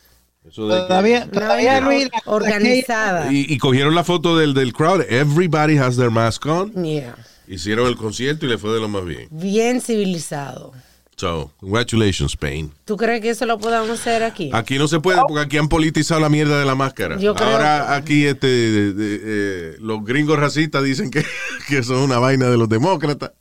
Eso 0.48 0.68
de 0.68 0.76
que- 0.82 0.88
Todavía, 0.88 1.24
Una 1.32 1.32
todavía 1.42 1.82
la- 1.82 2.10
organizada. 2.26 3.32
y, 3.32 3.46
y 3.48 3.58
cogieron 3.58 3.94
la 3.96 4.04
foto 4.04 4.38
del, 4.38 4.54
del 4.54 4.74
crowd. 4.74 5.02
Everybody 5.10 5.78
has 5.78 5.96
their 5.98 6.12
mask 6.12 6.46
on. 6.46 6.72
Yeah. 6.84 7.16
Hicieron 7.48 7.88
el 7.88 7.96
concierto 7.98 8.46
y 8.46 8.50
le 8.50 8.58
fue 8.58 8.72
de 8.74 8.80
lo 8.80 8.88
más 8.88 9.06
bien. 9.06 9.28
Bien 9.32 9.82
civilizado. 9.82 10.72
So, 11.18 11.52
congratulations, 11.60 12.32
Spain. 12.32 12.72
¿Tú 12.86 12.96
crees 12.96 13.20
que 13.22 13.32
eso 13.32 13.46
lo 13.46 13.58
podamos 13.58 13.90
hacer 13.90 14.24
aquí? 14.24 14.52
Aquí 14.54 14.78
no 14.78 14.88
se 14.88 15.02
puede 15.02 15.20
porque 15.28 15.42
aquí 15.44 15.58
han 15.58 15.68
politizado 15.68 16.22
la 16.22 16.30
mierda 16.30 16.58
de 16.58 16.66
la 16.66 16.76
máscara. 16.76 17.18
Yo 17.18 17.36
creo 17.36 17.50
Ahora 17.50 17.88
que- 17.90 17.94
aquí 17.96 18.26
este, 18.26 18.48
de- 18.48 18.94
de- 18.94 19.20
eh, 19.24 19.76
los 19.82 20.06
gringos 20.06 20.40
racistas 20.40 20.82
dicen 20.84 21.12
que, 21.12 21.26
que 21.68 21.84
son 21.84 21.98
una 21.98 22.20
vaina 22.20 22.48
de 22.50 22.56
los 22.56 22.70
demócratas. 22.70 23.32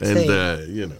And, 0.00 0.18
Sí. 0.18 0.28
uh, 0.28 0.74
you 0.76 0.86
know. 0.88 0.98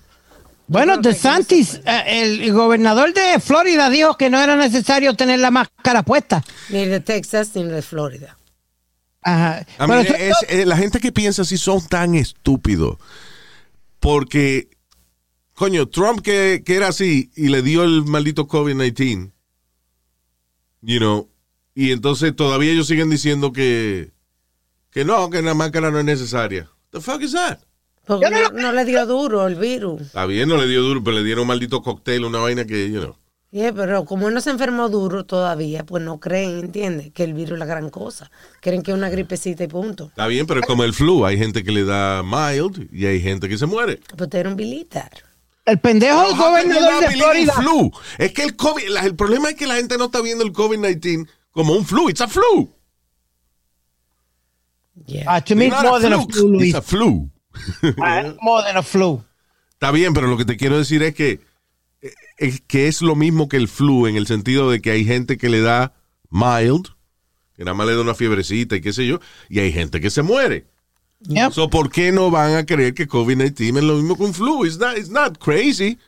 Bueno, 0.72 0.96
DeSantis, 0.96 1.82
eh, 1.84 2.22
el 2.22 2.50
gobernador 2.50 3.12
de 3.12 3.38
Florida 3.40 3.90
dijo 3.90 4.16
que 4.16 4.30
no 4.30 4.40
era 4.40 4.56
necesario 4.56 5.12
tener 5.12 5.38
la 5.38 5.50
máscara 5.50 6.02
puesta. 6.02 6.42
Ni 6.70 6.86
de 6.86 7.00
Texas 7.00 7.50
ni 7.54 7.64
de 7.64 7.82
Florida. 7.82 8.38
Ajá. 9.20 9.66
A 9.76 9.86
Pero 9.86 10.02
mí, 10.02 10.08
es, 10.18 10.34
eh, 10.48 10.64
la 10.64 10.78
gente 10.78 10.98
que 10.98 11.12
piensa 11.12 11.42
así 11.42 11.58
son 11.58 11.86
tan 11.86 12.14
estúpidos. 12.14 12.96
Porque, 14.00 14.70
coño, 15.52 15.88
Trump 15.88 16.22
que, 16.22 16.62
que 16.64 16.74
era 16.74 16.88
así 16.88 17.30
y 17.36 17.48
le 17.48 17.60
dio 17.60 17.84
el 17.84 18.06
maldito 18.06 18.48
COVID-19, 18.48 19.30
you 20.80 20.98
know, 20.98 21.28
y 21.74 21.92
entonces 21.92 22.34
todavía 22.34 22.72
ellos 22.72 22.86
siguen 22.86 23.10
diciendo 23.10 23.52
que, 23.52 24.10
que 24.90 25.04
no, 25.04 25.28
que 25.28 25.42
la 25.42 25.52
máscara 25.52 25.90
no 25.90 25.98
es 25.98 26.04
necesaria. 26.06 26.70
The 26.92 27.00
fuck 27.02 27.20
is 27.20 27.32
that? 27.32 27.60
Porque 28.06 28.28
no 28.30 28.36
no, 28.36 28.42
lo- 28.50 28.60
no 28.62 28.72
le 28.72 28.84
dio 28.84 29.06
duro 29.06 29.46
el 29.46 29.54
virus. 29.54 30.00
Está 30.02 30.26
bien, 30.26 30.48
no 30.48 30.56
le 30.56 30.66
dio 30.66 30.82
duro, 30.82 31.02
pero 31.04 31.16
le 31.16 31.24
dieron 31.24 31.42
un 31.42 31.48
maldito 31.48 31.82
cóctel, 31.82 32.24
una 32.24 32.38
vaina 32.38 32.64
que, 32.64 32.90
you 32.90 33.00
know. 33.00 33.16
Yeah, 33.52 33.72
pero 33.74 34.06
como 34.06 34.28
él 34.28 34.34
no 34.34 34.40
se 34.40 34.48
enfermó 34.50 34.88
duro 34.88 35.24
todavía, 35.26 35.84
pues 35.84 36.02
no 36.02 36.18
creen, 36.18 36.58
¿entiendes? 36.60 37.12
Que 37.12 37.22
el 37.24 37.34
virus 37.34 37.52
es 37.52 37.58
la 37.58 37.66
gran 37.66 37.90
cosa. 37.90 38.30
Creen 38.62 38.82
que 38.82 38.92
es 38.92 38.96
una 38.96 39.10
gripecita 39.10 39.62
y 39.62 39.66
punto. 39.68 40.06
Está 40.06 40.26
bien, 40.26 40.46
pero 40.46 40.60
es 40.60 40.66
como 40.66 40.84
el 40.84 40.94
flu. 40.94 41.26
Hay 41.26 41.36
gente 41.36 41.62
que 41.62 41.70
le 41.70 41.84
da 41.84 42.22
mild 42.22 42.88
y 42.90 43.04
hay 43.04 43.20
gente 43.20 43.50
que 43.50 43.58
se 43.58 43.66
muere. 43.66 44.00
Pues 44.08 44.22
usted 44.22 44.38
era 44.38 44.48
un 44.48 44.56
militar. 44.56 45.10
el 45.66 45.78
pendejo 45.78 46.22
del 46.28 46.36
gobernador 46.36 47.00
de 47.02 47.10
Florida. 47.10 47.52
flu? 47.52 47.92
Es 48.18 48.32
que 48.32 48.42
el 48.42 48.56
COVID, 48.56 48.88
la- 48.88 49.02
el 49.04 49.14
problema 49.14 49.50
es 49.50 49.54
que 49.54 49.66
la 49.66 49.76
gente 49.76 49.96
no 49.98 50.06
está 50.06 50.20
viendo 50.22 50.42
el 50.44 50.52
COVID-19 50.52 51.28
como 51.52 51.74
un 51.74 51.84
flu. 51.84 52.08
It's 52.08 52.22
a 52.22 52.26
flu. 52.28 52.68
Yeah. 55.06 55.24
Ah, 55.26 55.40
to 55.42 55.54
me, 55.56 55.66
It's 55.66 55.82
more 55.82 56.00
than 56.00 56.12
a 56.14 56.22
flu, 56.24 56.48
Luis. 56.48 56.68
It's 56.68 56.78
a 56.78 56.82
flu. 56.82 57.28
More 58.40 58.64
than 58.64 58.76
a 58.76 58.82
flu. 58.82 59.22
Está 59.72 59.90
bien, 59.90 60.14
pero 60.14 60.28
lo 60.28 60.36
que 60.36 60.44
te 60.44 60.56
quiero 60.56 60.78
decir 60.78 61.02
es 61.02 61.14
que 61.14 61.40
eh, 62.00 62.12
es 62.38 62.60
que 62.60 62.88
es 62.88 63.02
lo 63.02 63.14
mismo 63.14 63.48
que 63.48 63.56
el 63.56 63.68
flu 63.68 64.06
en 64.06 64.16
el 64.16 64.26
sentido 64.26 64.70
de 64.70 64.80
que 64.80 64.90
hay 64.90 65.04
gente 65.04 65.36
que 65.36 65.48
le 65.48 65.60
da 65.60 65.94
mild, 66.30 66.88
que 67.54 67.64
nada 67.64 67.74
más 67.74 67.86
le 67.86 67.94
da 67.94 68.02
una 68.02 68.14
fiebrecita 68.14 68.76
y 68.76 68.80
qué 68.80 68.92
sé 68.92 69.06
yo, 69.06 69.20
y 69.48 69.60
hay 69.60 69.72
gente 69.72 70.00
que 70.00 70.10
se 70.10 70.22
muere. 70.22 70.66
Yep. 71.20 71.52
So, 71.52 71.70
¿Por 71.70 71.90
qué 71.90 72.10
no 72.10 72.30
van 72.30 72.56
a 72.56 72.66
creer 72.66 72.94
que 72.94 73.08
COVID-19 73.08 73.78
es 73.78 73.84
lo 73.84 73.94
mismo 73.94 74.16
que 74.16 74.24
un 74.24 74.34
flu? 74.34 74.64
It's 74.64 74.78
not, 74.78 74.98
it's 74.98 75.08
not 75.08 75.38
crazy. 75.38 75.98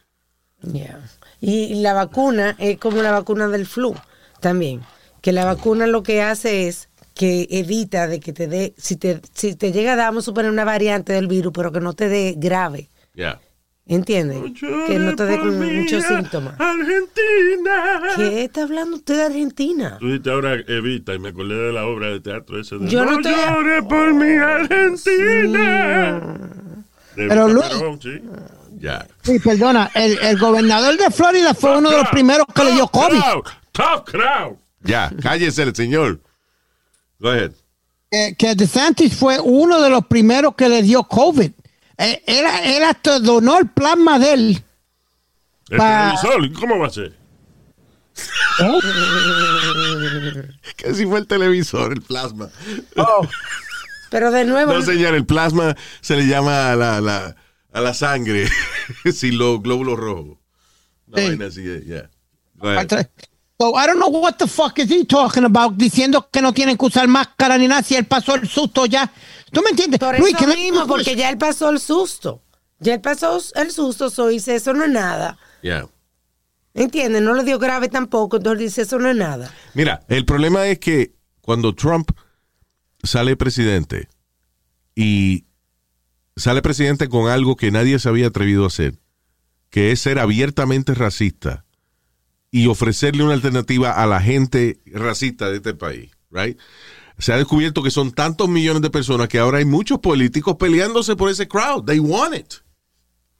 Yeah. 0.62 1.00
Y, 1.40 1.64
y 1.64 1.74
la 1.82 1.92
vacuna 1.92 2.56
es 2.58 2.78
como 2.78 3.00
la 3.02 3.12
vacuna 3.12 3.48
del 3.48 3.66
flu 3.66 3.94
también. 4.40 4.82
Que 5.20 5.32
la 5.32 5.44
vacuna 5.44 5.86
lo 5.86 6.02
que 6.02 6.20
hace 6.22 6.68
es 6.68 6.88
que 7.14 7.46
evita 7.50 8.06
de 8.08 8.18
que 8.20 8.32
te 8.32 8.48
dé, 8.48 8.74
si 8.76 8.96
te, 8.96 9.20
si 9.32 9.54
te 9.54 9.70
llega 9.72 9.92
a 9.92 9.96
dar, 9.96 10.08
vamos 10.08 10.24
a 10.24 10.26
suponer 10.26 10.50
una 10.50 10.64
variante 10.64 11.12
del 11.12 11.28
virus, 11.28 11.52
pero 11.54 11.70
que 11.72 11.80
no 11.80 11.92
te 11.94 12.08
dé 12.08 12.34
grave. 12.36 12.90
Yeah. 13.14 13.40
¿Entiendes? 13.86 14.38
Que 14.86 14.98
no 14.98 15.14
te 15.14 15.24
dé 15.26 15.38
con 15.38 15.58
muchos 15.58 16.02
síntomas. 16.04 16.54
Argentina. 16.58 18.00
¿Qué 18.16 18.44
está 18.44 18.62
hablando 18.62 18.96
usted 18.96 19.14
de 19.16 19.22
Argentina? 19.24 19.98
Tú 20.00 20.06
dijiste 20.06 20.30
ahora 20.30 20.54
Evita 20.66 21.12
y 21.14 21.18
me 21.18 21.28
acordé 21.28 21.54
de 21.54 21.72
la 21.72 21.84
obra 21.86 22.08
de 22.08 22.20
teatro 22.20 22.58
ese 22.58 22.78
de 22.78 22.88
Yo 22.88 23.04
no 23.04 23.18
estoy- 23.18 23.32
llores 23.34 23.84
por 23.84 24.14
mi 24.14 24.32
Argentina. 24.38 26.20
De 27.16 27.28
Pero 27.28 27.48
Luis- 27.48 27.66
Perón, 27.68 28.00
sí. 28.02 28.20
Ya. 28.80 29.06
Sí, 29.22 29.38
perdona, 29.38 29.90
el, 29.94 30.18
el 30.18 30.38
gobernador 30.38 30.96
de 30.96 31.10
Florida 31.10 31.54
fue 31.54 31.78
uno 31.78 31.90
de 31.90 31.98
los 31.98 32.08
primeros 32.08 32.46
que 32.54 32.64
le 32.64 32.72
dio 32.72 32.86
Top 32.86 33.02
COVID. 33.02 33.20
crowd, 33.20 33.44
Top 33.72 34.04
crowd. 34.10 34.56
Ya, 34.82 35.12
cállese 35.22 35.62
el 35.62 35.74
señor. 35.74 36.20
Go 37.18 37.30
ahead. 37.30 37.52
Que, 38.10 38.34
que 38.36 38.54
DeSantis 38.54 39.16
fue 39.16 39.40
uno 39.40 39.80
de 39.80 39.90
los 39.90 40.06
primeros 40.06 40.54
que 40.54 40.68
le 40.68 40.82
dio 40.82 41.02
COVID. 41.04 41.50
Eh, 41.98 42.22
Él, 42.26 42.44
él 42.64 42.82
hasta 42.84 43.18
donó 43.20 43.58
el 43.58 43.68
plasma 43.70 44.18
de 44.18 44.32
él. 44.32 44.64
El 45.70 45.78
Pa- 45.78 46.14
televisor, 46.22 46.52
¿cómo 46.60 46.78
va 46.78 46.86
a 46.88 46.90
ser? 46.90 47.16
Que 50.76 50.94
si 50.94 51.06
fue 51.06 51.18
el 51.20 51.26
televisor, 51.26 51.92
el 51.92 52.02
plasma. 52.02 52.48
Pero 54.10 54.30
de 54.30 54.44
nuevo, 54.44 54.72
No, 54.72 54.82
señor, 54.82 55.14
el 55.14 55.26
plasma 55.26 55.76
se 56.00 56.16
le 56.16 56.26
llama 56.26 56.72
a 56.72 56.76
la, 56.76 57.00
la- 57.00 57.36
a 57.72 57.80
la 57.80 57.94
sangre 57.94 58.48
sin 59.12 59.38
los 59.38 59.60
glóbulos 59.62 59.98
rojos. 59.98 60.38
No, 61.06 61.18
Sí. 61.18 61.26
vaina 61.28 61.46
así, 61.46 61.60
eh, 61.64 61.82
yeah. 61.86 62.10
So 63.58 63.76
I 63.76 63.86
don't 63.86 64.00
know 64.00 64.08
what 64.08 64.38
the 64.38 64.48
fuck 64.48 64.78
is 64.80 64.90
he 64.90 65.04
talking 65.04 65.44
about 65.44 65.76
diciendo 65.76 66.28
que 66.30 66.42
no 66.42 66.52
tienen 66.52 66.76
que 66.76 66.86
usar 66.86 67.06
máscara 67.06 67.56
ni 67.56 67.68
nada 67.68 67.82
si 67.82 67.94
él 67.94 68.04
pasó 68.04 68.34
el 68.34 68.48
susto 68.48 68.86
ya. 68.86 69.12
¿Tú 69.52 69.62
me 69.62 69.70
entiendes? 69.70 70.00
por 70.00 70.18
Luis, 70.18 70.34
eso 70.34 70.46
mismo, 70.48 70.86
porque 70.88 71.14
ya 71.14 71.30
él 71.30 71.38
pasó 71.38 71.70
el 71.70 71.78
susto. 71.78 72.42
Ya 72.80 72.94
él 72.94 73.00
pasó 73.00 73.40
el 73.54 73.70
susto, 73.70 74.10
so 74.10 74.26
dice, 74.26 74.56
eso 74.56 74.72
no 74.72 74.84
es 74.84 74.90
nada. 74.90 75.38
Yeah. 75.62 75.88
¿Entiendes? 76.74 77.22
No 77.22 77.34
le 77.34 77.44
dio 77.44 77.60
grave 77.60 77.88
tampoco, 77.88 78.38
entonces 78.38 78.58
dice, 78.58 78.82
eso 78.82 78.98
no 78.98 79.08
es 79.08 79.16
nada. 79.16 79.52
Mira, 79.74 80.02
el 80.08 80.24
problema 80.24 80.66
es 80.66 80.80
que 80.80 81.14
cuando 81.40 81.74
Trump 81.76 82.10
sale 83.04 83.36
presidente 83.36 84.08
y 84.96 85.44
sale 86.36 86.60
presidente 86.60 87.08
con 87.08 87.30
algo 87.30 87.54
que 87.54 87.70
nadie 87.70 88.00
se 88.00 88.08
había 88.08 88.26
atrevido 88.26 88.64
a 88.64 88.66
hacer, 88.66 88.98
que 89.70 89.92
es 89.92 90.00
ser 90.00 90.18
abiertamente 90.18 90.94
racista 90.94 91.63
y 92.54 92.68
ofrecerle 92.68 93.24
una 93.24 93.34
alternativa 93.34 93.90
a 93.90 94.06
la 94.06 94.20
gente 94.20 94.78
racista 94.86 95.50
de 95.50 95.56
este 95.56 95.74
país, 95.74 96.12
right? 96.30 96.56
Se 97.18 97.32
ha 97.32 97.36
descubierto 97.36 97.82
que 97.82 97.90
son 97.90 98.12
tantos 98.12 98.48
millones 98.48 98.80
de 98.80 98.90
personas 98.90 99.26
que 99.26 99.40
ahora 99.40 99.58
hay 99.58 99.64
muchos 99.64 99.98
políticos 99.98 100.54
peleándose 100.56 101.16
por 101.16 101.30
ese 101.30 101.48
crowd. 101.48 101.84
They 101.84 101.98
want 101.98 102.36
it. 102.36 102.62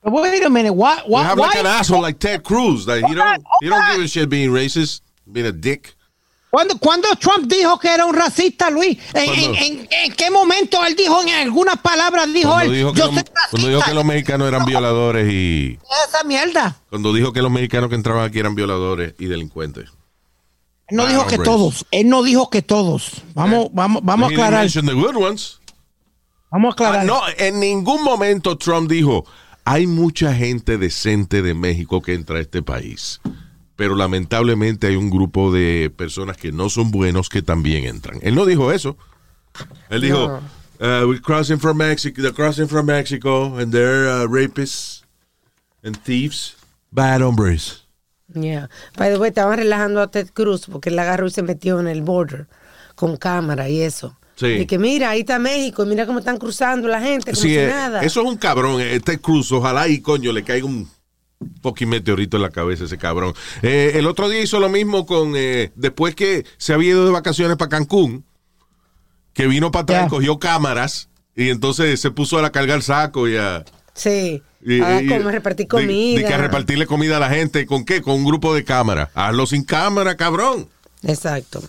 Wait 0.03 0.43
a 0.43 0.51
minute, 0.51 0.73
why, 0.73 0.97
You 1.07 1.13
why, 1.13 1.23
have 1.23 1.39
like 1.39 1.57
an 1.57 1.65
asshole 1.65 2.03
like 2.03 2.19
Ted 2.19 2.43
Cruz. 2.43 2.87
That 2.87 3.05
he 3.05 3.15
don't, 3.15 3.41
he 3.61 3.69
don't 3.69 3.87
give 3.93 4.05
a 4.05 4.09
shit 4.09 4.29
being 4.29 4.51
racist, 4.51 5.03
being 5.31 5.47
a 5.47 5.53
dick. 5.53 5.95
¿Cuándo, 6.55 6.79
cuándo 6.79 7.09
Trump 7.19 7.51
dijo 7.51 7.77
que 7.81 7.89
era 7.89 8.07
un 8.07 8.15
racista, 8.15 8.71
Luis? 8.71 8.97
¿En, 9.13 9.25
¿Cuándo? 9.27 9.43
en- 9.43 9.55
en- 9.57 9.89
en 9.91 10.13
qué 10.13 10.31
momento 10.31 10.85
él 10.87 10.95
dijo 10.95 11.21
en 11.23 11.31
algunas 11.31 11.79
palabras, 11.79 12.33
dijo 12.33 12.51
Cuando 12.51 12.73
él, 12.73 12.79
dijo, 12.79 12.93
cuando 13.51 13.69
dijo 13.69 13.81
que 13.85 13.93
los 13.95 14.05
mexicanos 14.05 14.47
eran 14.47 14.65
violadores 14.65 15.33
y 15.33 15.81
Esa 16.09 16.23
mierda. 16.23 16.77
cuando 16.91 17.13
dijo 17.13 17.33
que 17.33 17.43
los 17.43 17.51
mexicanos 17.51 17.89
que 17.89 17.97
entraban 17.97 18.25
aquí 18.25 18.39
eran 18.39 18.55
violadores 18.55 19.15
y 19.19 19.27
delincuentes. 19.27 19.91
Él 20.87 20.97
no 20.97 21.03
Ah, 21.03 21.09
dijo 21.09 21.27
que 21.27 21.35
hombre. 21.35 21.45
todos. 21.51 21.87
Él 21.91 22.09
no 22.09 22.23
dijo 22.23 22.49
que 22.51 22.63
todos. 22.63 23.23
Vamos, 23.35 23.71
vamos, 23.73 24.01
vamos 24.05 24.31
a 24.31 24.33
aclarar. 24.33 24.69
Vamos 26.51 26.71
a 26.71 26.73
aclarar. 26.73 27.01
Ah, 27.01 27.05
no, 27.05 27.21
en 27.37 27.59
ningún 27.59 28.05
momento 28.05 28.57
Trump 28.59 28.89
dijo, 28.89 29.27
hay 29.65 29.89
mucha 29.89 30.33
gente 30.35 30.79
decente 30.79 31.43
de 31.43 31.55
México 31.55 32.01
que 32.01 32.15
entra 32.15 32.39
a 32.39 32.41
este 32.43 32.63
país, 32.63 33.21
pero 33.77 33.95
lamentablemente 33.97 34.87
hay 34.87 34.97
un 34.97 35.11
grupo 35.11 35.53
de 35.53 35.93
personas 35.97 36.37
que 36.37 36.53
no 36.53 36.69
son 36.69 36.91
buenos 36.91 37.29
que 37.29 37.43
también 37.43 37.85
entran. 37.85 38.19
Él 38.23 38.35
no 38.35 38.47
dijo 38.47 38.73
eso. 38.73 38.97
Él 39.91 40.01
dijo, 40.01 40.41
uh, 40.81 41.07
we're 41.07 41.21
crossing 41.21 41.59
from 41.59 41.77
Mexico, 41.79 42.21
they're 42.23 42.35
crossing 42.35 42.69
from 42.69 42.87
Mexico 42.87 43.57
and 43.59 43.73
they're 43.73 44.09
uh, 44.09 44.27
rapists 44.27 45.05
and 45.85 45.97
thieves, 46.03 46.57
bad 46.91 47.21
hombres. 47.23 47.83
Yeah. 48.35 48.69
By 48.97 49.11
the 49.11 49.19
way, 49.19 49.29
estaban 49.29 49.59
relajando 49.59 50.01
a 50.01 50.11
Ted 50.11 50.31
Cruz 50.33 50.67
porque 50.71 50.89
él 50.89 50.99
agarró 50.99 51.27
y 51.27 51.31
se 51.31 51.43
metió 51.43 51.79
en 51.79 51.87
el 51.89 52.03
border 52.03 52.47
con 52.97 53.17
cámara 53.17 53.69
y 53.69 53.81
eso. 53.83 54.17
Sí. 54.37 54.47
Y 54.47 54.67
que 54.67 54.79
mira, 54.81 55.11
ahí 55.11 55.21
está 55.21 55.39
México, 55.39 55.85
y 55.85 55.89
mira 55.89 56.07
cómo 56.07 56.19
están 56.19 56.39
cruzando 56.39 56.89
la 56.89 57.01
gente, 57.01 57.31
como 57.31 57.43
Sí, 57.43 57.51
si 57.51 57.59
eh, 57.59 57.69
nada. 57.69 58.03
eso 58.03 58.23
es 58.23 58.27
un 58.27 58.37
cabrón. 58.37 58.81
Este 58.81 59.21
Cruz, 59.21 59.53
ojalá 59.53 59.87
y 59.87 60.01
coño 60.01 60.33
le 60.33 60.43
caiga 60.43 60.67
un 60.67 60.89
fucking 61.63 61.89
meteorito 61.89 62.37
en 62.37 62.43
la 62.43 62.51
cabeza 62.51 62.85
ese 62.85 62.99
cabrón. 62.99 63.35
Eh, 63.63 63.93
el 63.95 64.07
otro 64.07 64.29
día 64.29 64.41
hizo 64.43 64.61
lo 64.61 64.69
mismo 64.69 65.07
con, 65.07 65.33
eh, 65.37 65.73
después 65.77 66.15
que 66.15 66.45
se 66.59 66.73
había 66.73 66.91
ido 66.91 67.05
de 67.07 67.13
vacaciones 67.13 67.57
para 67.57 67.69
Cancún, 67.69 68.25
que 69.33 69.47
vino 69.47 69.71
para 69.71 69.83
atrás, 69.83 70.03
Ya. 70.05 70.09
cogió 70.09 70.39
cámaras 70.39 71.09
y 71.35 71.51
entonces 71.51 72.01
se 72.01 72.11
puso 72.11 72.39
a 72.39 72.51
cargar 72.53 72.83
saco 72.83 73.29
y 73.29 73.37
a... 73.37 73.65
Sí. 73.95 74.43
y- 74.65 74.81
a 74.81 75.03
y- 75.03 75.09
como 75.09 75.31
repartir 75.31 75.69
comida. 75.69 76.21
De, 76.21 76.27
que 76.27 76.35
a 76.35 76.39
repartirle 76.39 76.87
comida 76.87 77.17
a 77.17 77.21
la 77.21 77.31
gente. 77.31 77.67
¿Con 77.67 77.85
qué? 77.85 78.01
Con 78.03 78.15
un 78.15 78.25
grupo 78.25 78.55
de 78.55 78.65
cámaras. 78.65 79.11
Hazlo 79.15 79.47
sin 79.47 79.63
cámara, 79.65 80.17
cabrón. 80.17 80.69
Exacto. 81.03 81.63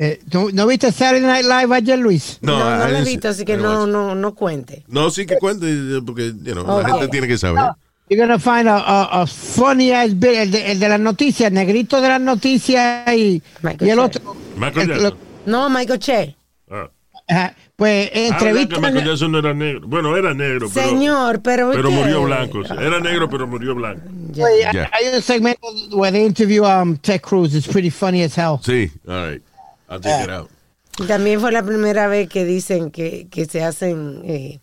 Eh, 0.00 0.20
¿tú- 0.30 0.50
¿No 0.52 0.66
viste 0.66 0.92
Saturday 0.92 1.22
Night 1.22 1.44
Live 1.44 1.74
ayer, 1.74 1.98
Luis? 1.98 2.38
No, 2.40 2.58
no, 2.58 2.88
I 2.88 2.92
lo 2.92 2.98
he 2.98 3.04
visto, 3.04 3.28
así 3.28 3.44
que 3.44 3.56
no, 3.56 3.86
no, 3.86 4.14
no 4.14 4.34
cuente. 4.34 4.84
No, 4.86 5.10
sí 5.10 5.26
que 5.26 5.36
cuente, 5.38 5.66
porque 6.06 6.32
you 6.40 6.52
know, 6.52 6.64
Ok. 6.68 6.82
la 6.84 6.90
gente 6.90 7.08
tiene 7.08 7.26
que 7.26 7.36
saber. 7.36 7.64
You're 8.10 8.18
gonna 8.26 8.38
find 8.38 8.68
a, 8.68 8.76
a, 8.78 9.22
a 9.22 9.26
funny 9.26 9.92
ass 9.92 10.14
bit, 10.18 10.34
el 10.34 10.50
de, 10.50 10.72
el 10.72 10.80
de 10.80 10.88
las 10.88 11.00
noticias, 11.00 11.52
negrito 11.52 12.00
de 12.00 12.08
las 12.08 12.20
noticias 12.20 13.06
y, 13.14 13.42
Michael 13.62 13.88
y 13.88 13.90
el 13.90 13.98
otro. 13.98 14.36
Michael 14.56 14.90
el- 14.90 14.98
Jackson. 15.00 15.18
No, 15.46 15.68
Michael 15.70 15.98
Che. 15.98 16.36
Ah. 16.70 16.88
ajá, 17.28 17.54
pues 17.76 18.08
Ah, 18.08 18.18
¿verdad 18.18 18.32
entrevista. 18.32 18.80
Michael 18.80 19.04
Jackson 19.04 19.32
no 19.32 19.38
era 19.38 19.52
negro. 19.54 19.86
Bueno, 19.86 20.16
era 20.16 20.32
negro, 20.34 20.68
pero, 20.72 20.88
Señor, 20.88 21.40
pero. 21.42 21.70
pero 21.72 21.90
murió 21.90 22.22
blanco. 22.24 22.62
Era 22.64 23.00
negro, 23.00 23.28
pero 23.28 23.46
murió 23.46 23.74
blanco. 23.74 24.02
Pues. 24.34 24.66
Hay 24.74 25.14
un 25.14 25.22
segmento 25.22 25.66
where 25.92 26.10
they 26.10 26.24
interview 26.26 26.64
um, 26.64 26.96
Ted 26.96 27.20
Cruz. 27.20 27.54
It's 27.54 27.66
pretty 27.68 27.90
funny 27.90 28.22
as 28.22 28.36
hell. 28.36 28.58
Sí, 28.62 28.90
all 29.06 29.30
right. 29.30 29.42
I'll 29.90 30.00
take 30.00 30.24
it 30.24 30.30
out. 30.30 30.50
Y 30.98 31.04
También 31.06 31.40
fue 31.40 31.52
la 31.52 31.62
primera 31.62 32.08
vez 32.08 32.28
que 32.28 32.44
dicen 32.44 32.90
que, 32.90 33.28
que 33.30 33.44
se 33.46 33.62
hacen 33.62 34.20
eh, 34.24 34.58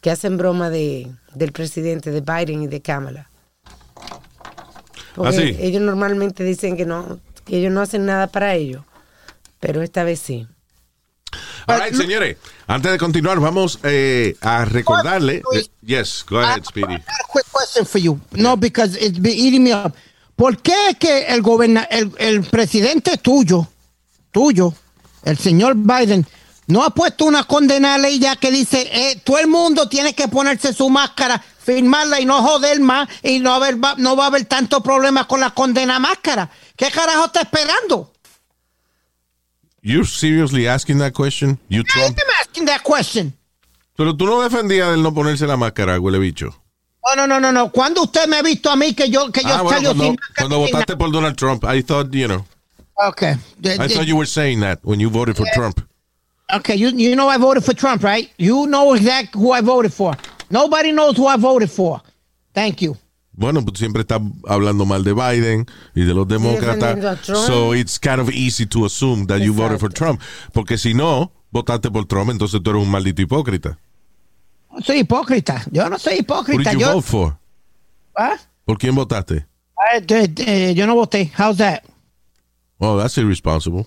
que 0.00 0.10
hacen 0.10 0.36
broma 0.36 0.70
de, 0.70 1.10
del 1.34 1.52
presidente 1.52 2.10
de 2.10 2.20
Biden 2.20 2.62
y 2.62 2.66
de 2.66 2.80
Kamala. 2.80 3.30
Porque 5.14 5.36
¿Ah, 5.36 5.40
sí? 5.40 5.56
ellos 5.60 5.82
normalmente 5.82 6.44
dicen 6.44 6.76
que 6.76 6.86
no 6.86 7.20
que 7.44 7.58
ellos 7.58 7.72
no 7.72 7.80
hacen 7.80 8.06
nada 8.06 8.28
para 8.28 8.54
ellos, 8.54 8.84
pero 9.58 9.82
esta 9.82 10.04
vez 10.04 10.20
sí. 10.20 10.46
All 11.66 11.80
right, 11.80 11.94
señores. 11.94 12.36
Antes 12.66 12.92
de 12.92 12.98
continuar, 12.98 13.38
vamos 13.40 13.78
eh, 13.82 14.36
a 14.40 14.64
recordarle. 14.64 15.42
Eh, 15.54 15.66
yes, 15.84 16.24
go 16.28 16.38
ahead, 16.40 16.64
Speedy. 16.64 16.94
I 16.94 16.98
got 16.98 17.20
a 17.20 17.32
quick 17.32 17.46
question 17.52 17.86
for 17.86 18.00
you. 18.00 18.20
No, 18.32 18.56
because 18.56 18.96
it's 18.96 19.18
been 19.18 19.36
eating 19.36 19.64
me 19.64 19.72
up. 19.72 19.94
¿Por 20.36 20.56
qué 20.56 20.72
es 20.90 20.96
que 20.96 21.26
el, 21.26 21.42
goberna 21.42 21.82
el, 21.84 22.12
el 22.18 22.42
presidente 22.44 23.18
tuyo, 23.18 23.68
tuyo, 24.32 24.72
el 25.24 25.36
señor 25.36 25.74
Biden, 25.76 26.26
no 26.70 26.82
ha 26.84 26.90
puesto 26.90 27.24
una 27.24 27.44
condena 27.44 27.98
ley 27.98 28.18
ya 28.18 28.36
que 28.36 28.50
dice 28.50 28.88
eh, 28.92 29.20
todo 29.24 29.38
el 29.38 29.46
mundo 29.48 29.88
tiene 29.88 30.14
que 30.14 30.28
ponerse 30.28 30.72
su 30.72 30.88
máscara, 30.88 31.42
firmarla 31.58 32.20
y 32.20 32.24
no 32.24 32.42
joder 32.42 32.80
más 32.80 33.08
y 33.22 33.38
no, 33.40 33.52
haber, 33.54 33.82
va- 33.82 33.94
no 33.98 34.16
va 34.16 34.24
a 34.24 34.26
haber 34.28 34.44
tanto 34.46 34.82
problema 34.82 35.26
con 35.26 35.40
la 35.40 35.50
condena 35.50 35.98
máscara? 35.98 36.50
¿Qué 36.76 36.90
carajo 36.90 37.26
está 37.26 37.42
esperando? 37.42 38.12
You 39.82 40.04
seriously 40.04 40.66
asking 40.68 40.98
that 40.98 41.12
question? 41.14 41.58
You 41.68 41.82
Trump. 41.84 42.18
am 42.18 42.28
asking 42.40 42.66
that 42.66 42.82
question. 42.82 43.34
Pero 43.96 44.14
tú 44.16 44.26
no 44.26 44.42
defendías 44.42 44.90
del 44.90 45.02
no 45.02 45.12
ponerse 45.12 45.46
la 45.46 45.56
máscara, 45.56 45.98
huele 45.98 46.18
bicho. 46.18 46.54
No, 47.02 47.16
no, 47.16 47.26
no, 47.26 47.40
no, 47.40 47.50
no. 47.50 47.70
¿Cuándo 47.72 48.02
usted 48.02 48.26
me 48.28 48.36
ha 48.36 48.42
visto 48.42 48.70
a 48.70 48.76
mí 48.76 48.94
que 48.94 49.08
yo, 49.08 49.30
que 49.32 49.40
yo 49.42 49.48
Ah, 49.48 49.62
bueno, 49.62 49.80
cuando, 49.82 50.04
sin 50.04 50.14
máscara? 50.14 50.34
cuando 50.38 50.58
votaste 50.58 50.96
por 50.96 51.10
Donald 51.10 51.36
Trump, 51.36 51.64
I 51.64 51.82
thought, 51.82 52.12
you 52.12 52.26
know? 52.28 52.44
Okay. 53.08 53.36
I 53.64 53.88
thought 53.88 54.06
you 54.06 54.16
were 54.16 54.26
saying 54.26 54.60
that 54.60 54.78
when 54.82 55.00
you 55.00 55.08
voted 55.10 55.34
for 55.36 55.46
Trump. 55.54 55.80
Okay, 56.56 56.74
you 56.76 56.88
you 56.90 57.14
know 57.14 57.28
I 57.28 57.38
voted 57.38 57.64
for 57.64 57.74
Trump, 57.74 58.02
right? 58.02 58.28
You 58.38 58.66
know 58.66 58.94
exactly 58.94 59.40
who 59.40 59.52
I 59.52 59.60
voted 59.62 59.92
for. 59.92 60.14
Nobody 60.50 60.92
knows 60.92 61.16
who 61.16 61.26
I 61.26 61.36
voted 61.36 61.70
for. 61.70 62.00
Thank 62.54 62.80
you. 62.82 62.96
Bueno, 63.32 63.62
pues 63.64 63.78
siempre 63.78 64.02
está 64.02 64.20
hablando 64.48 64.84
mal 64.84 65.02
de 65.04 65.12
Biden 65.14 65.66
y 65.94 66.02
de 66.04 66.12
los 66.12 66.26
demócratas. 66.26 66.96
defendiendo 66.96 67.08
a 67.10 67.16
Trump. 67.16 67.46
So 67.46 67.72
it's 67.74 67.98
kind 67.98 68.20
of 68.20 68.28
easy 68.30 68.66
to 68.66 68.84
assume 68.84 69.26
that 69.28 69.40
you 69.40 69.52
voted 69.54 69.78
for 69.78 69.88
Exacto. 69.90 69.94
Trump. 70.18 70.20
Porque 70.52 70.76
si 70.76 70.92
no, 70.92 71.30
votaste 71.52 71.90
por 71.90 72.04
Trump, 72.06 72.30
entonces 72.30 72.60
tú 72.62 72.70
eres 72.70 72.82
un 72.82 72.90
maldito 72.90 73.22
hipócrita. 73.22 73.78
No 74.72 74.80
soy 74.82 74.98
hipócrita. 75.00 75.64
Yo 75.70 75.88
no 75.88 75.98
soy 75.98 76.14
What 76.14 76.20
hipócrita. 76.20 76.70
did 76.72 76.78
you 76.80 76.86
Yo, 76.86 76.94
vote 76.94 77.06
for? 77.06 77.38
¿Ah? 78.16 78.36
¿Por 78.66 78.76
quién 78.78 78.94
votaste? 78.94 79.46
Eh, 79.94 80.04
eh, 80.08 80.34
eh, 80.46 80.74
yo 80.74 80.86
no 80.86 80.94
voté. 80.94 81.30
How's 81.38 81.56
that? 81.58 81.82
Oh, 82.78 82.98
that's 82.98 83.16
irresponsible. 83.16 83.86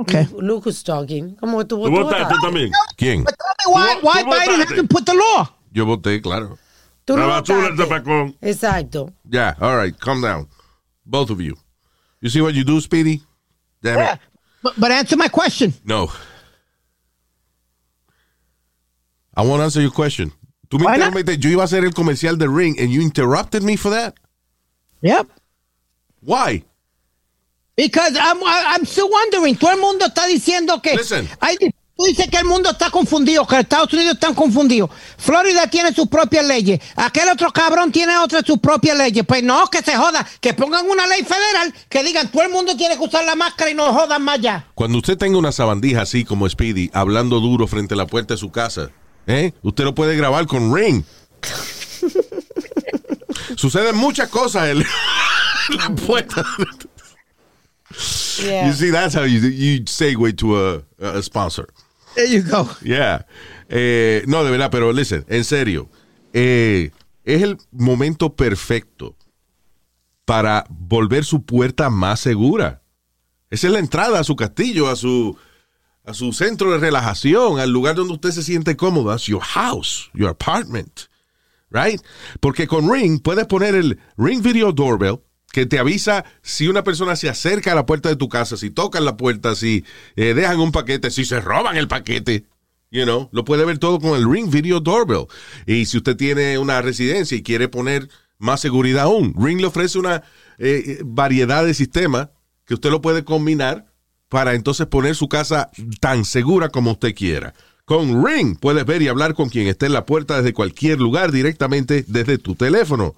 Okay. 0.00 0.26
Look 0.38 0.64
who's 0.64 0.82
talking. 0.82 1.36
¿Cómo 1.36 1.66
tú, 1.66 1.76
¿Tú 1.84 1.90
votaste 1.90 2.34
también? 2.42 2.70
¿Quién? 2.96 3.24
But 3.24 3.34
tell 3.36 3.70
me 3.72 3.74
why, 3.74 3.94
¿Tú- 4.00 4.06
why 4.06 4.22
tú 4.22 4.30
Biden 4.30 4.46
votaste? 4.58 4.74
hasn't 4.74 4.90
put 4.90 5.04
the 5.04 5.14
law? 5.14 5.48
Yo 5.72 5.84
voté, 5.86 6.20
claro. 6.22 6.58
Tú 7.04 7.16
La 7.16 7.22
no 7.22 7.28
basura, 7.28 7.66
el 7.68 7.72
votaste. 7.74 7.88
zapacón. 8.04 8.36
Exacto. 8.40 9.12
Yeah, 9.30 9.54
all 9.60 9.76
right, 9.76 9.98
calm 9.98 10.22
down. 10.22 10.48
Both 11.04 11.30
of 11.30 11.40
you. 11.40 11.56
You 12.20 12.30
see 12.30 12.40
what 12.40 12.54
you 12.54 12.64
do, 12.64 12.80
Speedy? 12.80 13.22
Damn 13.82 13.98
Yeah. 13.98 14.14
it. 14.14 14.20
But, 14.62 14.74
but 14.78 14.90
answer 14.92 15.16
my 15.16 15.28
question. 15.28 15.74
No. 15.84 16.08
I 19.34 19.42
won't 19.42 19.62
answer 19.62 19.80
your 19.80 19.90
question. 19.90 20.32
Tú 20.68 20.78
me 20.78 20.84
Why 20.86 20.96
not? 20.96 21.12
interrumpiste. 21.12 21.38
Yo 21.42 21.50
iba 21.50 21.62
a 21.62 21.64
hacer 21.66 21.84
el 21.84 21.92
comercial 21.92 22.36
de 22.38 22.48
Ring 22.48 22.78
and 22.78 22.90
you 22.90 23.00
interrupted 23.02 23.62
me 23.62 23.76
for 23.76 23.90
that? 23.90 24.14
Yep. 25.02 25.26
Why? 26.20 26.64
Because 27.76 28.18
I'm, 28.18 28.38
I'm 28.44 28.84
still 28.84 29.08
wondering. 29.10 29.56
Todo 29.56 29.72
el 29.72 29.80
mundo 29.80 30.06
está 30.06 30.26
diciendo 30.26 30.80
que. 30.82 30.94
Listen. 30.94 31.28
Hay, 31.40 31.56
tú 31.56 32.04
dices 32.04 32.28
que 32.28 32.36
el 32.36 32.44
mundo 32.44 32.70
está 32.70 32.90
confundido, 32.90 33.46
que 33.46 33.60
Estados 33.60 33.92
Unidos 33.94 34.14
están 34.14 34.34
confundidos. 34.34 34.90
Florida 35.16 35.66
tiene 35.68 35.94
sus 35.94 36.08
propias 36.08 36.46
leyes. 36.46 36.80
Aquel 36.96 37.30
otro 37.30 37.50
cabrón 37.50 37.90
tiene 37.90 38.18
otras 38.18 38.44
sus 38.46 38.58
propias 38.58 38.98
leyes. 38.98 39.24
Pues 39.26 39.42
no, 39.42 39.68
que 39.68 39.82
se 39.82 39.96
joda. 39.96 40.26
Que 40.40 40.52
pongan 40.52 40.88
una 40.88 41.06
ley 41.06 41.22
federal 41.22 41.72
que 41.88 42.04
digan 42.04 42.30
todo 42.30 42.42
el 42.42 42.50
mundo 42.50 42.76
tiene 42.76 42.96
que 42.96 43.04
usar 43.04 43.24
la 43.24 43.36
máscara 43.36 43.70
y 43.70 43.74
no 43.74 43.92
jodan 43.92 44.22
más 44.22 44.40
ya. 44.40 44.66
Cuando 44.74 44.98
usted 44.98 45.16
tenga 45.16 45.38
una 45.38 45.52
sabandija 45.52 46.02
así 46.02 46.24
como 46.24 46.48
Speedy, 46.48 46.90
hablando 46.92 47.40
duro 47.40 47.66
frente 47.66 47.94
a 47.94 47.96
la 47.96 48.06
puerta 48.06 48.34
de 48.34 48.38
su 48.38 48.50
casa, 48.50 48.90
¿eh? 49.26 49.52
Usted 49.62 49.84
lo 49.84 49.94
puede 49.94 50.14
grabar 50.14 50.46
con 50.46 50.74
Ring. 50.74 51.04
Suceden 53.56 53.96
muchas 53.96 54.28
cosas 54.28 54.68
en 54.68 54.80
la 54.80 55.94
puerta. 56.06 56.44
Yeah. 58.44 58.66
You 58.66 58.72
see, 58.72 58.90
that's 58.90 59.14
how 59.14 59.24
you, 59.24 59.40
you 59.40 59.84
segue 59.84 60.36
to 60.38 60.56
a, 60.56 60.82
a 60.98 61.22
sponsor. 61.22 61.68
There 62.14 62.26
you 62.26 62.42
go. 62.42 62.68
Yeah. 62.82 63.22
Eh, 63.68 64.22
no, 64.26 64.44
de 64.44 64.50
verdad, 64.50 64.70
pero 64.70 64.92
listen, 64.92 65.24
en 65.28 65.44
serio. 65.44 65.88
eh, 66.32 66.90
es 67.24 67.42
el 67.42 67.58
momento 67.70 68.34
perfecto 68.34 69.14
para 70.24 70.64
volver 70.68 71.24
su 71.24 71.44
puerta 71.44 71.88
más 71.90 72.20
segura. 72.20 72.82
Esa 73.50 73.66
es 73.68 73.72
la 73.72 73.78
entrada 73.78 74.18
a 74.18 74.24
su 74.24 74.34
castillo, 74.34 74.88
a 74.88 74.96
su, 74.96 75.36
a 76.04 76.14
su 76.14 76.32
centro 76.32 76.72
de 76.72 76.78
relajación, 76.78 77.60
al 77.60 77.70
lugar 77.70 77.94
donde 77.94 78.14
usted 78.14 78.30
se 78.30 78.42
siente 78.42 78.76
cómodo. 78.76 79.10
That's 79.10 79.26
your 79.26 79.42
house, 79.42 80.10
your 80.14 80.30
apartment. 80.30 81.02
Right? 81.70 82.02
Porque 82.40 82.66
con 82.66 82.92
Ring 82.92 83.20
puedes 83.22 83.46
poner 83.46 83.74
el 83.74 83.98
Ring 84.18 84.42
Video 84.42 84.72
Doorbell 84.72 85.20
que 85.52 85.66
te 85.66 85.78
avisa 85.78 86.24
si 86.42 86.66
una 86.66 86.82
persona 86.82 87.14
se 87.14 87.28
acerca 87.28 87.72
a 87.72 87.74
la 87.74 87.86
puerta 87.86 88.08
de 88.08 88.16
tu 88.16 88.28
casa, 88.28 88.56
si 88.56 88.70
tocan 88.70 89.04
la 89.04 89.16
puerta, 89.16 89.54
si 89.54 89.84
eh, 90.16 90.34
dejan 90.34 90.58
un 90.58 90.72
paquete, 90.72 91.10
si 91.10 91.24
se 91.24 91.40
roban 91.40 91.76
el 91.76 91.88
paquete. 91.88 92.46
You 92.90 93.04
know, 93.04 93.28
lo 93.32 93.44
puede 93.44 93.64
ver 93.64 93.78
todo 93.78 94.00
con 94.00 94.18
el 94.18 94.30
Ring 94.30 94.50
Video 94.50 94.80
Doorbell. 94.80 95.26
Y 95.66 95.86
si 95.86 95.98
usted 95.98 96.16
tiene 96.16 96.58
una 96.58 96.82
residencia 96.82 97.36
y 97.36 97.42
quiere 97.42 97.68
poner 97.68 98.08
más 98.38 98.60
seguridad 98.60 99.04
aún, 99.04 99.34
Ring 99.38 99.60
le 99.60 99.66
ofrece 99.66 99.98
una 99.98 100.22
eh, 100.58 101.00
variedad 101.04 101.64
de 101.64 101.74
sistemas 101.74 102.28
que 102.66 102.74
usted 102.74 102.90
lo 102.90 103.00
puede 103.00 103.24
combinar 103.24 103.86
para 104.28 104.54
entonces 104.54 104.86
poner 104.86 105.14
su 105.14 105.28
casa 105.28 105.70
tan 106.00 106.24
segura 106.24 106.70
como 106.70 106.92
usted 106.92 107.14
quiera. 107.14 107.54
Con 107.84 108.24
Ring 108.24 108.56
puedes 108.58 108.86
ver 108.86 109.02
y 109.02 109.08
hablar 109.08 109.34
con 109.34 109.50
quien 109.50 109.66
esté 109.66 109.86
en 109.86 109.92
la 109.92 110.06
puerta 110.06 110.36
desde 110.36 110.54
cualquier 110.54 110.98
lugar 110.98 111.32
directamente 111.32 112.04
desde 112.06 112.38
tu 112.38 112.54
teléfono. 112.54 113.14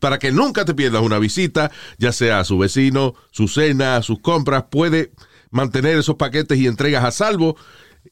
Para 0.00 0.18
que 0.18 0.32
nunca 0.32 0.64
te 0.64 0.74
pierdas 0.74 1.02
una 1.02 1.18
visita, 1.18 1.70
ya 1.98 2.12
sea 2.12 2.40
a 2.40 2.44
su 2.44 2.58
vecino, 2.58 3.14
su 3.30 3.48
cena, 3.48 4.02
sus 4.02 4.20
compras, 4.20 4.64
puede 4.70 5.12
mantener 5.50 5.98
esos 5.98 6.16
paquetes 6.16 6.58
y 6.58 6.66
entregas 6.66 7.04
a 7.04 7.10
salvo. 7.10 7.56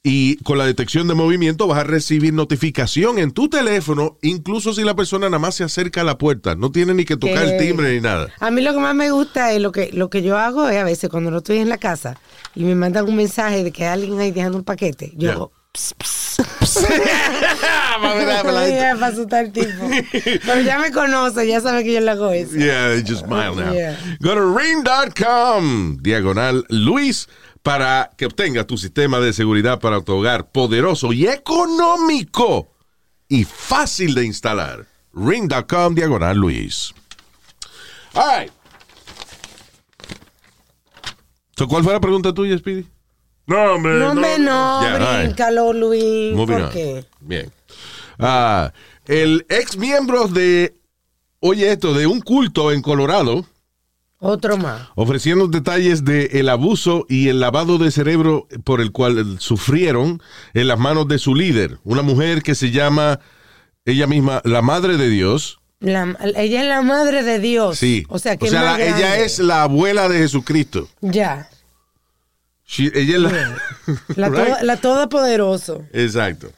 Y 0.03 0.37
con 0.43 0.59
la 0.59 0.67
detección 0.67 1.07
de 1.09 1.15
movimiento 1.15 1.67
vas 1.67 1.79
a 1.79 1.85
recibir 1.85 2.35
notificación 2.35 3.19
en 3.19 3.31
tu 3.31 3.49
teléfono, 3.49 4.19
incluso 4.23 4.75
si 4.75 4.83
la 4.83 4.95
persona 4.97 5.27
nada 5.27 5.39
más 5.39 5.55
se 5.55 5.65
acerca 5.65 6.01
a 6.01 6.05
la 6.05 6.19
puerta. 6.19 6.57
No 6.57 6.73
tiene 6.73 6.95
ni 6.95 7.05
que 7.05 7.17
tocar 7.17 7.45
el 7.47 7.59
timbre 7.59 7.95
ni 7.95 8.01
nada. 8.01 8.29
A 8.41 8.51
mí 8.51 8.61
lo 8.61 8.73
que 8.73 8.81
más 8.81 8.95
me 8.95 9.13
gusta 9.13 9.53
es 9.53 9.63
lo 9.63 9.73
que, 9.73 9.91
lo 9.93 10.11
que 10.11 10.23
yo 10.23 10.37
hago 10.37 10.69
es 10.69 10.79
a 10.79 10.85
veces 10.85 11.09
cuando 11.09 11.31
no 11.31 11.39
estoy 11.39 11.59
en 11.59 11.69
la 11.69 11.79
casa 11.79 12.19
y 12.55 12.65
me 12.65 12.75
mandan 12.75 13.09
un 13.09 13.17
mensaje 13.17 13.63
de 13.63 13.71
que 13.71 13.85
hay 13.85 13.93
alguien 13.93 14.19
ahí 14.19 14.33
dejando 14.33 14.59
un 14.59 14.65
paquete, 14.65 15.13
yo. 15.17 15.53
Ya, 18.69 18.95
para 18.95 19.07
asustar 19.09 19.49
tipo. 19.49 19.89
Pero 20.47 20.61
ya 20.61 20.79
me 20.79 20.91
conoce, 20.93 21.47
ya 21.47 21.61
sabe 21.61 21.85
que 21.85 21.93
yo 21.93 22.01
le 22.01 22.11
hago 22.11 22.31
eso. 22.31 22.57
Yeah, 22.57 22.91
they 22.91 23.03
just 23.03 23.25
smile 23.25 23.55
now. 23.57 23.73
Yeah. 23.73 23.97
Go 24.21 24.35
to 24.35 24.55
ring.com, 24.57 25.99
diagonal 26.01 26.65
Luis, 26.69 27.29
para 27.63 28.11
que 28.17 28.27
obtenga 28.27 28.65
tu 28.65 28.77
sistema 28.79 29.21
de 29.21 29.33
seguridad 29.33 29.81
para 29.81 30.01
tu 30.01 30.15
hogar 30.15 30.51
poderoso 30.51 31.13
y 31.13 31.27
económico 31.27 32.71
y 33.29 33.45
fácil 33.45 34.15
de 34.15 34.27
instalar. 34.27 34.87
Ring.com, 35.13 35.95
diagonal 35.95 36.37
Luis. 36.37 36.93
All 38.15 38.41
right. 38.41 38.53
So, 41.57 41.69
¿Cuál 41.69 41.85
fue 41.85 41.93
la 41.93 42.01
pregunta 42.01 42.33
tuya, 42.33 42.59
Speedy? 42.59 42.94
No, 43.47 43.75
hombre. 43.75 43.95
No, 43.99 44.11
hombre, 44.13 44.39
no, 44.39 44.81
bríncalo, 45.21 45.73
Luis. 45.73 46.35
Moving 46.35 46.47
¿Por 46.57 46.63
on. 46.67 46.71
qué? 46.73 47.05
Bien. 47.21 47.53
Ah, 48.19 48.73
el 49.07 49.45
ex 49.49 49.77
miembro 49.77 50.29
de, 50.29 50.75
oye 51.41 51.71
esto, 51.73 51.93
de 51.95 52.07
un 52.07 52.21
culto 52.21 52.73
en 52.73 52.81
Colorado, 52.81 53.45
Otro 54.19 54.57
más. 54.57 54.89
ofreciendo 54.95 55.47
detalles 55.49 56.05
de 56.05 56.27
el 56.35 56.49
abuso 56.49 57.05
y 57.09 57.29
el 57.29 57.41
lavado 57.41 57.77
de 57.77 57.91
cerebro 57.91 58.47
por 58.65 58.81
el 58.81 58.93
cual 58.93 59.37
sufrieron 59.41 60.23
en 60.55 60.69
las 60.69 60.79
manos 60.79 61.07
de 61.09 61.19
su 61.19 61.35
líder, 61.35 61.79
una 61.85 62.03
mujer 62.03 62.43
que 62.43 62.55
se 62.55 62.71
llama 62.71 63.21
ella 63.85 64.07
misma 64.07 64.41
la 64.45 64.63
Madre 64.63 64.97
de 64.97 65.09
Dios. 65.11 65.61
La- 65.81 66.17
ella 66.37 66.63
es 66.63 66.69
la 66.69 66.81
madre 66.81 67.23
de 67.25 67.39
Dios. 67.41 67.77
Sí. 67.79 68.07
O 68.09 68.19
sea, 68.19 68.39
que 68.39 68.51
la- 68.51 68.63
más 68.63 68.81
ella 68.81 69.19
es 69.19 69.39
la 69.39 69.65
abuela 69.65 70.09
de 70.09 70.17
Jesucristo. 70.19 70.89
Ya. 71.03 71.51
She- 72.67 72.91
ella 72.95 73.17
es 73.17 73.21
la, 73.21 73.31
La, 74.17 74.29
Right? 74.29 74.45
toda, 74.45 74.63
la 74.63 74.77
todopoderoso. 74.79 75.85
Exacto. 75.93 76.51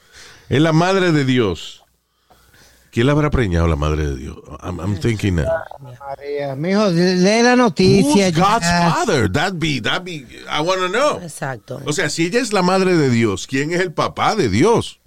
Es 0.48 0.60
la 0.60 0.72
Madre 0.72 1.12
de 1.12 1.24
Dios. 1.24 1.82
¿Quién 2.92 3.06
la 3.06 3.12
habrá 3.12 3.28
preñado 3.30 3.66
la 3.66 3.76
Madre 3.76 4.06
de 4.06 4.16
Dios? 4.16 4.38
I'm, 4.62 4.78
I'm 4.80 4.98
thinking 4.98 5.34
now. 5.36 5.44
María, 5.80 6.54
mijo, 6.56 6.88
lee 6.90 7.42
la 7.42 7.54
noticia. 7.56 8.28
Who's 8.28 8.34
God's 8.38 8.64
ya. 8.64 8.90
father? 8.94 9.28
That'd 9.30 9.58
be, 9.58 9.80
that'd 9.80 10.04
be, 10.04 10.24
I 10.48 10.60
want 10.62 10.80
to 10.80 10.88
know. 10.88 11.20
Exacto. 11.22 11.82
O 11.84 11.92
sea, 11.92 12.08
si 12.08 12.26
ella 12.26 12.40
es 12.40 12.52
la 12.54 12.62
madre 12.62 12.96
de 12.96 13.10
Dios, 13.10 13.46
¿quién 13.46 13.72
es 13.72 13.80
el 13.80 13.92
papá 13.92 14.34
de 14.34 14.48
Dios? 14.48 14.98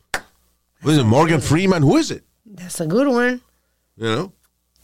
Who 0.84 0.92
is 0.92 0.98
it, 1.00 1.06
Morgan 1.06 1.42
Freeman? 1.42 1.82
Who 1.84 1.98
is 1.98 2.12
it? 2.12 2.24
That's 2.46 2.80
a 2.80 2.86
good 2.86 3.08
one. 3.08 3.42
You 3.98 4.06
know? 4.16 4.34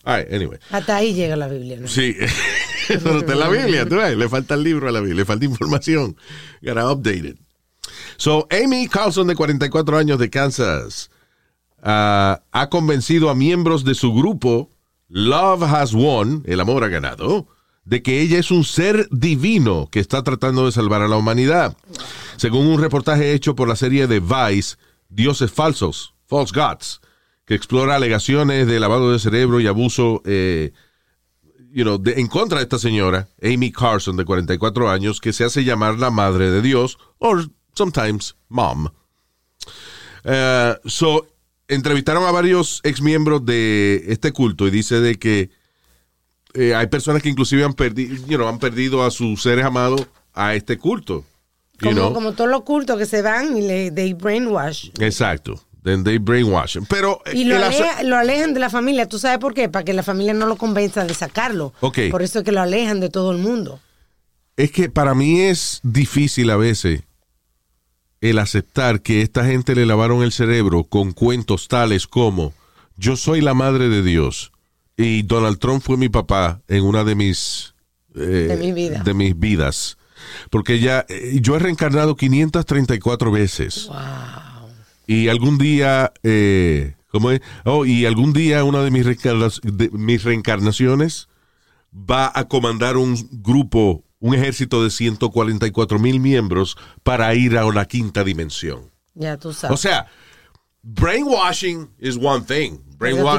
All 0.04 0.16
right, 0.18 0.28
anyway. 0.32 0.58
Hasta 0.72 0.96
ahí 0.98 1.14
llega 1.14 1.36
la 1.36 1.48
Biblia. 1.48 1.78
¿no? 1.78 1.88
Sí, 1.88 2.16
pero 3.04 3.20
está 3.20 3.34
en 3.34 3.40
la 3.40 3.50
Biblia, 3.50 3.88
tú 3.88 3.96
ves, 3.96 4.18
le 4.18 4.30
falta 4.30 4.56
el 4.56 4.64
libro 4.64 4.88
a 4.88 4.92
la 4.92 5.00
Biblia, 5.00 5.18
le 5.18 5.26
falta 5.26 5.46
información. 5.46 6.16
Gotta 6.62 6.92
update. 6.92 7.36
So, 8.18 8.48
Amy 8.52 8.88
Carlson, 8.88 9.28
de 9.28 9.36
44 9.36 9.98
años 9.98 10.20
de 10.20 10.30
Kansas, 10.30 11.10
ah, 11.82 12.42
ha 12.52 12.70
convencido 12.70 13.30
a 13.30 13.36
miembros 13.36 13.84
de 13.84 13.96
su 13.96 14.14
grupo 14.14 14.70
Love 15.10 15.64
Has 15.64 15.94
Won, 15.94 16.44
el 16.46 16.60
amor 16.60 16.84
ha 16.84 16.88
ganado, 16.88 17.48
de 17.84 18.02
que 18.02 18.22
ella 18.22 18.40
es 18.40 18.52
un 18.52 18.64
ser 18.64 19.08
divino 19.12 19.88
que 19.92 20.00
está 20.00 20.24
tratando 20.24 20.66
de 20.66 20.72
salvar 20.72 21.02
a 21.02 21.08
la 21.08 21.18
humanidad. 21.18 21.78
Según 22.38 22.68
un 22.68 22.82
reportaje 22.82 23.34
hecho 23.34 23.56
por 23.56 23.68
la 23.68 23.76
serie 23.76 24.08
de 24.08 24.20
Vice, 24.20 24.78
Dioses 25.10 25.52
Falsos, 25.52 26.16
False 26.28 26.54
Gods, 26.54 27.02
que 27.46 27.54
explora 27.54 27.96
alegaciones 27.96 28.66
de 28.66 28.80
lavado 28.80 29.12
de 29.12 29.20
cerebro 29.20 29.60
y 29.60 29.68
abuso 29.68 30.24
eh, 30.26 30.74
you 31.76 31.84
know, 31.84 31.98
de- 31.98 32.14
en 32.20 32.28
contra 32.28 32.60
de 32.60 32.64
esta 32.64 32.80
señora, 32.80 33.28
Amy 33.44 33.70
Carson, 33.72 34.16
de 34.16 34.24
44 34.24 34.90
años, 34.90 35.20
que 35.20 35.34
se 35.34 35.44
hace 35.44 35.66
llamar 35.66 36.00
la 36.00 36.10
madre 36.10 36.50
de 36.50 36.62
Dios, 36.62 36.98
or 37.20 37.50
sometimes 37.76 38.36
mom. 38.48 38.88
Eh, 40.24 40.76
so, 40.86 41.28
entrevistaron 41.68 42.24
a 42.26 42.32
varios 42.32 42.80
exmiembros 42.84 43.46
de 43.46 44.06
este 44.08 44.32
culto 44.32 44.68
y 44.68 44.72
dice 44.72 45.00
de 45.02 45.20
que 45.20 45.50
eh, 46.54 46.74
hay 46.74 46.88
personas 46.88 47.22
que 47.22 47.30
inclusive 47.30 47.64
han, 47.66 47.74
perdi 47.74 48.08
you 48.28 48.38
know, 48.38 48.48
han 48.48 48.60
perdido 48.60 49.04
a 49.04 49.12
sus 49.12 49.42
seres 49.42 49.66
amados 49.66 50.08
a 50.34 50.56
este 50.56 50.78
culto. 50.78 51.26
You 51.82 51.90
Como, 51.90 51.94
know? 51.96 52.14
como 52.14 52.32
todos 52.34 52.50
los 52.50 52.62
cultos 52.64 52.98
que 52.98 53.06
se 53.06 53.22
van 53.22 53.58
y 53.58 53.62
le 53.62 53.92
they 53.92 54.14
brainwash. 54.14 54.92
Exacto. 55.00 55.60
Then 55.86 56.04
they 56.04 56.18
brainwash 56.18 56.76
him. 56.76 56.86
Pero 56.90 57.22
Y 57.32 57.46
lo, 57.46 57.56
aleja- 57.56 58.00
alejan 58.20 58.54
de 58.54 58.60
la 58.60 58.70
familia. 58.70 59.08
¿Tú 59.08 59.20
sabes 59.20 59.38
por 59.38 59.54
qué? 59.54 59.70
Para 59.70 59.86
que 59.86 59.94
la 59.94 60.04
familia 60.04 60.34
no 60.34 60.48
lo 60.48 60.58
convenza 60.58 61.06
de 61.06 61.14
sacarlo. 61.14 61.74
Por 61.80 62.22
eso 62.22 62.40
es 62.40 62.44
que 62.46 62.52
lo 62.52 62.60
alejan 62.60 63.00
de 63.00 63.10
todo 63.10 63.32
el 63.32 63.38
mundo. 63.38 63.80
es 64.58 64.72
que 64.72 64.90
para 64.90 65.14
mí 65.16 65.42
es 65.42 65.80
difícil 65.84 66.50
a 66.50 66.58
veces 66.58 67.04
el 68.20 68.40
aceptar 68.40 69.02
que 69.02 69.22
esta 69.22 69.46
gente 69.46 69.76
le 69.76 69.86
lavaron 69.86 70.24
el 70.24 70.32
cerebro 70.32 70.84
con 70.86 71.12
cuentos 71.12 71.68
tales 71.68 72.08
como 72.08 72.54
yo 72.98 73.16
soy 73.18 73.42
la 73.42 73.54
madre 73.54 73.88
de 73.90 74.02
Dios 74.02 74.52
y 74.98 75.22
Donald 75.24 75.60
Trump 75.60 75.84
fue 75.84 75.98
mi 75.98 76.10
papá 76.10 76.62
en 76.68 76.84
una 76.84 77.04
de 77.04 77.14
mis 77.16 77.76
eh, 78.16 78.20
De 78.50 78.58
mi 78.58 78.72
vida. 78.72 79.04
de 79.04 79.14
mis 79.14 79.38
vidas. 79.38 79.98
Porque 80.50 80.80
ya 80.80 81.06
eh, 81.10 81.38
yo 81.42 81.56
he 81.58 81.60
reencarnado 81.60 82.16
534 82.16 83.32
veces. 83.32 83.90
Y 85.08 85.28
algún 85.30 85.58
día, 85.58 86.12
eh, 86.24 86.96
¿cómo 87.12 87.32
es? 87.32 87.42
Oh, 87.64 87.86
y 87.86 88.06
algún 88.06 88.34
día 88.34 88.64
una 88.64 88.82
de 88.82 88.92
mis, 88.92 89.06
de 89.06 89.90
mis 89.92 90.24
reencarnaciones 90.24 91.28
va 91.94 92.32
a 92.34 92.46
comandar 92.48 92.98
un 92.98 93.16
grupo, 93.32 94.04
un 94.20 94.34
ejército 94.36 94.84
de 94.84 94.90
144 94.90 96.00
mil 96.00 96.20
miembros 96.20 96.76
para 97.04 97.34
ir 97.36 97.58
a 97.58 97.66
una 97.66 97.86
quinta 97.86 98.24
dimensión. 98.24 98.92
Ya 99.14 99.38
tú 99.38 99.54
sabes. 99.54 99.74
O 99.74 99.78
sea, 99.82 100.08
brainwashing 100.84 101.90
is 102.00 102.18
one 102.22 102.44
thing. 102.46 102.80
Brainwa- 102.98 103.34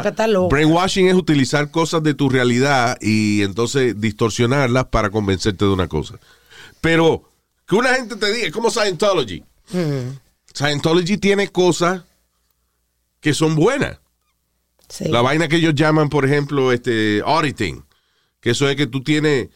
brainwashing 0.48 1.08
es 1.08 1.14
utilizar 1.14 1.70
cosas 1.70 2.02
de 2.02 2.12
tu 2.14 2.28
realidad 2.28 2.98
y 3.00 3.42
entonces 3.42 3.98
distorsionarlas 4.00 4.86
para 4.86 5.10
convencerte 5.10 5.64
de 5.64 5.70
una 5.70 5.88
cosa. 5.88 6.18
Pero 6.80 7.30
que 7.66 7.74
una 7.74 7.94
gente 7.94 8.16
te 8.16 8.32
diga, 8.32 8.50
como 8.50 8.70
Scientology. 8.70 9.42
Scientology 10.56 11.18
tiene 11.18 11.48
cosas 11.48 12.02
que 13.20 13.34
son 13.34 13.54
buenas. 13.56 13.98
Sí. 14.88 15.04
La 15.08 15.20
vaina 15.20 15.48
que 15.48 15.56
ellos 15.56 15.74
llaman, 15.74 16.08
por 16.08 16.24
ejemplo, 16.24 16.72
este 16.72 17.20
auditing, 17.26 17.84
que 18.40 18.50
eso 18.50 18.68
es 18.68 18.76
que 18.76 18.86
tú 18.86 19.02
tienes, 19.02 19.48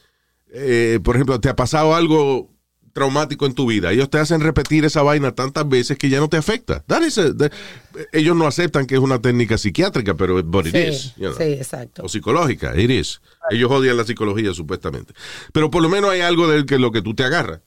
eh, 0.53 0.99
por 1.03 1.17
ejemplo, 1.17 1.41
te 1.41 1.49
ha 1.49 1.57
pasado 1.57 1.95
algo 1.95 2.51
traumático 2.93 3.47
en 3.47 3.55
tu 3.55 3.67
vida. 3.67 3.93
Ellos 3.93 4.11
te 4.11 4.19
hacen 4.19 4.41
repetir 4.41 4.85
esa 4.85 5.03
vaina 5.03 5.33
tantas 5.35 5.67
veces 5.69 5.97
que 5.97 6.09
ya 6.11 6.19
no 6.19 6.29
te 6.29 6.37
afecta. 6.37 6.83
That 6.89 7.03
is 7.03 7.17
a- 7.19 7.35
that- 7.37 7.53
ellos 8.13 8.37
no 8.37 8.47
aceptan 8.49 8.85
que 8.87 8.97
es 8.97 9.01
una 9.01 9.23
técnica 9.23 9.57
psiquiátrica, 9.57 10.15
pero 10.15 10.43
but 10.43 10.67
it 10.67 10.73
Sí, 10.75 10.79
is, 10.83 11.15
you 11.15 11.29
know. 11.29 11.35
sí, 11.37 11.45
exacto. 11.53 12.03
O 12.05 12.09
psicológica, 12.09 12.77
it 12.79 12.91
is. 12.91 13.21
Ellos 13.51 13.71
odian 13.71 13.97
la 13.97 14.05
psicología 14.05 14.53
supuestamente. 14.53 15.15
Pero 15.53 15.71
por 15.71 15.81
lo 15.83 15.89
menos 15.89 16.11
hay 16.11 16.21
algo 16.21 16.49
de 16.49 16.79
lo 16.79 16.91
que 16.91 17.01
tú 17.01 17.15
te 17.15 17.23
agarras, 17.23 17.61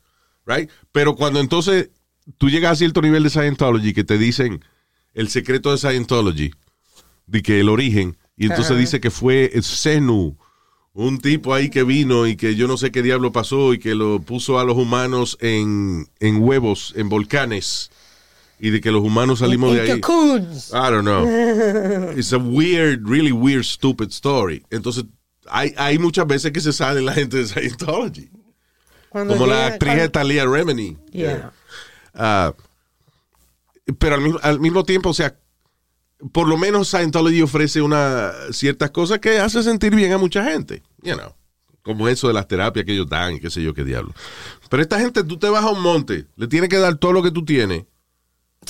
right? 0.45 0.69
Pero 0.91 1.15
cuando 1.15 1.39
entonces 1.39 1.89
tú 2.37 2.49
llegas 2.49 2.71
a 2.73 2.75
cierto 2.75 3.01
nivel 3.01 3.23
de 3.23 3.29
Scientology 3.29 3.93
que 3.93 4.03
te 4.03 4.17
dicen 4.17 4.63
el 5.13 5.29
secreto 5.29 5.71
de 5.71 5.77
Scientology, 5.77 6.51
de 7.27 7.41
que 7.41 7.59
el 7.59 7.69
origen, 7.69 8.17
y 8.35 8.43
entonces 8.45 8.71
Ajá. 8.71 8.79
dice 8.79 8.99
que 8.99 9.11
fue 9.11 9.51
Zenu, 9.61 10.37
un 10.93 11.19
tipo 11.19 11.53
ahí 11.53 11.69
que 11.69 11.83
vino 11.83 12.27
y 12.27 12.35
que 12.35 12.55
yo 12.55 12.67
no 12.67 12.77
sé 12.77 12.91
qué 12.91 13.01
diablo 13.01 13.31
pasó 13.31 13.73
y 13.73 13.79
que 13.79 13.95
lo 13.95 14.19
puso 14.21 14.59
a 14.59 14.63
los 14.63 14.77
humanos 14.77 15.37
en, 15.41 16.07
en 16.19 16.41
huevos, 16.41 16.93
en 16.95 17.09
volcanes, 17.09 17.89
y 18.59 18.69
de 18.69 18.79
que 18.79 18.91
los 18.91 19.01
humanos 19.03 19.39
salimos 19.39 19.73
de 19.73 19.81
ahí. 19.81 19.99
cocoons. 20.01 20.69
I 20.69 20.89
don't 20.91 21.01
know. 21.03 21.25
It's 22.17 22.31
a 22.33 22.37
weird, 22.37 23.07
really 23.07 23.31
weird, 23.31 23.63
stupid 23.65 24.09
story. 24.09 24.63
Entonces, 24.69 25.05
hay, 25.49 25.73
hay 25.77 25.97
muchas 25.99 26.25
veces 26.27 26.51
que 26.51 26.61
se 26.61 26.71
sale 26.71 27.01
la 27.01 27.13
gente 27.13 27.37
de 27.37 27.47
Scientology. 27.47 28.29
Cuando 29.09 29.33
Como 29.33 29.47
la 29.47 29.67
actriz 29.67 29.89
cuando- 29.89 30.01
de 30.03 30.09
Talia 30.09 30.45
Remini. 30.45 30.97
Yeah. 31.11 31.51
Ah, 32.13 32.53
pero 33.99 34.15
al 34.41 34.59
mismo, 34.59 34.83
tiempo, 34.83 35.09
o 35.09 35.13
sea, 35.13 35.35
por 36.31 36.47
lo 36.47 36.57
menos 36.57 36.89
Scientology 36.89 37.41
ofrece 37.41 37.81
una 37.81 38.31
ciertas 38.51 38.91
cosas 38.91 39.19
que 39.19 39.39
hace 39.39 39.61
sentir 39.63 39.93
bien 39.93 40.13
a 40.13 40.17
mucha 40.17 40.43
gente. 40.43 40.83
You 41.01 41.15
como 41.83 42.07
eso 42.07 42.29
de 42.29 42.33
las 42.33 42.47
terapias 42.47 42.85
que 42.85 42.93
ellos 42.93 43.09
dan 43.09 43.35
y 43.35 43.39
qué 43.39 43.49
sé 43.49 43.61
yo 43.61 43.73
qué 43.73 43.83
diablo. 43.83 44.13
Pero 44.69 44.81
esta 44.81 44.99
gente, 44.99 45.23
tú 45.23 45.37
te 45.37 45.49
vas 45.49 45.63
a 45.63 45.69
un 45.69 45.81
monte, 45.81 46.25
le 46.37 46.47
tienes 46.47 46.69
que 46.69 46.77
dar 46.77 46.95
todo 46.95 47.11
lo 47.11 47.21
que 47.21 47.29
tú 47.29 47.45
tienes. 47.45 47.83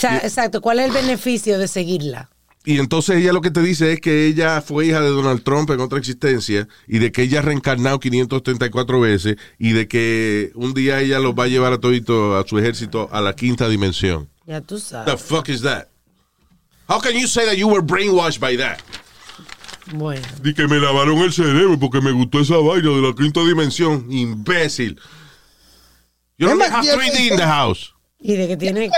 Exacto. 0.01 0.59
¿Cuál 0.61 0.79
es 0.79 0.87
el 0.87 0.91
beneficio 0.91 1.59
de 1.59 1.67
seguirla? 1.67 2.31
Y 2.65 2.79
entonces 2.79 3.17
ella 3.17 3.33
lo 3.33 3.41
que 3.41 3.51
te 3.51 3.61
dice 3.61 3.91
es 3.91 3.99
que 3.99 4.25
ella 4.25 4.61
fue 4.61 4.85
hija 4.87 5.01
de 5.01 5.09
Donald 5.09 5.43
Trump 5.43 5.69
en 5.71 5.81
otra 5.81 5.99
existencia 5.99 6.67
y 6.87 6.99
de 6.99 7.11
que 7.11 7.23
ella 7.23 7.39
ha 7.39 7.41
reencarnado 7.41 7.99
534 7.99 8.99
veces 9.01 9.35
y 9.59 9.73
de 9.73 9.87
que 9.89 10.51
un 10.55 10.73
día 10.73 11.01
ella 11.01 11.19
los 11.19 11.33
va 11.33 11.43
a 11.43 11.47
llevar 11.47 11.73
a 11.73 11.79
todito 11.79 12.37
a 12.37 12.47
su 12.47 12.57
ejército 12.59 13.09
a 13.11 13.19
la 13.19 13.35
quinta 13.35 13.67
dimensión. 13.67 14.29
Ya 14.45 14.61
tú 14.61 14.75
The 14.75 14.81
sabes. 14.81 15.21
fuck 15.21 15.49
is 15.49 15.61
that? 15.61 15.87
How 16.87 16.99
can 17.01 17.13
you 17.19 17.27
say 17.27 17.45
that 17.45 17.55
you 17.57 17.67
were 17.67 17.81
brainwashed 17.81 18.39
by 18.39 18.55
that? 18.57 18.79
Bueno. 19.93 20.21
Di 20.41 20.53
que 20.53 20.65
me 20.67 20.79
lavaron 20.79 21.17
el 21.19 21.33
cerebro 21.33 21.77
porque 21.77 21.99
me 21.99 22.11
gustó 22.13 22.39
esa 22.39 22.55
vaina 22.55 22.89
de 22.91 23.01
la 23.01 23.13
quinta 23.13 23.41
dimensión. 23.41 24.07
Imbécil. 24.09 24.97
You 26.37 26.47
don't 26.47 26.61
have 26.61 26.85
3D 26.85 27.31
in 27.31 27.35
the 27.37 27.43
house. 27.45 27.93
¿Y 28.19 28.35
de 28.37 28.47
que 28.47 28.55
tiene 28.55 28.89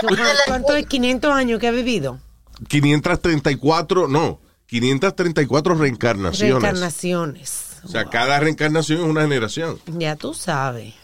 cuánto 0.46 0.76
es 0.76 0.86
500 0.86 1.32
años 1.32 1.58
que 1.58 1.66
ha 1.66 1.72
vivido? 1.72 2.20
534, 2.68 4.08
no, 4.08 4.40
534 4.66 5.74
reencarnaciones. 5.74 6.62
Reencarnaciones. 6.62 7.62
O 7.84 7.88
sea, 7.88 8.04
cada 8.06 8.40
reencarnación 8.40 9.00
es 9.00 9.06
una 9.06 9.22
generación. 9.22 9.78
Ya 9.86 10.16
tú 10.16 10.34
sabes. 10.34 10.94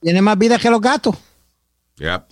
Tiene 0.00 0.22
más 0.22 0.38
vida 0.38 0.58
que 0.58 0.70
los 0.70 0.80
gatos. 0.80 1.16
Ya. 1.96 2.26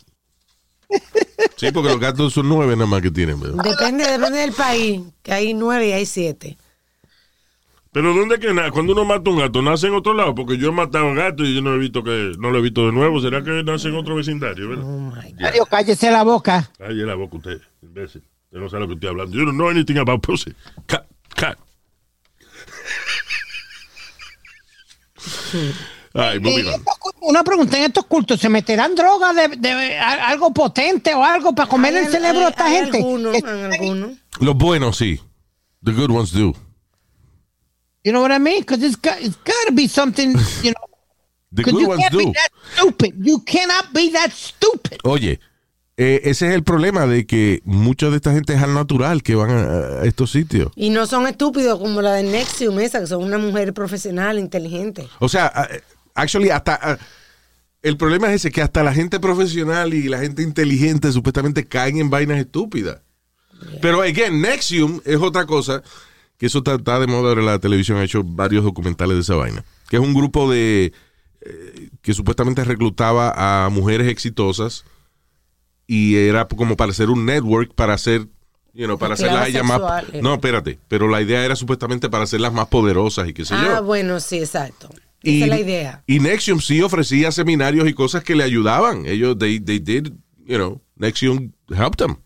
Sí, 1.57 1.71
porque 1.73 1.91
los 1.91 2.01
gatos 2.01 2.33
son 2.33 2.49
nueve 2.49 2.75
nada 2.75 2.87
más 2.87 3.03
que 3.03 3.11
tienen. 3.11 3.39
¿verdad? 3.39 3.63
Depende, 3.63 4.07
depende 4.11 4.39
del 4.39 4.53
país, 4.53 5.03
que 5.23 5.33
hay 5.33 5.53
nueve 5.53 5.89
y 5.89 5.93
hay 5.93 6.07
siete. 6.07 6.57
Pero 7.93 8.15
¿dónde 8.15 8.39
que 8.39 8.55
na- 8.55 8.71
cuando 8.71 8.93
uno 8.93 9.05
mata 9.05 9.29
un 9.31 9.39
gato 9.39 9.61
nace 9.61 9.89
en 9.89 9.95
otro 9.95 10.15
lado? 10.15 10.35
Porque 10.35 10.57
yo 10.57 10.69
he 10.69 10.73
matado 10.73 11.13
gatos 11.15 11.47
y 11.47 11.55
yo 11.55 11.61
no 11.63 11.75
he 11.75 11.79
visto 11.79 12.03
que 12.03 12.33
no 12.39 12.51
lo 12.51 12.59
he 12.59 12.63
visto 12.63 12.87
de 12.87 12.93
nuevo. 12.93 13.21
¿Será 13.21 13.43
que 13.43 13.63
nace 13.65 13.89
en 13.89 13.97
otro 13.97 14.15
vecindario? 14.15 14.69
¿verdad? 14.71 14.85
Oh 14.87 14.99
my 15.01 15.33
God. 15.33 15.41
Mario, 15.41 15.67
cállese 15.67 16.11
la 16.11 16.23
boca. 16.23 16.71
Cállese 16.79 17.07
la 17.07 17.15
boca 17.15 17.37
usted, 17.37 17.61
imbécil. 17.83 18.23
Usted 18.51 18.61
no 18.61 18.69
sabe 18.71 18.81
lo 18.83 18.89
que 18.89 18.95
estoy 18.95 19.09
hablando. 19.11 19.37
You 19.37 19.45
don't 19.45 19.57
know 19.57 19.69
anything 19.71 19.99
about 19.99 20.23
pussy. 20.23 20.55
Cat, 20.87 21.07
cat. 21.37 21.59
Ay, 26.15 26.41
Una 27.21 27.45
pregunta, 27.45 27.77
¿en 27.77 27.85
estos 27.85 28.07
cultos 28.07 28.41
se 28.41 28.49
meterán 28.49 28.95
droga 28.95 29.33
de, 29.35 29.49
de- 29.57 29.99
a- 29.99 30.29
algo 30.29 30.53
potente 30.53 31.15
o 31.15 31.23
algo 31.23 31.55
para 31.55 31.69
comer 31.69 31.95
el 31.97 32.07
Hay- 32.07 32.11
cerebro 32.11 32.47
a 32.47 32.49
esta 32.49 32.65
hay 32.67 32.75
gente? 32.77 32.97
Hay 32.99 33.05
algunos. 33.05 34.13
Los 34.41 34.55
buenos 34.57 34.97
sí. 34.97 35.21
The 35.85 35.93
good 35.93 36.11
ones 36.11 36.33
do. 36.33 36.55
You 38.05 38.13
know 38.13 38.23
what 38.23 38.33
I 38.33 38.39
mean? 38.39 38.61
Because 38.61 38.83
it's 38.83 38.97
got, 38.97 39.21
it's 39.21 39.37
got 39.45 39.67
to 39.67 39.73
be 39.73 39.87
something, 39.87 40.31
you 40.63 40.73
know. 40.73 40.89
The 41.53 41.63
good 41.63 41.75
you 41.81 41.89
ones 41.89 42.01
can't 42.01 42.17
be 42.17 42.25
do. 42.25 42.33
that 42.33 42.51
stupid. 42.75 43.15
You 43.21 43.41
cannot 43.41 43.93
be 43.93 44.11
that 44.13 44.33
stupid. 44.33 44.99
Oye, 45.05 45.39
eh, 46.01 46.31
ese 46.31 46.47
es 46.47 46.55
el 46.55 46.63
problema 46.63 47.09
de 47.09 47.27
que 47.27 47.61
mucha 47.65 48.09
de 48.09 48.15
esta 48.15 48.33
gente 48.33 48.55
es 48.55 48.63
al 48.63 48.73
natural 48.73 49.25
que 49.25 49.35
van 49.35 49.51
a, 49.51 49.63
a 50.03 50.05
estos 50.05 50.31
sitios. 50.31 50.71
Y 50.77 50.91
no 50.91 51.09
son 51.09 51.27
estúpidos 51.27 51.81
como 51.81 52.01
la 52.01 52.13
de 52.13 52.23
Nexium, 52.23 52.79
esa, 52.79 53.01
que 53.01 53.09
son 53.09 53.25
una 53.25 53.37
mujer 53.37 53.75
profesional, 53.75 54.39
inteligente. 54.39 55.09
O 55.19 55.29
sea, 55.29 55.69
actually, 56.15 56.51
hasta. 56.51 57.01
el 57.83 57.97
problema 57.97 58.29
es 58.29 58.37
ese, 58.37 58.53
que 58.53 58.63
hasta 58.63 58.85
la 58.85 58.95
gente 58.95 59.19
profesional 59.19 59.93
y 59.93 60.05
la 60.09 60.21
gente 60.21 60.45
inteligente 60.45 61.11
supuestamente 61.11 61.67
caen 61.67 61.99
en 61.99 62.11
vainas 62.11 62.39
estúpidas. 62.39 63.01
Pero, 63.83 64.03
again, 64.03 64.41
Nexium 64.41 65.01
es 65.05 65.17
otra 65.17 65.47
cosa, 65.47 65.83
que 66.37 66.47
eso 66.47 66.59
está, 66.59 66.77
está 66.77 67.01
de 67.01 67.09
moda 67.09 67.31
ahora 67.31 67.41
en 67.41 67.47
la 67.47 67.59
televisión, 67.59 67.99
ha 67.99 68.05
hecho 68.05 68.23
varios 68.23 68.63
documentales 68.63 69.17
de 69.17 69.23
esa 69.23 69.35
vaina, 69.35 69.65
que 69.89 69.97
es 69.97 70.03
un 70.03 70.15
grupo 70.15 70.49
de. 70.49 70.93
eh, 71.41 71.89
que 72.03 72.15
supuestamente 72.15 72.63
reclutaba 72.63 73.65
a 73.65 73.69
mujeres 73.69 74.07
exitosas 74.07 74.85
y 75.89 76.17
era 76.17 76.47
como 76.47 76.77
para 76.77 76.93
hacer 76.93 77.11
un 77.11 77.27
network, 77.27 77.75
para 77.75 77.95
hacer. 77.95 78.29
You 78.75 78.85
know, 78.85 78.97
para 78.97 79.15
hacerlas 79.15 79.53
a 79.53 79.63
más. 79.65 80.05
No, 80.23 80.35
espérate. 80.35 80.79
Pero 80.87 81.09
la 81.09 81.21
idea 81.21 81.45
era 81.45 81.57
supuestamente 81.57 82.09
para 82.09 82.25
hacerlas 82.25 82.53
más 82.53 82.69
poderosas 82.69 83.27
y 83.27 83.33
qué 83.33 83.45
sé 83.45 83.55
yo. 83.55 83.77
Ah, 83.77 83.81
bueno, 83.81 84.21
sí, 84.21 84.39
exacto. 84.39 84.89
Esa 85.23 85.45
es 85.47 85.51
la 85.51 85.59
idea. 85.59 86.05
Y 86.07 86.21
Nexium 86.21 86.61
sí 86.61 86.81
ofrecía 86.81 87.33
seminarios 87.33 87.89
y 87.89 87.95
cosas 87.95 88.23
que 88.23 88.37
le 88.37 88.45
ayudaban. 88.45 89.05
Ellos, 89.05 89.37
they, 89.37 89.59
they 89.59 89.81
did, 89.81 90.13
you 90.47 90.57
know, 90.57 90.81
Nexium 90.95 91.51
helped 91.71 91.97
them 91.97 92.19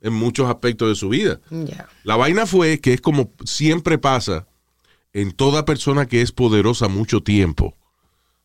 en 0.00 0.12
muchos 0.12 0.48
aspectos 0.48 0.88
de 0.88 0.94
su 0.96 1.08
vida. 1.08 1.40
Ya. 1.50 1.88
La 2.02 2.16
vaina 2.16 2.46
fue 2.46 2.80
que 2.80 2.94
es 2.94 3.00
como 3.00 3.32
siempre 3.44 3.98
pasa 3.98 4.48
en 5.12 5.32
toda 5.32 5.64
persona 5.64 6.06
que 6.06 6.20
es 6.20 6.32
poderosa 6.32 6.88
mucho 6.88 7.22
tiempo. 7.22 7.76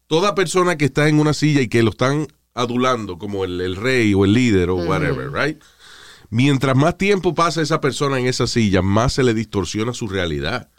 Toda 0.08 0.36
persona 0.36 0.78
que 0.78 0.86
está 0.86 1.08
en 1.08 1.20
una 1.20 1.34
silla 1.34 1.62
y 1.62 1.70
que 1.70 1.84
lo 1.84 1.92
están 1.92 2.28
adulando 2.54 3.18
como 3.18 3.46
el, 3.46 3.62
el 3.62 3.76
rey 3.76 4.14
o 4.14 4.26
el 4.26 4.34
líder 4.34 4.70
o 4.70 4.76
whatever, 4.76 5.32
right? 5.32 5.62
Mientras 6.30 6.76
más 6.78 6.98
tiempo 6.98 7.36
pasa 7.36 7.62
esa 7.62 7.82
persona 7.82 8.18
en 8.18 8.26
esa 8.26 8.48
silla, 8.48 8.82
más 8.82 9.14
se 9.14 9.24
le 9.24 9.34
distorsiona 9.34 9.94
su 9.94 10.08
realidad. 10.08 10.70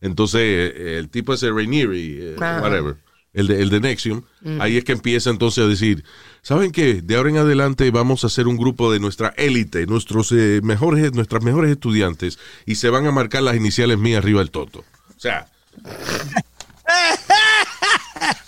Entonces, 0.00 0.40
eh, 0.40 0.98
el 0.98 1.08
tipo 1.08 1.34
ese 1.34 1.50
Rainieri, 1.50 2.18
eh, 2.20 2.36
whatever, 2.38 2.96
el 3.32 3.48
de, 3.48 3.62
el 3.62 3.70
de 3.70 3.80
Nexium, 3.80 4.22
ahí 4.60 4.76
es 4.76 4.84
que 4.84 4.92
empieza 4.92 5.30
entonces 5.30 5.64
a 5.64 5.66
decir, 5.66 6.04
¿saben 6.42 6.70
qué? 6.70 7.02
De 7.02 7.16
ahora 7.16 7.30
en 7.30 7.38
adelante 7.38 7.90
vamos 7.90 8.22
a 8.22 8.28
hacer 8.28 8.46
un 8.46 8.56
grupo 8.56 8.92
de 8.92 9.00
nuestra 9.00 9.34
élite, 9.36 9.86
nuestros 9.86 10.30
eh, 10.32 10.60
mejores, 10.62 11.12
nuestras 11.14 11.42
mejores 11.42 11.72
estudiantes, 11.72 12.38
y 12.66 12.76
se 12.76 12.90
van 12.90 13.06
a 13.06 13.10
marcar 13.10 13.42
las 13.42 13.56
iniciales 13.56 13.98
mías 13.98 14.18
arriba 14.18 14.40
del 14.40 14.50
toto. 14.50 14.84
O 15.16 15.20
sea. 15.20 15.48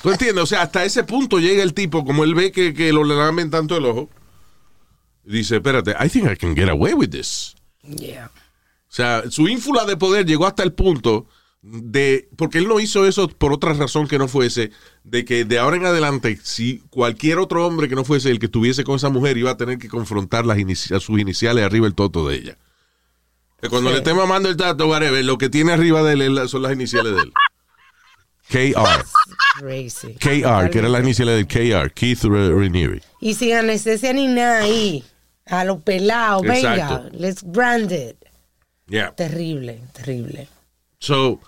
¿Tú 0.04 0.10
entiendes? 0.10 0.44
O 0.44 0.46
sea, 0.46 0.60
hasta 0.60 0.84
ese 0.84 1.02
punto 1.02 1.38
llega 1.38 1.62
el 1.62 1.72
tipo, 1.72 2.04
como 2.04 2.24
él 2.24 2.34
ve 2.34 2.52
que, 2.52 2.74
que 2.74 2.92
lo 2.92 3.04
le 3.04 3.16
lamen 3.16 3.48
tanto 3.50 3.74
el 3.74 3.86
ojo, 3.86 4.10
dice, 5.24 5.56
espérate, 5.56 5.92
I 5.98 6.10
think 6.10 6.30
I 6.30 6.36
can 6.36 6.54
get 6.54 6.68
away 6.68 6.92
with 6.92 7.08
this. 7.08 7.54
Yeah. 7.82 8.30
O 8.36 8.40
sea, 8.94 9.22
su 9.30 9.48
ínfula 9.48 9.86
de 9.86 9.96
poder 9.96 10.26
llegó 10.26 10.46
hasta 10.46 10.62
el 10.62 10.74
punto 10.74 11.26
de, 11.62 12.28
porque 12.36 12.58
él 12.58 12.68
no 12.68 12.80
hizo 12.80 13.06
eso 13.06 13.28
por 13.28 13.54
otra 13.54 13.72
razón 13.72 14.06
que 14.06 14.18
no 14.18 14.28
fuese, 14.28 14.72
de 15.04 15.24
que 15.24 15.46
de 15.46 15.58
ahora 15.58 15.78
en 15.78 15.86
adelante, 15.86 16.38
si 16.42 16.80
cualquier 16.90 17.38
otro 17.38 17.66
hombre 17.66 17.88
que 17.88 17.94
no 17.94 18.04
fuese 18.04 18.30
el 18.30 18.38
que 18.38 18.44
estuviese 18.46 18.84
con 18.84 18.96
esa 18.96 19.08
mujer 19.08 19.38
iba 19.38 19.52
a 19.52 19.56
tener 19.56 19.78
que 19.78 19.88
confrontar 19.88 20.44
las 20.44 20.58
inici- 20.58 21.00
sus 21.00 21.18
iniciales 21.18 21.64
arriba 21.64 21.86
el 21.86 21.94
toto 21.94 22.28
de 22.28 22.36
ella. 22.36 22.58
Que 23.58 23.70
cuando 23.70 23.90
le 23.90 23.96
esté 23.96 24.12
mamando 24.12 24.50
el 24.50 24.58
tato, 24.58 24.86
whatever, 24.86 25.24
lo 25.24 25.38
que 25.38 25.48
tiene 25.48 25.72
arriba 25.72 26.02
de 26.02 26.12
él 26.12 26.46
son 26.50 26.60
las 26.60 26.74
iniciales 26.74 27.14
de 27.14 27.22
él. 27.22 27.32
KR. 28.48 29.04
Crazy. 29.58 30.14
KR, 30.14 30.70
que 30.70 30.78
era 30.78 30.88
la 30.88 31.00
iniciales 31.00 31.36
del 31.36 31.46
KR, 31.46 31.92
Keith 31.92 32.22
Re- 32.24 32.50
Raniere. 32.50 33.02
Y 33.20 33.34
sin 33.34 33.54
anestesia 33.54 34.12
ni 34.12 34.26
nada 34.26 34.60
ahí. 34.62 35.02
A 35.46 35.64
los 35.64 35.82
pelados, 35.82 36.42
venga, 36.42 36.74
Exacto. 36.74 37.08
let's 37.18 37.42
brand 37.42 37.92
it. 37.92 38.16
Yeah. 38.88 39.14
Terrible, 39.14 39.80
terrible. 39.92 40.48
So, 41.00 41.40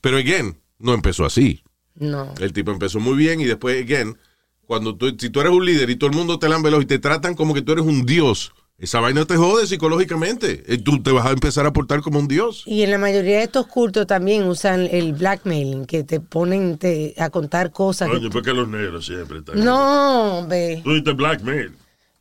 pero 0.00 0.16
again, 0.16 0.56
no 0.78 0.92
empezó 0.94 1.24
así. 1.24 1.62
No. 1.96 2.34
El 2.40 2.52
tipo 2.52 2.72
empezó 2.72 2.98
muy 3.00 3.14
bien 3.16 3.40
y 3.40 3.44
después, 3.44 3.80
again, 3.82 4.18
cuando 4.66 4.96
tú, 4.96 5.14
si 5.18 5.30
tú 5.30 5.40
eres 5.40 5.52
un 5.52 5.64
líder 5.64 5.88
y 5.90 5.96
todo 5.96 6.10
el 6.10 6.16
mundo 6.16 6.38
te 6.38 6.48
lambe 6.48 6.70
ojo 6.70 6.82
y 6.82 6.86
te 6.86 6.98
tratan 6.98 7.34
como 7.34 7.54
que 7.54 7.62
tú 7.62 7.72
eres 7.72 7.84
un 7.84 8.04
dios, 8.06 8.52
esa 8.78 9.00
vaina 9.00 9.24
te 9.24 9.36
jode 9.36 9.66
psicológicamente. 9.66 10.64
Eh, 10.66 10.78
Tú 10.78 11.02
te 11.02 11.10
vas 11.12 11.26
a 11.26 11.30
empezar 11.30 11.64
a 11.66 11.72
portar 11.72 12.00
como 12.02 12.18
un 12.18 12.28
dios. 12.28 12.62
Y 12.66 12.82
en 12.82 12.90
la 12.90 12.98
mayoría 12.98 13.38
de 13.38 13.44
estos 13.44 13.66
cultos 13.66 14.06
también 14.06 14.42
usan 14.44 14.88
el 14.90 15.12
blackmailing, 15.14 15.86
que 15.86 16.02
te 16.04 16.20
ponen 16.20 16.76
te- 16.78 17.14
a 17.18 17.30
contar 17.30 17.70
cosas. 17.70 18.10
Oye, 18.10 18.20
tú- 18.20 18.30
porque 18.30 18.52
los 18.52 18.68
negros 18.68 19.06
siempre 19.06 19.38
están. 19.38 19.64
No, 19.64 20.44
ve. 20.48 20.80
Tú 20.84 20.92
dices 20.94 21.16
blackmail, 21.16 21.72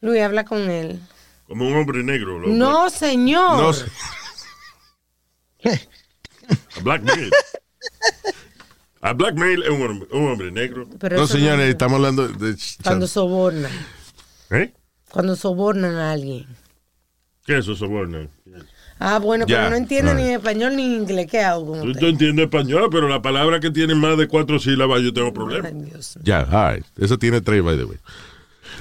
Luis, 0.01 0.21
habla 0.21 0.45
con 0.45 0.69
él. 0.69 0.99
como 1.47 1.67
un 1.67 1.75
hombre 1.75 2.03
negro. 2.03 2.39
lo- 2.39 2.47
No, 2.49 2.89
señor. 2.89 3.57
No 3.59 3.71
blackmail. 6.83 7.31
A 9.01 9.13
blackmail 9.13 9.63
es 9.63 9.69
un 9.69 9.81
hombre, 9.81 10.07
un 10.11 10.31
hombre 10.31 10.51
negro. 10.51 10.87
Pero 10.99 11.17
No, 11.17 11.27
señores, 11.27 11.69
estamos 11.69 11.95
hablando 11.97 12.27
de... 12.27 12.55
Cuando 12.83 13.07
sobornan. 13.07 13.71
¿Eh? 14.49 14.73
Cuando 15.13 15.35
sobornan 15.35 15.95
a 15.95 16.11
alguien. 16.11 16.47
¿Qué 17.45 17.53
es 17.53 17.59
eso, 17.65 17.75
soborno? 17.75 18.27
Ah, 18.97 19.19
bueno, 19.19 19.45
Ya, 19.45 19.57
pero 19.57 19.69
no 19.69 19.75
entiende 19.75 20.11
right. 20.15 20.23
ni 20.23 20.29
español 20.31 20.75
ni 20.75 20.95
inglés. 20.95 21.27
¿Qué 21.29 21.39
hago 21.41 21.67
con 21.67 21.81
Tú, 21.81 21.87
usted? 21.89 21.99
tú 21.99 22.07
entiendes 22.07 22.45
español, 22.45 22.87
pero 22.89 23.07
la 23.07 23.21
palabra 23.21 23.59
que 23.59 23.69
tiene 23.69 23.93
más 23.93 24.17
de 24.17 24.27
cuatro 24.27 24.57
sílabas 24.59 25.03
yo 25.03 25.13
tengo 25.13 25.31
problemas. 25.31 26.17
Ya, 26.23 26.39
all 26.51 26.77
right. 26.77 26.85
Eso 26.97 27.19
tiene 27.19 27.41
tres, 27.41 27.63
by 27.63 27.77
the 27.77 27.83
way. 27.85 27.97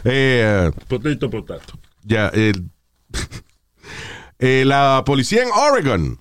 Eh, 0.05 0.71
Potato, 0.89 1.29
potato. 1.29 1.79
ya, 2.03 2.33
eh, 4.39 4.65
la 4.65 5.03
policía 5.05 5.43
en 5.43 5.51
Oregon 5.55 6.19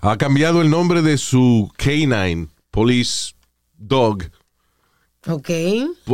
ha 0.00 0.16
cambiado 0.16 0.62
el 0.62 0.70
nombre 0.70 1.02
de 1.02 1.18
su 1.18 1.70
K9 1.78 2.48
Police 2.70 3.34
Dog 3.76 4.22
Ok. 5.28 5.48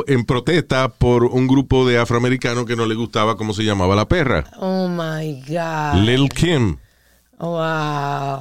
en 0.06 0.24
protesta 0.26 0.88
por 0.88 1.24
un 1.24 1.46
grupo 1.48 1.86
de 1.88 1.98
afroamericanos 1.98 2.66
que 2.66 2.76
no 2.76 2.84
le 2.86 2.94
gustaba 2.94 3.36
cómo 3.36 3.54
se 3.54 3.62
llamaba 3.64 3.96
la 3.96 4.06
perra. 4.06 4.44
Oh 4.58 4.86
my 4.88 5.42
God. 5.48 6.02
Little 6.04 6.28
Kim. 6.28 6.76
Wow. 7.38 8.40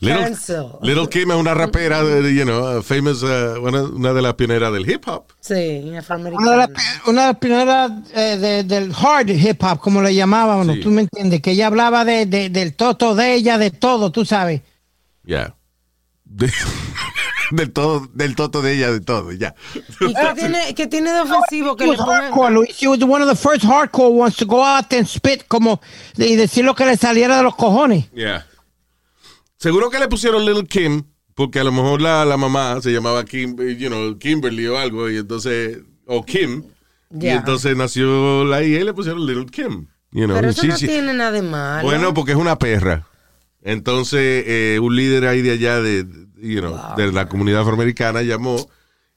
Little, 0.00 0.22
Cancel. 0.26 0.66
Little 0.80 1.08
Kim 1.08 1.30
es 1.32 1.36
una 1.36 1.54
rapera, 1.54 2.04
de, 2.04 2.32
you 2.32 2.44
know, 2.44 2.80
famous, 2.82 3.22
uh, 3.24 3.60
una, 3.60 3.82
una 3.82 4.12
de 4.14 4.22
las 4.22 4.34
pioneras 4.34 4.72
del 4.72 4.88
hip 4.88 5.02
hop. 5.08 5.24
Sí, 5.40 5.80
Una 5.82 5.90
de 5.92 5.98
afroamericano. 5.98 6.56
las, 6.56 6.68
una 7.06 7.20
de 7.22 7.26
las 7.28 7.36
primeras 7.38 7.90
eh, 8.14 8.36
de- 8.38 8.62
del 8.62 8.92
hard 8.94 9.28
hip 9.30 9.60
hop, 9.62 9.80
como 9.80 10.00
le 10.00 10.14
llamábamos, 10.14 10.72
Sí. 10.76 10.80
tú 10.82 10.90
me 10.90 11.00
entiendes, 11.02 11.42
que 11.42 11.50
ella 11.50 11.66
hablaba 11.66 12.04
de, 12.04 12.26
de- 12.26 12.48
del 12.48 12.74
toto 12.74 13.16
de 13.16 13.34
ella, 13.34 13.58
de 13.58 13.72
todo, 13.72 14.12
tú 14.12 14.24
sabes. 14.24 14.62
Ya. 15.24 15.54
De- 17.50 17.56
del 17.56 17.72
todo, 17.72 18.08
del 18.14 18.34
toto 18.36 18.62
de 18.62 18.74
ella, 18.74 18.90
de 18.92 19.00
todo, 19.00 19.32
ya. 19.32 19.54
¿Y 19.74 20.14
qué 20.14 20.32
tiene, 20.36 20.74
qué 20.74 20.86
tiene 20.86 21.12
de 21.12 21.20
ofensivo 21.20 21.76
que 21.76 21.84
She 21.84 21.90
le 21.92 21.96
was 21.96 22.06
pongan? 22.06 22.22
hardcore, 22.24 22.50
Luis. 22.54 22.76
She 22.76 22.88
was 22.88 22.98
one 23.02 23.22
of 23.22 23.28
the 23.28 23.36
first 23.36 23.64
hardcore 23.64 24.10
ones 24.10 24.36
to 24.36 24.46
go 24.46 24.64
out 24.64 24.92
and 24.92 25.06
spit 25.06 25.46
como 25.48 25.80
y 26.16 26.36
decir 26.36 26.64
lo 26.64 26.74
que 26.74 26.84
le 26.86 26.96
saliera 26.96 27.36
de 27.38 27.42
los 27.42 27.54
cojones. 27.56 28.10
Yeah. 28.12 28.46
Seguro 29.56 29.90
que 29.90 29.98
le 29.98 30.08
pusieron 30.08 30.44
Little 30.44 30.66
Kim, 30.66 31.04
porque 31.34 31.58
a 31.60 31.64
lo 31.64 31.72
mejor 31.72 32.00
la, 32.00 32.24
la 32.24 32.36
mamá 32.36 32.80
se 32.80 32.90
llamaba 32.92 33.24
Kim, 33.24 33.56
you 33.76 33.88
know, 33.88 34.16
Kimberly 34.18 34.66
o 34.68 34.78
algo, 34.78 35.10
y 35.10 35.16
entonces, 35.16 35.78
o 36.06 36.24
Kim, 36.24 36.62
y 37.18 37.26
entonces 37.28 37.76
nació 37.76 38.44
la 38.44 38.62
hija 38.62 38.80
y 38.80 38.84
le 38.84 38.92
pusieron 38.94 39.26
Little 39.26 39.46
Kim. 39.46 39.88
You 40.10 40.24
know, 40.24 40.36
Pero 40.36 40.50
eso 40.50 40.66
no 40.66 40.76
sí. 40.76 40.86
tiene 40.86 41.12
nada 41.12 41.32
de 41.32 41.42
malo. 41.42 41.82
Bueno, 41.86 42.14
porque 42.14 42.32
es 42.32 42.38
una 42.38 42.56
perra. 42.56 43.06
Entonces, 43.62 44.44
eh, 44.46 44.78
un 44.80 44.94
líder 44.94 45.26
ahí 45.26 45.42
de 45.42 45.52
allá, 45.52 45.80
de, 45.80 46.06
you 46.40 46.60
know, 46.60 46.78
de 46.96 47.12
la 47.12 47.28
comunidad 47.28 47.62
afroamericana, 47.62 48.22
llamó 48.22 48.68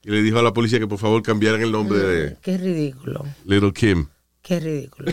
y 0.04 0.10
le 0.10 0.22
dijo 0.22 0.38
a 0.38 0.42
la 0.42 0.52
policía 0.52 0.78
que 0.78 0.86
por 0.86 0.98
favor 0.98 1.22
cambiaran 1.22 1.62
el 1.62 1.70
nombre 1.70 1.98
de 1.98 2.36
Qué 2.42 2.58
ridículo. 2.58 3.24
Little 3.44 3.72
Kim. 3.72 4.08
Qué 4.42 4.58
ridículo. 4.58 5.12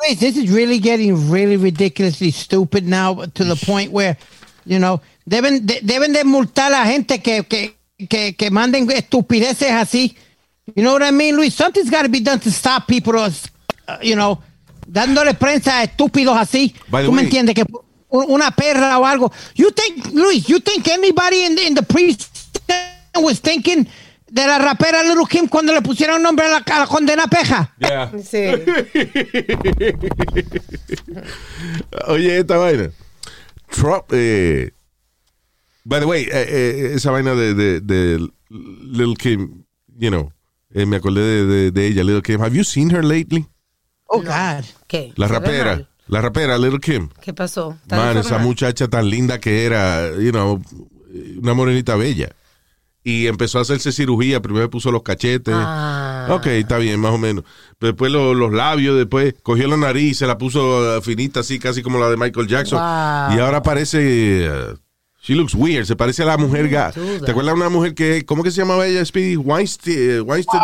Luis, 0.00 0.18
this 0.20 0.36
is 0.36 0.50
really 0.50 0.78
getting 0.78 1.30
really 1.30 1.56
ridiculously 1.56 2.30
stupid 2.30 2.84
now 2.84 3.24
to 3.34 3.44
the 3.44 3.56
point 3.66 3.90
where, 3.90 4.16
you 4.64 4.78
know, 4.78 5.00
deben 5.26 5.66
de, 5.66 5.80
deben 5.82 6.12
de 6.12 6.22
multar 6.24 6.68
a 6.68 6.70
la 6.70 6.86
gente 6.86 7.20
que, 7.20 7.42
que, 7.42 7.74
que, 8.08 8.36
que 8.36 8.50
manden 8.50 8.88
estupideces 8.90 9.72
así. 9.72 10.16
You 10.76 10.82
know 10.82 10.92
what 10.92 11.02
I 11.02 11.10
mean, 11.10 11.36
Luis? 11.36 11.54
Something's 11.54 11.90
got 11.90 12.02
to 12.04 12.08
be 12.08 12.20
done 12.20 12.38
to 12.40 12.50
stop 12.50 12.86
people, 12.86 13.18
uh, 13.18 13.30
you 14.00 14.14
know, 14.14 14.40
dándole 14.86 15.34
prensa 15.34 15.78
a 15.78 15.82
estúpidos 15.84 16.36
así. 16.36 16.74
By 16.88 17.04
¿Tú 17.04 17.12
me 17.12 17.18
way- 17.18 17.24
entiendes? 17.26 17.54
Que 17.54 17.64
un- 18.08 18.26
una 18.30 18.50
perra 18.52 18.98
o 18.98 19.04
algo. 19.06 19.30
You 19.54 19.70
think, 19.72 20.12
Luis, 20.14 20.46
you 20.46 20.60
think 20.60 20.86
anybody 20.88 21.44
in 21.44 21.54
the, 21.56 21.66
in 21.66 21.74
the 21.74 21.82
precinct 21.82 22.30
was 23.16 23.40
thinking 23.40 23.86
de 24.30 24.46
la 24.46 24.58
rapera 24.58 25.02
Little 25.04 25.26
Kim 25.28 25.46
cuando 25.48 25.72
le 25.72 25.80
pusieron 25.82 26.20
nombre 26.22 26.46
a 26.46 26.50
la, 26.50 26.56
a 26.58 26.78
la 26.80 26.86
condena 26.86 27.26
peja? 27.28 27.72
Yeah. 27.78 28.10
Sí. 28.22 28.38
Oye, 32.08 32.38
esta 32.38 32.56
vaina. 32.56 32.90
Trump, 33.70 34.04
eh, 34.12 34.70
by 35.84 36.00
the 36.00 36.06
way, 36.06 36.22
eh, 36.24 36.28
eh, 36.32 36.92
esa 36.94 37.10
vaina 37.10 37.34
de, 37.34 37.54
de, 37.54 37.80
de 37.80 38.28
Little 38.50 39.16
Kim, 39.16 39.64
you 39.98 40.10
know, 40.10 40.32
eh, 40.72 40.86
me 40.86 40.96
acordé 40.96 41.20
de, 41.20 41.46
de, 41.46 41.70
de 41.70 41.86
ella, 41.86 42.04
Little 42.04 42.22
Kim. 42.22 42.40
Have 42.40 42.54
you 42.56 42.64
seen 42.64 42.90
her 42.90 43.02
lately? 43.04 43.46
Oh, 44.14 44.22
God. 44.22 44.64
¿Qué? 44.86 45.12
La 45.16 45.26
¿Se 45.28 45.32
ve 45.32 45.38
rapera, 45.38 45.88
la 46.08 46.20
rapera 46.20 46.58
Little 46.58 46.80
Kim. 46.80 47.08
¿Qué 47.20 47.32
pasó? 47.32 47.76
¿Está 47.82 47.96
Man, 47.96 48.16
esa 48.18 48.38
muchacha 48.38 48.88
tan 48.88 49.08
linda 49.08 49.38
que 49.40 49.64
era, 49.64 50.10
you 50.18 50.30
know, 50.30 50.62
una 51.42 51.54
morenita 51.54 51.96
bella. 51.96 52.30
Y 53.06 53.26
empezó 53.26 53.58
a 53.58 53.62
hacerse 53.62 53.92
cirugía, 53.92 54.40
primero 54.40 54.70
puso 54.70 54.90
los 54.90 55.02
cachetes. 55.02 55.54
Ah. 55.54 56.26
Ok, 56.30 56.46
está 56.46 56.78
bien, 56.78 56.98
más 56.98 57.12
o 57.12 57.18
menos. 57.18 57.44
Pero 57.78 57.92
después 57.92 58.10
lo- 58.10 58.32
los 58.32 58.50
labios, 58.50 58.96
después 58.96 59.34
cogió 59.42 59.68
la 59.68 59.76
nariz, 59.76 60.16
se 60.16 60.26
la 60.26 60.38
puso 60.38 60.98
uh, 60.98 61.02
finita 61.02 61.40
así, 61.40 61.58
casi 61.58 61.82
como 61.82 61.98
la 61.98 62.08
de 62.08 62.16
Michael 62.16 62.46
Jackson. 62.46 62.78
Wow. 62.78 63.36
Y 63.36 63.40
ahora 63.40 63.62
parece... 63.62 64.48
uh, 64.48 64.78
she 65.22 65.34
looks 65.34 65.54
weird, 65.54 65.84
se 65.84 65.96
parece 65.96 66.22
a 66.22 66.26
la 66.26 66.38
mujer... 66.38 66.70
ga- 66.70 66.94
duda. 66.94 67.26
¿Te 67.26 67.30
acuerdas 67.32 67.54
de 67.54 67.60
una 67.60 67.68
mujer 67.68 67.94
que... 67.94 68.24
¿Cómo 68.24 68.42
que 68.42 68.50
se 68.50 68.62
llamaba 68.62 68.86
ella, 68.86 69.04
Speedy? 69.04 69.36
Weinstein. 69.36 70.22
Weinstein 70.22 70.62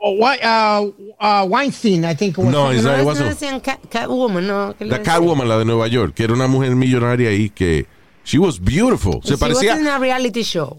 Oh, 0.00 0.12
Wei- 0.16 0.38
uh, 0.44 0.90
uh, 1.20 1.44
Weinstein, 1.48 2.04
I 2.04 2.14
think 2.14 2.38
was. 2.38 2.46
no, 2.46 2.70
it's 2.70 2.84
No, 2.84 2.90
not, 2.90 2.98
it 2.98 3.02
no 3.02 3.06
wasn't. 3.06 3.30
decían 3.30 3.60
Cat- 3.60 3.80
Catwoman, 3.90 4.46
no. 4.46 4.74
¿qué 4.78 4.84
le 4.84 4.92
La? 4.92 5.02
Catwoman, 5.02 5.48
la 5.48 5.58
de 5.58 5.64
Nueva 5.64 5.88
York, 5.88 6.14
que 6.14 6.22
era 6.24 6.34
una 6.34 6.46
mujer 6.46 6.74
millonaria 6.76 7.30
ahí 7.30 7.50
que... 7.50 7.86
She 8.24 8.38
was 8.38 8.60
beautiful. 8.60 9.20
Se 9.24 9.30
She 9.34 9.36
parecía... 9.38 9.72
was 9.72 9.80
in 9.80 9.86
a 9.88 9.98
reality 9.98 10.42
show. 10.42 10.76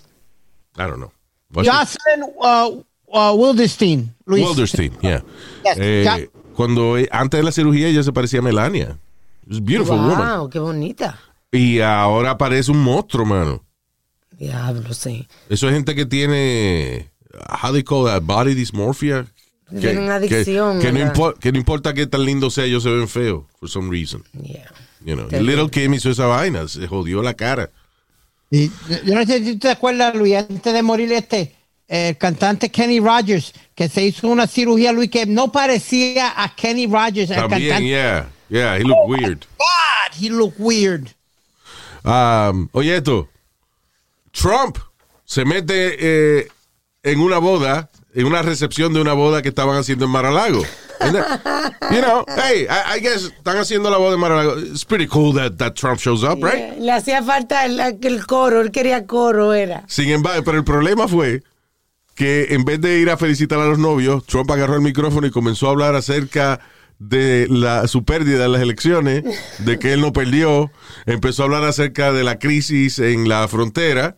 I 0.78 0.84
don't 0.88 0.98
know. 1.00 1.12
Jocelyn 1.52 2.24
uh, 2.40 2.82
uh, 3.12 3.34
Wilderstein. 3.36 4.14
Luis. 4.26 4.46
Wilderstein, 4.46 4.94
yeah. 5.02 5.22
Yes, 5.66 5.78
Eh, 5.80 6.30
cuando 6.56 6.98
eh, 6.98 7.10
antes 7.12 7.40
de 7.40 7.44
la 7.44 7.52
cirugía 7.52 7.88
ella 7.88 8.04
se 8.04 8.14
parecía 8.14 8.40
a 8.40 8.44
Melania. 8.44 9.00
It 9.44 9.50
was 9.50 9.58
a 9.58 9.62
beautiful 9.62 9.98
woman. 9.98 10.40
Wow, 10.40 10.50
qué 10.50 10.60
bonita. 10.60 11.20
Y 11.52 11.80
ahora 11.82 12.38
parece 12.38 12.72
un 12.72 12.84
monstruo, 12.84 13.26
mano. 13.26 13.64
Diablo, 14.38 14.94
sí. 14.94 15.28
Eso 15.50 15.68
es 15.68 15.74
gente 15.74 15.96
que 15.96 16.06
tiene 16.06 17.10
how 17.62 17.72
they 17.72 17.84
call 17.84 18.06
that 18.06 18.22
body 18.24 18.54
dysmorphia. 18.54 19.28
Que, 19.70 19.80
Tienen 19.82 20.10
adicción, 20.10 20.80
que, 20.80 20.88
que 20.88 20.92
no 20.92 21.00
¿verdad? 21.00 21.14
impo- 21.16 21.38
que 21.40 21.52
no 21.52 21.60
importa 21.60 21.94
qué 21.94 22.08
tan 22.08 22.26
lindo 22.26 22.50
sea, 22.50 22.66
ellos 22.66 22.82
se 22.82 22.90
ven 22.90 23.08
feos 23.08 23.44
for 23.60 23.70
some 23.70 23.92
reason. 23.92 24.24
Yeah. 24.42 24.66
You 25.06 25.16
know. 25.16 25.28
Y. 25.32 25.40
Little 25.44 25.70
Kim 25.70 25.94
hizo 25.94 26.10
esa 26.10 26.26
vaina, 26.26 26.68
se 26.68 26.88
jodió 26.88 27.22
la 27.22 27.36
cara. 27.36 27.70
Y 28.50 28.70
yo 29.06 29.14
no 29.14 29.24
sé 29.28 29.44
si 29.44 29.54
tú 29.54 29.60
te 29.60 29.70
acuerdas, 29.70 30.16
Luis, 30.16 30.38
antes 30.38 30.74
de 30.74 30.82
morir 30.82 31.14
este, 31.14 31.56
el 31.88 32.18
cantante 32.18 32.70
Kenny 32.72 33.00
Rogers, 33.00 33.54
que 33.76 33.88
se 33.90 34.04
hizo 34.06 34.28
una 34.28 34.48
cirugía, 34.48 34.92
Luis, 34.92 35.12
que 35.12 35.28
no 35.28 35.52
parecía 35.52 36.34
a 36.36 36.56
Kenny 36.56 36.88
Rogers, 36.88 37.30
el 37.30 37.36
También, 37.38 37.70
cantante. 37.70 37.88
yeah. 37.88 38.30
Yeah, 38.50 38.76
he 38.78 38.84
looked 38.84 39.08
weird. 39.08 39.46
God, 39.60 40.16
he 40.20 40.30
looked 40.32 40.60
weird. 40.60 41.14
Um, 42.04 42.70
oye, 42.72 42.96
esto. 42.96 43.30
Trump 44.32 44.80
se 45.26 45.46
mete 45.46 45.96
eh, 46.00 46.48
en 47.04 47.20
una 47.20 47.38
boda, 47.38 47.90
en 48.14 48.26
una 48.26 48.42
recepción 48.42 48.94
de 48.94 49.02
una 49.02 49.14
boda 49.14 49.42
que 49.42 49.50
estaban 49.50 49.78
haciendo 49.78 50.06
en 50.06 50.12
Maralago. 50.12 50.64
You 51.92 52.02
know, 52.02 52.26
hey, 52.28 52.68
I, 52.70 52.98
I 52.98 53.00
guess 53.00 53.24
están 53.24 53.58
haciendo 53.58 53.90
la 53.90 53.98
voz 53.98 54.12
de 54.12 54.18
Mar-a-Lago. 54.18 54.60
It's 54.60 54.84
pretty 54.84 55.08
cool 55.08 55.34
that, 55.36 55.54
that 55.58 55.76
Trump 55.76 55.98
shows 55.98 56.24
up, 56.24 56.44
right? 56.44 56.78
Le 56.78 56.92
hacía 56.92 57.24
falta 57.24 57.66
el, 57.66 57.80
el 57.80 58.26
coro, 58.28 58.60
él 58.60 58.72
quería 58.72 59.08
coro, 59.08 59.54
era. 59.54 59.86
Sin 59.88 60.10
embargo, 60.10 60.44
pero 60.44 60.58
el 60.58 60.66
problema 60.66 61.08
fue 61.08 61.42
que 62.16 62.48
en 62.50 62.66
vez 62.66 62.82
de 62.82 63.00
ir 63.00 63.10
a 63.10 63.16
felicitar 63.16 63.60
a 63.60 63.66
los 63.66 63.80
novios, 63.80 64.26
Trump 64.26 64.52
agarró 64.52 64.76
el 64.76 64.82
micrófono 64.82 65.26
y 65.26 65.32
comenzó 65.32 65.68
a 65.68 65.72
hablar 65.72 65.96
acerca 65.96 66.60
de 67.00 67.48
la, 67.50 67.88
su 67.88 68.04
pérdida 68.04 68.44
en 68.44 68.52
las 68.52 68.62
elecciones, 68.62 69.24
de 69.60 69.80
que 69.80 69.94
él 69.94 70.02
no 70.02 70.12
perdió. 70.12 70.70
Empezó 71.06 71.44
a 71.44 71.46
hablar 71.46 71.64
acerca 71.64 72.12
de 72.12 72.26
la 72.26 72.40
crisis 72.40 73.00
en 73.00 73.30
la 73.30 73.48
frontera. 73.48 74.18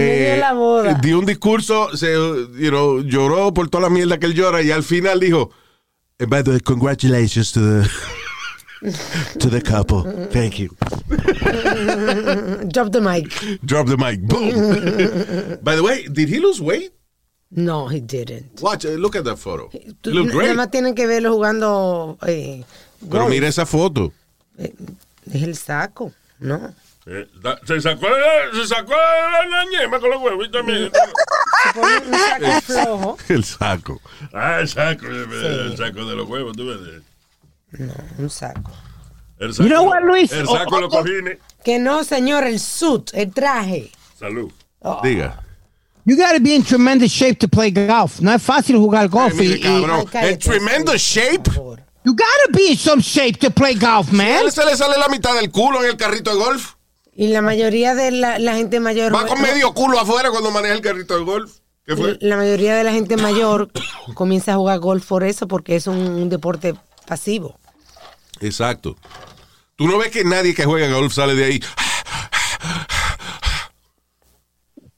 De 0.00 0.36
la 0.38 0.52
boda. 0.52 0.94
Dio 0.94 1.18
un 1.18 1.24
discurso, 1.26 1.96
se, 1.96 2.12
you 2.12 2.70
know, 2.70 3.00
lloró 3.02 3.52
por 3.54 3.68
toda 3.68 3.82
la 3.84 3.90
mierda 3.90 4.18
que 4.18 4.26
él 4.26 4.34
llora 4.34 4.60
y 4.62 4.70
al 4.70 4.82
final 4.82 5.20
dijo, 5.20 5.50
"And 6.18 6.28
by 6.28 6.42
the 6.42 6.50
way, 6.50 6.60
congratulations 6.60 7.52
to 7.52 7.60
the, 7.60 7.88
to 9.38 9.48
the 9.50 9.62
couple. 9.62 10.02
Thank 10.32 10.58
you. 10.58 10.68
Drop 12.68 12.90
the 12.92 13.00
mic. 13.00 13.30
Drop 13.64 13.86
the 13.86 13.96
mic. 13.96 14.20
Boom. 14.26 15.58
by 15.62 15.76
the 15.76 15.82
way, 15.82 16.06
did 16.08 16.28
he 16.28 16.38
lose 16.40 16.60
weight? 16.60 16.92
No, 17.50 17.86
he 17.88 18.00
didn't. 18.00 18.60
Watch, 18.60 18.84
uh, 18.84 18.90
look 18.98 19.14
at 19.14 19.24
that 19.24 19.38
photo. 19.38 19.68
He 19.70 19.94
look 20.10 20.26
Nada 20.26 20.36
great. 20.38 20.56
más 20.56 20.70
tienen 20.70 20.94
que 20.94 21.06
verlo 21.06 21.32
jugando. 21.32 22.18
Eh, 22.26 22.64
Pero 23.08 23.28
mira 23.28 23.46
esa 23.46 23.64
foto. 23.64 24.12
Es 24.58 25.42
el 25.42 25.54
saco, 25.56 26.12
¿no? 26.40 26.74
Eh, 27.06 27.28
da- 27.42 27.58
se 27.66 27.80
sacó, 27.82 28.08
la- 28.08 28.58
se 28.58 28.66
sacó 28.66 28.92
la, 28.92 29.46
la 29.46 29.64
ñema 29.66 30.00
con 30.00 30.08
los 30.10 30.22
huevos 30.22 30.46
y 30.46 30.50
también. 30.50 30.90
Se 31.64 31.80
pone 31.80 31.96
un 31.98 32.14
saco 32.14 32.60
flojo. 32.62 33.18
El 33.28 33.44
saco. 33.44 34.00
Ah, 34.32 34.58
el 34.60 34.68
saco, 34.68 35.06
eh, 35.06 35.66
el 35.70 35.76
saco 35.76 36.04
de 36.06 36.16
los 36.16 36.28
huevos, 36.28 36.56
tú 36.56 36.66
ves. 36.66 37.02
No, 37.72 37.92
un 38.18 38.30
saco. 38.30 38.72
El 39.38 39.52
You 39.52 39.64
know 39.66 39.84
what, 39.84 40.02
Luis? 40.02 40.32
El 40.32 40.46
Oh, 40.48 40.56
saco 40.56 40.70
oh, 40.72 40.76
de 40.76 40.80
los 40.82 40.94
oh. 40.94 40.98
cojines. 40.98 41.38
Que 41.62 41.78
no, 41.78 42.04
señor, 42.04 42.44
el 42.44 42.58
suit, 42.60 43.10
el 43.12 43.32
traje. 43.32 43.90
Salud. 44.18 44.50
Diga. 45.02 45.40
You 46.06 46.16
gotta 46.16 46.38
be 46.38 46.54
in 46.54 46.62
tremendous 46.62 47.10
shape 47.10 47.38
to 47.38 47.48
play 47.48 47.70
golf. 47.70 48.20
No 48.20 48.32
es 48.32 48.42
fácil 48.42 48.76
jugar 48.76 49.08
golf. 49.08 49.32
Ay, 49.32 49.38
mire, 49.38 49.54
y- 49.56 49.60
y- 49.60 49.62
cabrón. 49.62 50.04
Cállate. 50.06 50.32
En 50.34 50.38
tremendous 50.38 51.00
shape. 51.02 51.50
You 52.04 52.12
gotta 52.14 52.50
be 52.52 52.70
in 52.72 52.76
some 52.76 53.00
shape 53.02 53.38
to 53.40 53.50
play 53.50 53.74
golf, 53.74 54.10
A 54.10 54.12
man. 54.12 54.44
él 54.44 54.52
se 54.52 54.64
le 54.64 54.76
sale 54.76 54.98
la 54.98 55.08
mitad 55.08 55.34
del 55.34 55.50
culo 55.50 55.82
en 55.82 55.90
el 55.90 55.96
carrito 55.96 56.30
de 56.30 56.36
golf. 56.36 56.73
Y 57.16 57.28
la 57.28 57.42
mayoría 57.42 57.94
de 57.94 58.10
la, 58.10 58.38
la 58.38 58.54
gente 58.54 58.80
mayor. 58.80 59.14
Va 59.14 59.26
con 59.26 59.40
medio 59.40 59.72
culo 59.72 60.00
afuera 60.00 60.30
cuando 60.30 60.50
maneja 60.50 60.74
el 60.74 60.80
carrito 60.80 61.16
de 61.16 61.24
golf. 61.24 61.52
¿Qué 61.86 61.96
fue? 61.96 62.16
La 62.20 62.36
mayoría 62.36 62.74
de 62.76 62.82
la 62.84 62.92
gente 62.92 63.16
mayor 63.16 63.70
comienza 64.14 64.52
a 64.54 64.56
jugar 64.56 64.78
golf 64.80 65.06
por 65.06 65.22
eso, 65.22 65.46
porque 65.46 65.76
es 65.76 65.86
un, 65.86 65.96
un 65.98 66.28
deporte 66.28 66.74
pasivo. 67.06 67.58
Exacto. 68.40 68.96
Tú 69.76 69.86
no 69.86 69.98
ves 69.98 70.10
que 70.10 70.24
nadie 70.24 70.54
que 70.54 70.64
juega 70.64 70.88
golf 70.92 71.12
sale 71.12 71.34
de 71.34 71.44
ahí. 71.44 71.60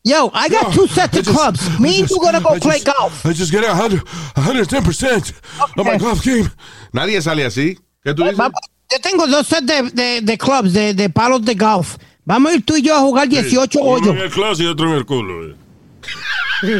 Yo, 0.05 0.31
I 0.33 0.49
got 0.49 0.73
two 0.73 0.87
sets 0.87 1.19
of 1.19 1.27
clubs. 1.27 1.81
Me 1.81 1.99
and 1.99 2.09
you 2.09 2.19
gonna 2.21 2.39
go 2.41 2.55
play 2.61 2.79
golf. 2.81 3.27
I 3.27 3.33
just 3.33 3.51
get 3.51 3.65
a 3.65 3.75
hundred, 3.75 4.03
110% 4.37 5.33
of 5.77 5.85
my 5.85 5.95
Okay. 5.95 5.99
golf 5.99 6.25
game. 6.25 6.49
Nadie 6.93 7.21
sale 7.21 7.45
así. 7.45 7.77
¿Qué 8.05 8.15
tú 8.15 8.23
dices? 8.23 8.37
Vamos- 8.37 8.61
Yo 8.91 9.01
tengo 9.01 9.27
dos 9.27 9.47
sets 9.47 9.67
de, 9.67 9.83
de, 9.91 10.21
de 10.23 10.39
clubs, 10.39 10.73
de, 10.73 10.95
de 10.95 11.11
palos 11.11 11.45
de 11.45 11.55
golf. 11.55 11.97
Vamos 12.25 12.53
a 12.53 12.55
ir 12.57 12.65
tú 12.65 12.77
y 12.77 12.83
yo 12.83 12.95
a 12.97 13.01
jugar 13.01 13.29
18 13.29 13.79
Uno 13.81 13.91
hoyos. 13.91 14.09
en 14.17 14.19
el 14.23 14.31
closet 14.31 14.65
y 14.65 14.67
otro 14.69 14.89
en 14.91 14.97
el 14.97 15.05
culo. 15.07 15.47
eh. 15.51 15.55
De, 16.63 16.75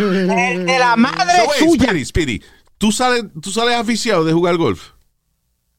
de 0.65 0.79
la 0.79 0.97
madre 0.97 1.33
So, 1.59 1.67
wait. 1.67 1.81
Speedy, 1.83 2.05
Speedy, 2.05 2.43
¿tú 2.79 2.93
sales, 2.93 3.25
¿tú 3.43 3.51
sales 3.51 3.75
aficiado 3.75 4.25
de 4.25 4.33
jugar 4.33 4.57
golf? 4.57 4.81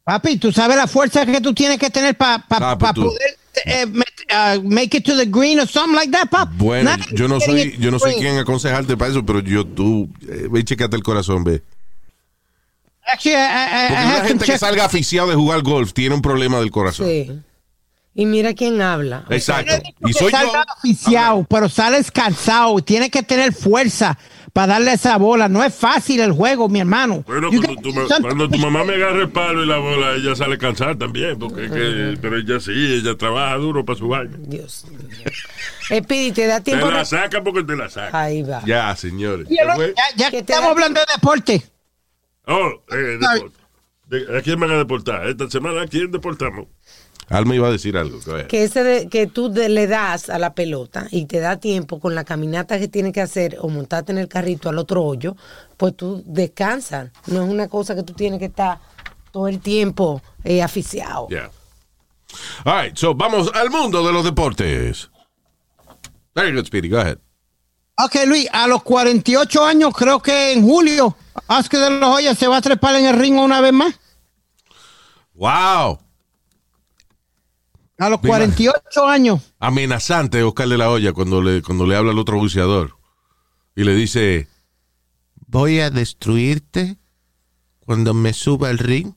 Papi, 0.03 0.37
tú 0.37 0.51
sabes 0.51 0.77
la 0.77 0.87
fuerza 0.87 1.25
que 1.25 1.41
tú 1.41 1.53
tienes 1.53 1.77
que 1.79 1.89
tener 1.89 2.15
para 2.15 2.43
Ah, 2.49 2.77
pues 2.77 2.93
tú- 2.93 3.03
poder 3.05 3.37
eh, 3.65 3.85
met- 3.87 4.05
uh, 4.59 4.61
make 4.63 4.95
it 4.97 5.03
to 5.03 5.17
the 5.17 5.25
green 5.25 5.59
or 5.59 5.67
something 5.67 5.95
like 5.95 6.11
that, 6.11 6.29
pap. 6.29 6.49
Bueno, 6.53 6.91
yo 7.13 7.27
no 7.27 7.39
soy, 7.39 7.75
yo 7.79 7.89
no 7.89 7.97
soy 7.99 8.13
quien 8.15 8.37
aconsejarte 8.37 8.95
para 8.95 9.09
eso, 9.11 9.25
pero 9.25 9.39
yo, 9.39 9.65
tú, 9.65 10.07
eh, 10.29 10.47
ve 10.49 10.59
y 10.59 10.63
checate 10.63 10.95
el 10.95 11.03
corazón, 11.03 11.43
ve. 11.43 11.63
Actually, 13.11 13.35
I, 13.35 13.39
I, 13.39 13.85
I 13.85 13.87
Porque 13.87 14.05
una 14.05 14.21
to 14.21 14.27
gente 14.27 14.45
que 14.45 14.57
salga 14.57 14.85
aficiado 14.85 15.29
de 15.29 15.35
jugar 15.35 15.61
golf 15.61 15.93
tiene 15.93 16.15
un 16.15 16.21
problema 16.21 16.59
del 16.59 16.71
corazón. 16.71 17.07
Sí. 17.07 17.31
Y 18.15 18.25
mira 18.25 18.53
quién 18.55 18.81
habla. 18.81 19.25
Exacto. 19.29 19.73
No 19.99 20.09
Y 20.09 20.13
soy 20.13 20.31
yo. 20.31 20.37
salga 20.37 20.65
oficiado, 20.77 21.45
pero 21.47 21.69
sales 21.69 22.09
cansado. 22.09 22.79
Tienes 22.79 23.11
que 23.11 23.21
tener 23.21 23.53
fuerza 23.53 24.17
para 24.53 24.73
darle 24.73 24.93
esa 24.93 25.17
bola. 25.17 25.47
No 25.47 25.63
es 25.63 25.71
fácil 25.75 26.19
el 26.21 26.31
juego, 26.31 26.67
mi 26.67 26.79
hermano. 26.79 27.23
Bueno, 27.27 27.49
cuando 27.51 27.75
tu, 27.75 27.93
cuando 28.21 28.49
tu 28.49 28.57
mamá 28.57 28.83
me 28.83 28.95
agarre 28.95 29.21
el 29.21 29.29
palo 29.29 29.63
y 29.63 29.67
la 29.67 29.77
bola, 29.77 30.13
ella 30.15 30.35
sale 30.35 30.57
cansada 30.57 30.95
también. 30.97 31.37
Porque 31.37 31.65
es 31.65 31.71
que, 31.71 32.17
pero 32.19 32.37
ella 32.39 32.59
sí, 32.59 32.71
ella 32.71 33.15
trabaja 33.15 33.55
duro 33.57 33.85
para 33.85 33.99
su 33.99 34.07
baño. 34.07 34.31
Dios 34.39 34.85
mío. 34.89 34.99
Espíritu, 35.91 36.33
te 36.35 36.47
da 36.47 36.57
Te 36.57 36.71
tiempo. 36.71 36.89
la 36.89 36.99
de- 36.99 37.05
saca 37.05 37.43
porque 37.43 37.63
te 37.63 37.75
la 37.75 37.87
saca. 37.87 38.19
Ahí 38.19 38.41
va. 38.41 38.63
Ya, 38.65 38.95
señores. 38.95 39.47
Ya, 39.47 39.63
ya- 39.77 39.93
ya 40.15 40.31
te 40.31 40.37
estamos 40.39 40.71
hablando 40.71 40.99
de 41.01 41.05
deporte. 41.13 41.63
Oh, 42.47 42.71
eh, 42.91 43.19
¿A 44.37 44.41
quién 44.41 44.59
van 44.59 44.71
a 44.71 44.77
deportar? 44.77 45.27
Esta 45.27 45.49
semana, 45.49 45.81
¿a 45.81 45.87
quién 45.87 46.09
deportamos? 46.11 46.67
Alma 47.29 47.55
iba 47.55 47.67
a 47.67 47.71
decir 47.71 47.97
algo. 47.97 48.19
Que 48.47 48.63
ese 48.63 48.83
de- 48.83 49.09
que 49.09 49.27
tú 49.27 49.49
de- 49.51 49.67
le 49.67 49.85
das 49.85 50.29
a 50.29 50.39
la 50.39 50.53
pelota 50.53 51.07
y 51.11 51.25
te 51.25 51.39
da 51.39 51.57
tiempo 51.59 51.99
con 51.99 52.15
la 52.15 52.23
caminata 52.23 52.79
que 52.79 52.87
tienes 52.87 53.11
que 53.11 53.19
hacer 53.19 53.57
o 53.59 53.67
montarte 53.67 54.13
en 54.13 54.17
el 54.17 54.29
carrito 54.29 54.69
al 54.69 54.77
otro 54.77 55.03
hoyo, 55.03 55.35
pues 55.75 55.93
tú 55.97 56.23
descansas. 56.25 57.11
No 57.25 57.43
es 57.43 57.49
una 57.49 57.67
cosa 57.67 57.95
que 57.95 58.03
tú 58.03 58.13
tienes 58.13 58.39
que 58.39 58.45
estar 58.45 58.79
todo 59.33 59.49
el 59.49 59.59
tiempo 59.59 60.21
eh, 60.45 60.61
aficiado. 60.63 61.27
Yeah. 61.27 61.51
All 62.63 62.81
right, 62.85 62.95
so 62.97 63.13
vamos 63.13 63.51
al 63.53 63.69
mundo 63.69 64.05
de 64.07 64.13
los 64.13 64.23
deportes. 64.23 65.09
Very 66.33 66.53
good, 66.55 66.65
Speedy. 66.67 66.87
Go 66.87 66.99
ahead. 66.99 67.17
Ok, 67.99 68.15
Luis, 68.27 68.47
a 68.53 68.67
los 68.67 68.83
48 68.83 69.65
años, 69.65 69.93
creo 69.95 70.21
que 70.21 70.53
en 70.53 70.63
julio, 70.63 71.17
Oscar 71.47 71.81
de 71.81 71.99
los 71.99 72.15
Hoyos 72.15 72.37
se 72.37 72.47
va 72.47 72.57
a 72.57 72.61
trepar 72.61 72.95
en 72.95 73.05
el 73.05 73.17
ring 73.17 73.37
una 73.39 73.59
vez 73.59 73.73
más. 73.73 73.99
Wow. 75.33 75.99
A 77.99 78.09
los 78.09 78.21
Diga. 78.21 78.35
48 78.37 79.07
años. 79.07 79.41
Amenazante 79.59 80.43
Oscar 80.43 80.67
de 80.67 80.77
la 80.77 80.91
Hoya 80.91 81.13
cuando 81.13 81.41
le, 81.41 81.63
cuando 81.63 81.87
le 81.87 81.95
habla 81.95 82.11
al 82.11 82.19
otro 82.19 82.37
buceador. 82.37 82.97
Y 83.75 83.83
le 83.83 83.95
dice, 83.95 84.47
voy 85.47 85.79
a 85.79 85.89
destruirte 85.89 86.97
cuando 87.79 88.13
me 88.13 88.33
suba 88.33 88.69
al 88.69 88.77
ring. 88.77 89.13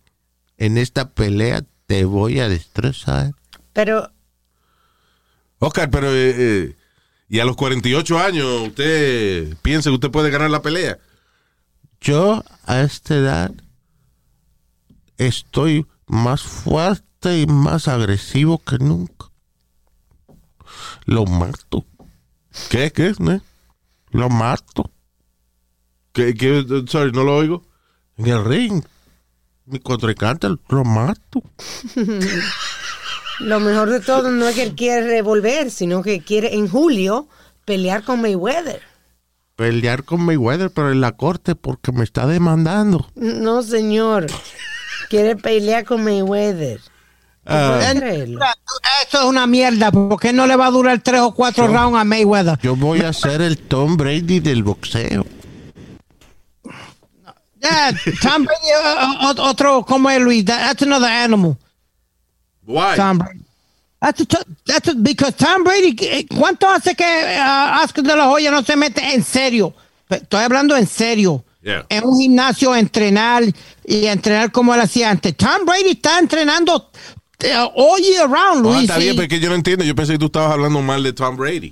En 0.56 0.78
esta 0.78 1.10
pelea 1.10 1.64
te 1.86 2.06
voy 2.06 2.40
a 2.40 2.48
destrozar. 2.48 3.32
Pero 3.74 4.10
Oscar, 5.58 5.90
pero... 5.90 6.14
eh, 6.14 6.34
eh, 6.36 6.76
y 7.30 7.38
a 7.38 7.44
los 7.44 7.54
48 7.54 8.18
años, 8.18 8.68
¿usted 8.68 9.56
piensa 9.62 9.88
que 9.88 9.94
usted 9.94 10.10
puede 10.10 10.30
ganar 10.30 10.50
la 10.50 10.62
pelea? 10.62 10.98
Yo 12.00 12.42
a 12.64 12.80
esta 12.80 13.14
edad 13.14 13.52
estoy 15.16 15.86
más 16.08 16.42
fuerte 16.42 17.40
y 17.40 17.46
más 17.46 17.86
agresivo 17.86 18.58
que 18.58 18.78
nunca. 18.78 19.26
Lo 21.04 21.24
mato. 21.24 21.86
¿Qué? 22.68 22.90
¿Qué? 22.90 23.14
¿Eh? 23.16 23.40
Lo 24.10 24.28
mato. 24.28 24.90
¿Qué, 26.12 26.34
qué? 26.34 26.64
Sorry, 26.88 27.12
no 27.12 27.22
lo 27.22 27.36
oigo. 27.36 27.62
En 28.16 28.26
el 28.26 28.44
ring. 28.44 28.84
Mi 29.66 29.78
contrincante 29.78 30.48
lo 30.68 30.84
mato. 30.84 31.44
lo 33.40 33.60
mejor 33.60 33.90
de 33.90 34.00
todo 34.00 34.30
no 34.30 34.46
es 34.48 34.54
que 34.54 34.62
él 34.62 34.74
quiere 34.74 35.06
revolver, 35.06 35.70
sino 35.70 36.02
que 36.02 36.20
quiere 36.20 36.54
en 36.54 36.68
julio 36.68 37.28
pelear 37.64 38.02
con 38.04 38.20
Mayweather. 38.22 38.80
Pelear 39.56 40.04
con 40.04 40.22
Mayweather, 40.22 40.70
pero 40.70 40.90
en 40.92 41.00
la 41.00 41.12
corte 41.12 41.54
porque 41.54 41.92
me 41.92 42.04
está 42.04 42.26
demandando. 42.26 43.06
No, 43.14 43.62
señor. 43.62 44.26
Quiere 45.10 45.36
pelear 45.36 45.84
con 45.84 46.02
Mayweather. 46.04 46.80
Ah. 47.46 47.80
Eso 47.82 49.18
es 49.18 49.24
una 49.24 49.46
mierda, 49.46 49.90
porque 49.90 50.32
no 50.32 50.46
le 50.46 50.56
va 50.56 50.66
a 50.66 50.70
durar 50.70 51.00
tres 51.02 51.20
o 51.20 51.34
cuatro 51.34 51.66
rounds 51.66 51.98
a 51.98 52.04
Mayweather. 52.04 52.58
yo 52.62 52.76
voy 52.76 53.00
a 53.00 53.12
ser 53.12 53.40
el 53.42 53.58
Tom 53.58 53.96
Brady 53.96 54.40
del 54.40 54.62
boxeo. 54.62 55.26
Yeah, 57.60 57.92
Tom 58.22 58.44
Brady, 58.46 59.36
uh, 59.38 59.42
otro 59.42 59.84
como 59.84 60.08
es 60.10 60.20
Luis, 60.20 60.44
that- 60.46 60.60
that's 60.60 60.82
another 60.82 61.08
animal. 61.10 61.58
Why? 62.70 62.96
Tom 62.96 63.18
Brady. 63.18 63.40
That's, 64.00 64.20
a 64.20 64.24
t- 64.24 64.36
that's 64.66 64.88
a- 64.88 64.94
because 64.94 65.34
Tom 65.36 65.62
Brady, 65.64 65.94
eh, 66.06 66.26
¿cuánto 66.26 66.66
hace 66.68 66.94
que 66.94 67.04
uh, 67.04 67.82
Oscar 67.84 68.02
de 68.02 68.16
la 68.16 68.30
Hoya 68.30 68.50
no 68.50 68.62
se 68.62 68.74
mete 68.76 69.00
en 69.14 69.22
serio? 69.22 69.74
Estoy 70.08 70.42
hablando 70.44 70.74
en 70.76 70.86
serio. 70.86 71.44
Yeah. 71.62 71.84
En 71.90 72.04
un 72.04 72.18
gimnasio 72.18 72.74
entrenar 72.74 73.42
y 73.84 74.06
entrenar 74.06 74.50
como 74.50 74.74
él 74.74 74.80
hacía 74.80 75.10
antes. 75.10 75.36
Tom 75.36 75.66
Brady 75.66 75.90
está 75.90 76.18
entrenando 76.18 76.90
eh, 77.40 77.52
all 77.76 78.00
year 78.00 78.26
round, 78.26 78.64
Ah, 78.66 78.70
Luis. 78.70 78.82
está 78.88 78.96
bien, 78.98 79.14
porque 79.16 79.38
yo 79.38 79.50
no 79.50 79.54
entiendo. 79.56 79.84
Yo 79.84 79.94
pensé 79.94 80.12
que 80.14 80.18
tú 80.18 80.26
estabas 80.26 80.52
hablando 80.52 80.80
mal 80.80 81.02
de 81.02 81.12
Tom 81.12 81.36
Brady. 81.36 81.70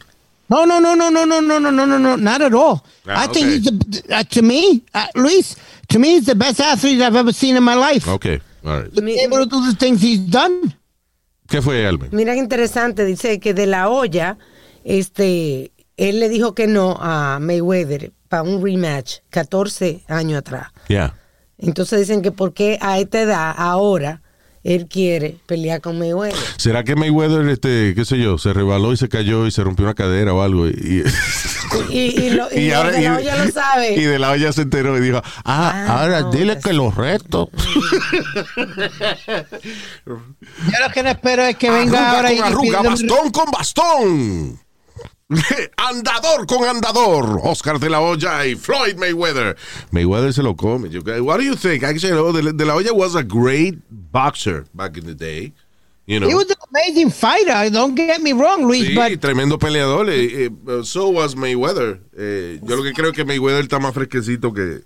No, 0.51 0.67
no, 0.67 0.81
no, 0.81 0.95
no, 0.95 1.11
no, 1.11 1.25
no, 1.25 1.41
no, 1.41 1.59
no, 1.61 1.71
no, 1.71 1.87
no, 1.87 1.99
no, 1.99 2.17
not 2.19 2.43
at 2.43 2.53
all. 2.53 2.83
Ah, 3.07 3.25
I 3.25 3.27
think 3.29 3.47
okay. 3.47 3.57
he's 3.57 3.65
the, 3.65 4.15
uh, 4.15 4.25
to 4.25 4.43
me, 4.43 4.83
uh, 4.95 5.07
Luis, 5.15 5.57
to 5.89 5.99
me, 5.99 6.11
he's 6.17 6.27
the 6.27 6.35
best 6.35 6.61
athlete 6.61 7.01
I've 7.01 7.17
ever 7.17 7.33
seen 7.33 7.57
in 7.57 7.63
my 7.63 7.75
life. 7.75 8.07
Ok, 8.09 8.41
all 8.67 8.83
right. 8.83 8.91
Able 9.21 9.39
to 9.39 9.47
do 9.47 9.65
the 9.67 9.75
things 9.79 10.03
he's 10.03 10.19
done. 10.21 10.75
¿Qué 11.49 11.63
fue, 11.63 11.87
Alvin? 11.87 12.11
Mira 12.13 12.35
qué 12.35 12.41
interesante, 12.41 13.05
dice 13.05 13.41
que 13.41 13.55
de 13.55 13.67
la 13.67 13.89
olla, 13.89 14.37
este, 14.85 15.73
él 15.97 16.21
le 16.21 16.29
dijo 16.29 16.55
que 16.55 16.67
no 16.67 16.97
a 17.01 17.39
Mayweather 17.41 18.13
para 18.29 18.43
un 18.43 18.63
rematch 18.63 19.21
14 19.31 20.05
años 20.09 20.39
atrás. 20.39 20.69
Yeah. 20.89 21.15
Entonces 21.57 22.01
dicen 22.01 22.21
que 22.23 22.33
por 22.33 22.53
qué 22.53 22.79
a 22.83 22.99
esta 22.99 23.23
edad, 23.23 23.55
ahora, 23.57 24.23
él 24.65 24.87
quiere 24.89 25.37
pelear 25.47 25.81
con 25.81 25.99
Mayweather. 25.99 26.37
¿Será 26.57 26.85
que 26.85 26.95
Mayweather, 26.97 27.49
este, 27.49 27.95
qué 27.95 28.05
sé 28.05 28.19
yo, 28.19 28.39
se 28.39 28.53
rebaló 28.53 28.93
y 28.93 28.97
se 28.97 29.09
cayó 29.09 29.47
y 29.47 29.51
se 29.51 29.63
rompió 29.65 29.85
una 29.85 29.95
cadera 29.95 30.33
o 30.35 30.43
algo? 30.43 30.69
Y, 30.69 31.03
Y, 31.91 31.99
y, 31.99 32.31
lo, 32.31 32.49
y, 32.53 32.65
de 32.67 32.71
la 32.71 33.17
olla 33.17 33.45
lo 33.45 33.51
sabe. 33.53 33.95
y 33.95 34.03
de 34.05 34.19
la 34.19 34.31
olla 34.31 34.53
se 34.53 34.63
enteró 34.63 34.97
y 34.99 35.01
dijo, 35.01 35.19
ah, 35.45 35.73
Ah, 35.89 36.01
ahora 36.01 36.21
no, 36.23 36.31
dile 36.31 36.59
que 36.59 36.73
lo 36.73 36.91
reto. 36.91 37.51
Yo 40.07 40.15
lo 40.87 40.93
que 40.93 41.03
no 41.03 41.11
espero 41.11 41.43
es 41.45 41.57
que 41.57 41.71
venga 41.71 42.11
ahora 42.17 42.33
y 42.33 42.37
con 42.39 42.47
arruga, 42.47 42.81
pídeme- 42.83 42.89
bastón 42.89 43.31
con 43.31 43.51
bastón. 43.51 44.61
andador 45.77 46.47
con 46.47 46.65
andador. 46.65 47.41
Oscar 47.45 47.79
de 47.79 47.91
la 47.91 48.01
Hoya 48.01 48.47
y 48.47 48.55
Floyd 48.55 48.97
Mayweather. 48.97 49.57
Mayweather 49.91 50.33
se 50.33 50.43
lo 50.43 50.55
come. 50.57 50.89
What 51.21 51.39
do 51.39 51.43
you 51.45 51.55
think? 51.57 51.83
Actually, 51.85 52.43
de, 52.43 52.53
de 52.53 52.65
la 52.65 52.75
Hoya 52.75 52.93
was 52.95 53.15
a 53.15 53.23
great 53.23 53.79
boxer 53.91 54.65
back 54.73 54.97
in 54.97 55.05
the 55.05 55.15
day. 55.15 55.53
You 56.07 56.21
know. 56.21 56.29
He 56.29 56.35
was 56.35 56.49
an 56.49 56.57
amazing 56.75 57.11
fighter. 57.11 57.69
Don't 57.71 57.95
get 57.95 58.23
me 58.23 58.33
wrong, 58.33 58.67
Luis, 58.67 58.89
Sí, 58.89 58.95
but 58.95 59.21
tremendo 59.21 59.59
peleador. 59.59 60.09
eh, 60.09 60.47
eh, 60.49 60.83
so 60.83 61.11
was 61.11 61.35
Mayweather. 61.37 62.01
Eh, 62.17 62.59
yo 62.63 62.77
lo 62.77 62.83
que 62.83 62.95
creo 62.95 63.13
que 63.13 63.25
Mayweather 63.27 63.65
está 63.65 63.79
más 63.79 63.93
fresquecito 63.93 64.55
que, 64.55 64.81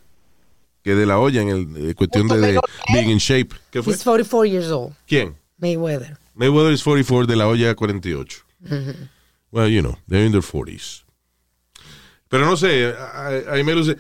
que 0.83 0.97
de 0.97 1.07
la 1.07 1.21
olla 1.21 1.43
en 1.43 1.51
el 1.77 1.95
cuestión 1.95 2.27
de, 2.27 2.41
de 2.41 2.61
being 2.93 3.11
in 3.11 3.19
shape. 3.19 3.55
¿Qué 3.71 3.81
fue? 3.85 3.93
He's 3.95 4.03
44 4.03 4.45
years 4.47 4.73
old, 4.73 4.95
¿Quién? 5.07 5.37
Mayweather. 5.59 6.19
Mayweather 6.35 6.73
is 6.73 6.83
44, 6.83 7.27
de 7.29 7.37
la 7.37 7.47
olla 7.47 7.73
48. 7.77 8.45
Well, 9.53 9.69
you 9.71 9.83
know, 9.83 9.97
they're 10.09 10.25
in 10.27 10.33
their 10.33 10.43
40s. 10.43 11.05
Pero 12.29 12.47
no 12.47 12.57
sé, 12.57 12.87
a, 12.87 13.29
a- 13.29 13.53
a 13.53 13.57
mí 13.57 13.65
me 13.65 13.75
luce. 13.75 13.97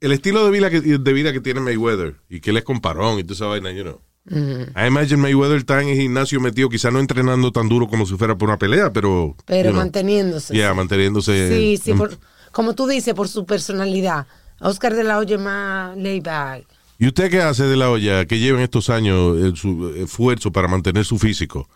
El 0.00 0.12
estilo 0.12 0.44
de 0.44 0.50
vida, 0.50 0.70
que, 0.70 0.80
de 0.80 1.12
vida 1.12 1.32
que 1.32 1.40
tiene 1.40 1.60
Mayweather 1.60 2.16
y 2.28 2.40
que 2.40 2.50
él 2.50 2.56
es 2.56 2.64
comparón 2.64 3.18
y 3.18 3.22
toda 3.22 3.34
esa 3.34 3.46
vaina, 3.46 3.70
you 3.72 3.82
know. 3.84 4.00
I 4.30 4.86
imagine 4.88 5.16
Mayweather 5.22 5.56
está 5.58 5.80
en 5.80 5.88
el 5.88 5.96
gimnasio 5.96 6.38
metido, 6.40 6.68
quizá 6.68 6.90
no 6.90 6.98
entrenando 7.00 7.50
tan 7.50 7.68
duro 7.68 7.88
como 7.88 8.04
si 8.04 8.14
fuera 8.16 8.36
por 8.36 8.48
una 8.48 8.58
pelea, 8.58 8.92
pero. 8.92 9.34
Pero 9.46 9.68
you 9.70 9.72
know, 9.72 9.80
manteniéndose. 9.82 10.52
Yeah, 10.54 10.74
manteniéndose. 10.74 11.48
Sí, 11.48 11.76
sí, 11.82 11.90
en- 11.92 11.98
por- 11.98 12.18
como 12.52 12.74
tú 12.74 12.86
dices, 12.86 13.14
por 13.14 13.28
su 13.28 13.46
personalidad. 13.46 14.26
Oscar 14.60 14.94
de 14.94 15.04
la 15.04 15.18
Hoya 15.18 15.38
más 15.38 15.96
laid 15.96 16.22
back. 16.24 16.66
¿Y 16.98 17.06
usted 17.06 17.30
qué 17.30 17.40
hace 17.40 17.64
de 17.64 17.76
la 17.76 17.90
olla 17.90 18.26
que 18.26 18.38
lleva 18.40 18.58
en 18.58 18.64
estos 18.64 18.90
años 18.90 19.36
eh, 19.38 19.52
su 19.54 19.94
esfuerzo 19.96 20.50
para 20.50 20.66
mantener 20.68 21.04
su 21.04 21.18
físico? 21.18 21.68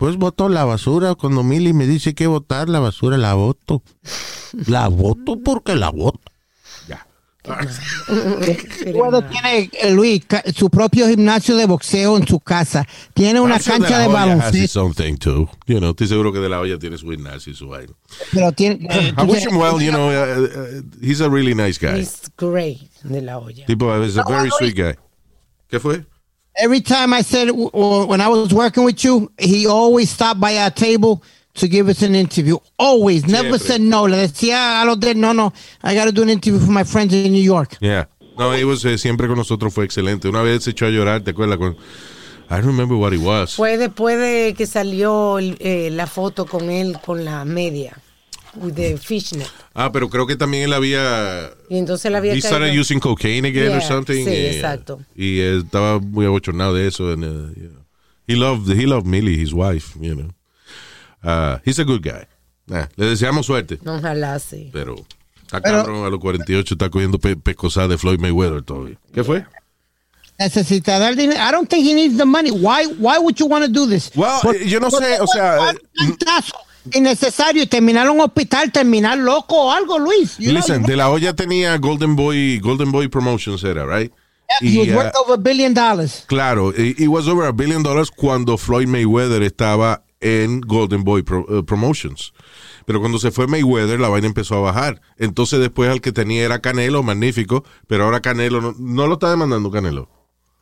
Pues 0.00 0.16
voto 0.16 0.48
la 0.48 0.64
basura. 0.64 1.14
Cuando 1.14 1.42
Milly 1.44 1.74
me 1.74 1.86
dice 1.86 2.14
que 2.14 2.26
votar 2.26 2.68
la 2.70 2.80
basura, 2.80 3.16
la 3.18 3.34
voto. 3.34 3.82
La 4.66 4.88
voto 4.88 5.38
porque 5.44 5.76
la 5.76 5.90
voto. 5.90 6.32
Ya. 6.88 7.06
Mayweather 7.46 9.28
tiene, 9.30 9.70
eh, 9.80 9.90
Luis, 9.92 10.22
su 10.56 10.68
propio 10.70 11.06
gimnasio 11.06 11.56
de 11.56 11.66
boxeo 11.66 12.16
en 12.16 12.26
su 12.26 12.40
casa. 12.40 12.84
Tiene 13.14 13.38
una 13.40 13.60
cancha 13.60 13.98
de 13.98 14.04
has 14.04 14.08
his 14.08 14.12
baloncesto. 14.12 14.84
own 14.84 14.92
thing, 14.94 15.16
too. 15.16 15.48
You 15.66 15.78
know, 15.78 15.90
estoy 15.90 16.08
seguro 16.08 16.32
que 16.32 16.40
de 16.40 16.48
la 16.48 16.58
olla 16.58 16.78
tiene 16.80 16.96
su 16.98 17.08
gimnasio 17.10 17.52
y 17.52 17.54
su 17.56 17.68
vaina. 17.68 17.92
Pero 18.32 18.50
tiene, 18.50 18.86
eh, 18.90 19.12
I 19.16 19.22
wish 19.22 19.46
him 19.46 19.56
well, 19.56 19.80
you 19.80 19.92
know. 19.92 20.08
uh, 20.08 20.46
uh, 20.46 20.82
he's 21.00 21.20
a 21.20 21.28
really 21.28 21.54
nice 21.54 21.78
guy. 21.78 21.98
He's 22.00 22.22
great 22.36 22.80
de 23.04 23.20
la 23.22 23.38
Hoya. 23.38 23.66
Tipo, 23.66 24.02
he's 24.02 24.16
a 24.16 24.24
very 24.28 24.50
sweet 24.58 24.74
guy. 24.74 24.96
¿Qué 25.68 25.78
fue? 25.78 26.04
Every 26.56 26.80
time 26.80 27.14
I 27.14 27.22
said, 27.22 27.48
or 27.50 28.06
when 28.06 28.20
I 28.20 28.28
was 28.28 28.52
working 28.52 28.84
with 28.84 29.04
you, 29.04 29.30
he 29.38 29.66
always 29.66 30.10
stopped 30.10 30.40
by 30.40 30.56
our 30.58 30.70
table 30.70 31.22
to 31.54 31.68
give 31.68 31.88
us 31.88 32.02
an 32.02 32.14
interview. 32.14 32.58
Always, 32.78 33.26
never 33.26 33.56
Siempre. 33.56 33.58
said 33.58 33.80
no. 33.80 34.06
Le 34.06 34.16
decía 34.18 34.82
a 34.82 34.84
los 34.84 34.98
de, 34.98 35.14
no, 35.14 35.32
no, 35.32 35.52
I 35.82 35.94
got 35.94 36.06
to 36.06 36.12
do 36.12 36.22
an 36.22 36.28
interview 36.30 36.58
for 36.60 36.70
my 36.72 36.84
friends 36.84 37.14
in 37.14 37.32
New 37.32 37.42
York. 37.42 37.76
Yeah. 37.80 38.06
No, 38.38 38.52
he 38.52 38.64
was, 38.64 38.84
eh, 38.84 38.98
siempre 38.98 39.26
con 39.28 39.36
nosotros 39.36 39.72
fue 39.72 39.84
excelente. 39.84 40.28
Una 40.28 40.42
vez 40.42 40.64
se 40.64 40.70
echó 40.70 40.86
a 40.86 40.90
llorar, 40.90 41.22
¿te 41.22 41.30
acuerdas? 41.32 41.58
Con, 41.58 41.76
I 42.50 42.54
don't 42.54 42.66
remember 42.66 42.96
what 42.96 43.12
it 43.12 43.20
was. 43.20 43.54
Fue 43.54 43.76
después 43.78 44.18
de 44.18 44.54
que 44.56 44.66
salió 44.66 45.38
el- 45.38 45.56
eh, 45.60 45.90
la 45.92 46.06
foto 46.06 46.46
con 46.46 46.68
él 46.70 46.98
con 47.04 47.24
la 47.24 47.44
media. 47.44 47.96
With 48.56 48.74
the 48.74 48.96
fishnet. 48.98 49.46
Ah, 49.74 49.92
pero 49.92 50.08
creo 50.08 50.26
que 50.26 50.34
también 50.36 50.64
él 50.64 50.72
había 50.72 51.50
Y 51.68 51.78
entonces 51.78 52.06
él 52.06 52.16
había 52.16 52.34
He 52.34 52.40
started 52.40 52.68
caído- 52.70 52.80
using 52.80 52.98
cocaine 52.98 53.46
again 53.46 53.68
or 53.72 53.78
Yeah, 53.80 53.88
something. 53.88 54.24
sí, 54.24 54.30
y, 54.30 54.46
exacto. 54.46 55.00
Y 55.14 55.40
estaba 55.40 56.00
muy 56.00 56.26
abochornado 56.26 56.74
de 56.74 56.88
eso. 56.88 57.12
and, 57.12 57.24
uh, 57.24 57.28
you 57.60 57.68
know. 57.68 57.84
He 58.26 58.34
loved, 58.36 58.68
he 58.70 58.86
loved 58.86 59.06
Millie, 59.06 59.36
his 59.40 59.52
wife, 59.52 59.96
you 60.00 60.14
know. 60.14 60.30
Uh, 61.22 61.58
he's 61.64 61.78
a 61.78 61.84
good 61.84 62.02
guy. 62.02 62.26
Nah, 62.66 62.86
le 62.96 63.06
deseamos 63.06 63.46
suerte, 63.46 63.78
Ojalá 63.84 64.38
sí. 64.38 64.70
pero 64.72 64.94
está 65.42 65.60
cabrón 65.60 66.04
a 66.04 66.08
los 66.10 66.20
48 66.20 66.74
está 66.74 66.88
cogiendo 66.88 67.18
pe 67.18 67.34
pescosada 67.36 67.88
de 67.88 67.98
Floyd 67.98 68.18
Mayweather 68.20 68.62
todavía. 68.62 68.96
¿Qué 69.12 69.24
fue? 69.24 69.44
Necesita 70.38 70.98
dar 70.98 71.16
dinero. 71.16 71.38
I 71.40 71.50
don't 71.52 71.68
think 71.68 71.84
he 71.86 71.92
needs 71.94 72.16
the 72.16 72.24
money. 72.24 72.50
Why, 72.50 72.86
why 72.98 73.18
would 73.18 73.36
you 73.38 73.46
want 73.46 73.64
to 73.64 73.70
do 73.70 73.86
this? 73.86 74.10
Well, 74.14 74.40
eh, 74.54 74.66
yo 74.68 74.80
no 74.80 74.90
sé, 74.90 75.18
o 75.20 75.26
sea, 75.26 75.70
eh, 75.72 75.76
un 76.00 76.16
innecesario 76.92 77.62
y 77.62 77.66
terminar 77.66 78.08
un 78.10 78.20
hospital, 78.20 78.72
terminar 78.72 79.18
loco 79.18 79.56
o 79.56 79.72
algo, 79.72 79.98
Luis. 79.98 80.36
You 80.38 80.52
Listen, 80.52 80.82
De 80.82 80.96
La 80.96 81.10
Hoya 81.10 81.34
tenía 81.34 81.76
Golden 81.78 82.16
Boy, 82.16 82.58
Golden 82.58 82.92
Boy 82.92 83.08
Promotions 83.08 83.62
era, 83.64 83.86
right? 83.86 84.12
he 84.60 84.78
was 84.78 84.88
uh, 84.88 84.96
worth 84.96 85.16
over 85.16 85.34
a 85.34 85.38
billion 85.38 85.74
dollars. 85.74 86.24
Claro, 86.26 86.72
it, 86.76 87.08
was 87.08 87.28
over 87.28 87.46
a 87.46 87.52
billion 87.52 87.82
dollars 87.82 88.10
cuando 88.10 88.56
Floyd 88.56 88.88
Mayweather 88.88 89.42
estaba 89.42 90.02
en 90.20 90.60
Golden 90.60 91.04
Boy 91.04 91.22
Pro- 91.22 91.46
uh, 91.48 91.64
Promotions. 91.64 92.32
Pero 92.86 93.00
cuando 93.00 93.18
se 93.18 93.30
fue 93.30 93.46
Mayweather, 93.46 94.00
la 94.00 94.08
vaina 94.08 94.26
empezó 94.26 94.56
a 94.56 94.60
bajar. 94.60 95.00
Entonces 95.18 95.60
después 95.60 95.88
al 95.90 96.00
que 96.00 96.12
tenía 96.12 96.44
era 96.44 96.60
Canelo, 96.60 97.02
magnífico, 97.02 97.64
pero 97.86 98.04
ahora 98.04 98.20
Canelo 98.20 98.60
no, 98.60 98.74
no 98.78 99.06
lo 99.06 99.14
está 99.14 99.30
demandando 99.30 99.70
Canelo. 99.70 100.08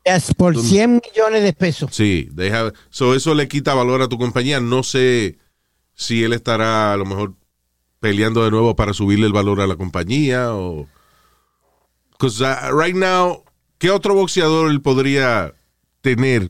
Yes, 0.04 0.34
por 0.34 0.56
100 0.58 1.02
millones 1.04 1.42
de 1.42 1.52
pesos. 1.52 1.90
Sí, 1.92 2.28
have- 2.36 2.72
so 2.90 3.14
eso 3.14 3.34
le 3.34 3.48
quita 3.48 3.74
valor 3.74 4.02
a 4.02 4.08
tu 4.08 4.18
compañía. 4.18 4.60
No 4.60 4.82
sé 4.82 5.38
si 5.98 6.22
él 6.22 6.32
estará 6.32 6.92
a 6.92 6.96
lo 6.96 7.04
mejor 7.04 7.34
peleando 7.98 8.44
de 8.44 8.52
nuevo 8.52 8.76
para 8.76 8.94
subirle 8.94 9.26
el 9.26 9.32
valor 9.32 9.60
a 9.60 9.66
la 9.66 9.74
compañía 9.76 10.54
o... 10.54 10.86
Because 12.12 12.40
uh, 12.42 12.72
right 12.72 12.94
now, 12.94 13.44
¿qué 13.78 13.90
otro 13.90 14.14
boxeador 14.14 14.70
él 14.70 14.80
podría 14.80 15.54
tener 16.00 16.48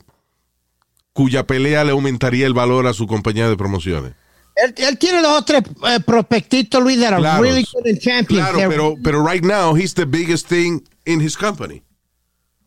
cuya 1.15 1.47
pelea 1.47 1.85
le 1.85 1.93
aumentaría 1.93 2.47
el 2.47 2.55
valor 2.55 2.87
a 2.87 2.93
su 2.93 3.07
compañía 3.07 3.49
de 3.49 3.57
promociones? 3.57 4.15
Él, 4.57 4.75
él 4.77 4.99
tiene 4.99 5.23
dos 5.23 5.39
o 5.41 5.45
tres 5.45 5.63
eh, 5.89 6.01
prospectitos, 6.05 6.83
Luis, 6.83 7.01
that 7.01 7.13
are 7.15 7.21
Claro. 7.21 7.43
really 7.43 7.65
good 7.73 7.87
and 7.87 7.99
champions. 8.01 8.51
Claro, 8.51 8.69
pero, 8.69 8.95
pero 9.03 9.23
right 9.23 9.45
now 9.45 9.75
he's 9.75 9.95
the 9.95 10.05
biggest 10.07 10.47
thing 10.47 10.83
in 11.07 11.21
his 11.21 11.37
company. 11.37 11.83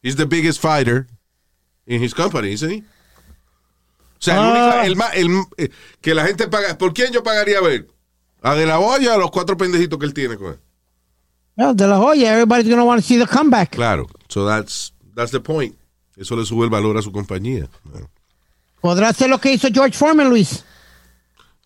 He's 0.01 0.15
the 0.15 0.25
biggest 0.25 0.59
fighter 0.59 1.07
in 1.85 2.01
his 2.01 2.13
company, 2.13 2.53
isn't 2.53 2.69
he? 2.71 2.83
O 4.21 4.23
sea, 4.23 4.35
el 4.35 4.39
Ah. 4.39 4.83
único- 4.93 5.05
el 5.13 5.25
el- 5.31 5.43
eh, 5.65 5.69
que 5.99 6.13
la 6.13 6.25
gente 6.25 6.47
paga. 6.47 6.77
¿Por 6.77 6.93
quién 6.93 7.11
yo 7.11 7.23
pagaría 7.23 7.57
a 7.57 7.61
ver? 7.61 7.87
¿A 8.43 8.53
De 8.55 8.65
La 8.67 8.79
Hoya 8.79 9.11
o 9.11 9.15
a 9.15 9.17
los 9.17 9.31
cuatro 9.31 9.57
pendejitos 9.57 9.97
que 9.99 10.05
él 10.05 10.13
tiene 10.13 10.37
con 10.37 10.53
él? 10.53 10.59
No, 11.57 11.73
de 11.73 11.85
la 11.85 11.97
joya, 11.97 12.31
everybody's 12.33 12.65
going 12.67 12.79
to 12.79 12.85
want 12.85 13.01
to 13.01 13.05
see 13.07 13.19
the 13.19 13.27
comeback. 13.27 13.71
Claro. 13.71 14.07
So 14.29 14.47
that's, 14.47 14.93
that's 15.15 15.31
the 15.31 15.39
point. 15.41 15.75
Eso 16.15 16.35
le 16.35 16.45
sube 16.45 16.63
el 16.63 16.69
valor 16.69 16.97
a 16.97 17.01
su 17.01 17.11
compañía. 17.11 17.67
Podrá 18.79 19.09
hacer 19.09 19.29
lo 19.29 19.37
que 19.39 19.51
hizo 19.53 19.67
George 19.71 19.95
Foreman, 19.97 20.29
Luis. 20.29 20.63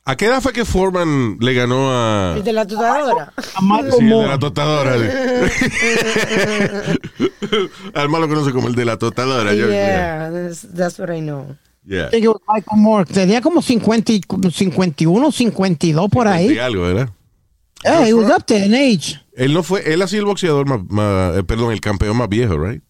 ¿A 0.03 0.15
qué 0.17 0.25
edad 0.25 0.41
fue 0.41 0.53
que 0.53 0.65
Foreman 0.65 1.37
le 1.39 1.53
ganó 1.53 1.91
a... 1.91 2.33
El 2.37 2.43
de 2.43 2.53
la 2.53 2.65
tutadora. 2.65 3.31
A 3.55 3.61
Malcolm 3.61 3.99
Sí, 3.99 4.05
el 4.13 4.19
de 4.21 4.27
la 4.27 4.39
tostadora. 4.39 4.95
Al 7.93 8.09
malo 8.09 8.27
conoce 8.27 8.51
como 8.51 8.67
el 8.67 8.75
de 8.75 8.85
la 8.85 8.97
tostadora. 8.97 9.53
yo- 9.53 9.69
Yeah, 9.69 10.29
that's, 10.31 10.67
that's 10.75 10.99
what 10.99 11.09
I 11.15 11.21
know. 11.21 11.55
Yeah. 11.87 12.07
I 12.07 12.09
think 12.09 12.23
it 12.25 12.29
was 12.29 12.41
Michael 12.47 12.77
Moore. 12.77 13.05
Tenía 13.05 13.41
como 13.41 13.61
50, 13.61 14.11
y- 14.11 14.21
como 14.21 14.49
51, 14.49 15.31
52 15.31 16.09
por 16.09 16.25
Y 16.25 16.29
ahí. 16.29 16.57
algo, 16.59 16.81
¿verdad? 16.81 17.09
Yeah, 17.83 18.07
he 18.07 18.13
was 18.13 18.29
up 18.31 18.45
there 18.47 18.65
in 18.65 18.73
age. 18.73 19.19
Él 19.37 19.53
no 19.53 19.61
fue, 19.61 19.81
él 19.93 20.01
ha 20.01 20.07
sido 20.07 20.21
el 20.21 20.25
boxeador 20.25 20.65
más, 20.65 20.79
más- 20.89 21.37
eh, 21.37 21.43
perdón, 21.43 21.71
el 21.71 21.81
campeón 21.81 22.17
más 22.17 22.27
viejo, 22.29 22.57
right? 22.57 22.81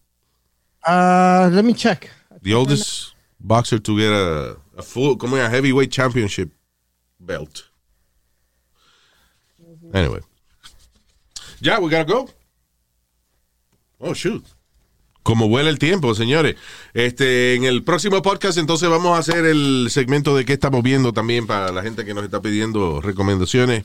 Uh, 0.86 1.50
let 1.52 1.62
me 1.64 1.74
check. 1.74 2.08
The 2.42 2.54
oldest 2.54 3.12
boxer 3.38 3.80
to 3.80 3.96
get 3.96 4.10
a, 4.12 4.56
a 4.78 4.82
full, 4.82 5.16
como 5.18 5.36
a 5.36 5.50
heavyweight 5.50 5.90
championship 5.90 6.52
belt. 7.18 7.64
Anyway. 9.92 10.20
Yeah, 11.60 11.78
we 11.80 11.90
gotta 11.90 12.04
go. 12.04 12.28
Oh, 14.00 14.14
shoot. 14.14 14.44
Como 15.26 15.48
vuela 15.48 15.70
el 15.70 15.80
tiempo, 15.80 16.14
señores. 16.14 16.54
Este, 16.94 17.56
en 17.56 17.64
el 17.64 17.82
próximo 17.82 18.22
podcast, 18.22 18.58
entonces 18.58 18.88
vamos 18.88 19.16
a 19.16 19.18
hacer 19.18 19.44
el 19.44 19.88
segmento 19.90 20.36
de 20.36 20.44
qué 20.44 20.52
estamos 20.52 20.84
viendo 20.84 21.12
también 21.12 21.48
para 21.48 21.72
la 21.72 21.82
gente 21.82 22.04
que 22.04 22.14
nos 22.14 22.22
está 22.22 22.40
pidiendo 22.40 23.00
recomendaciones 23.00 23.82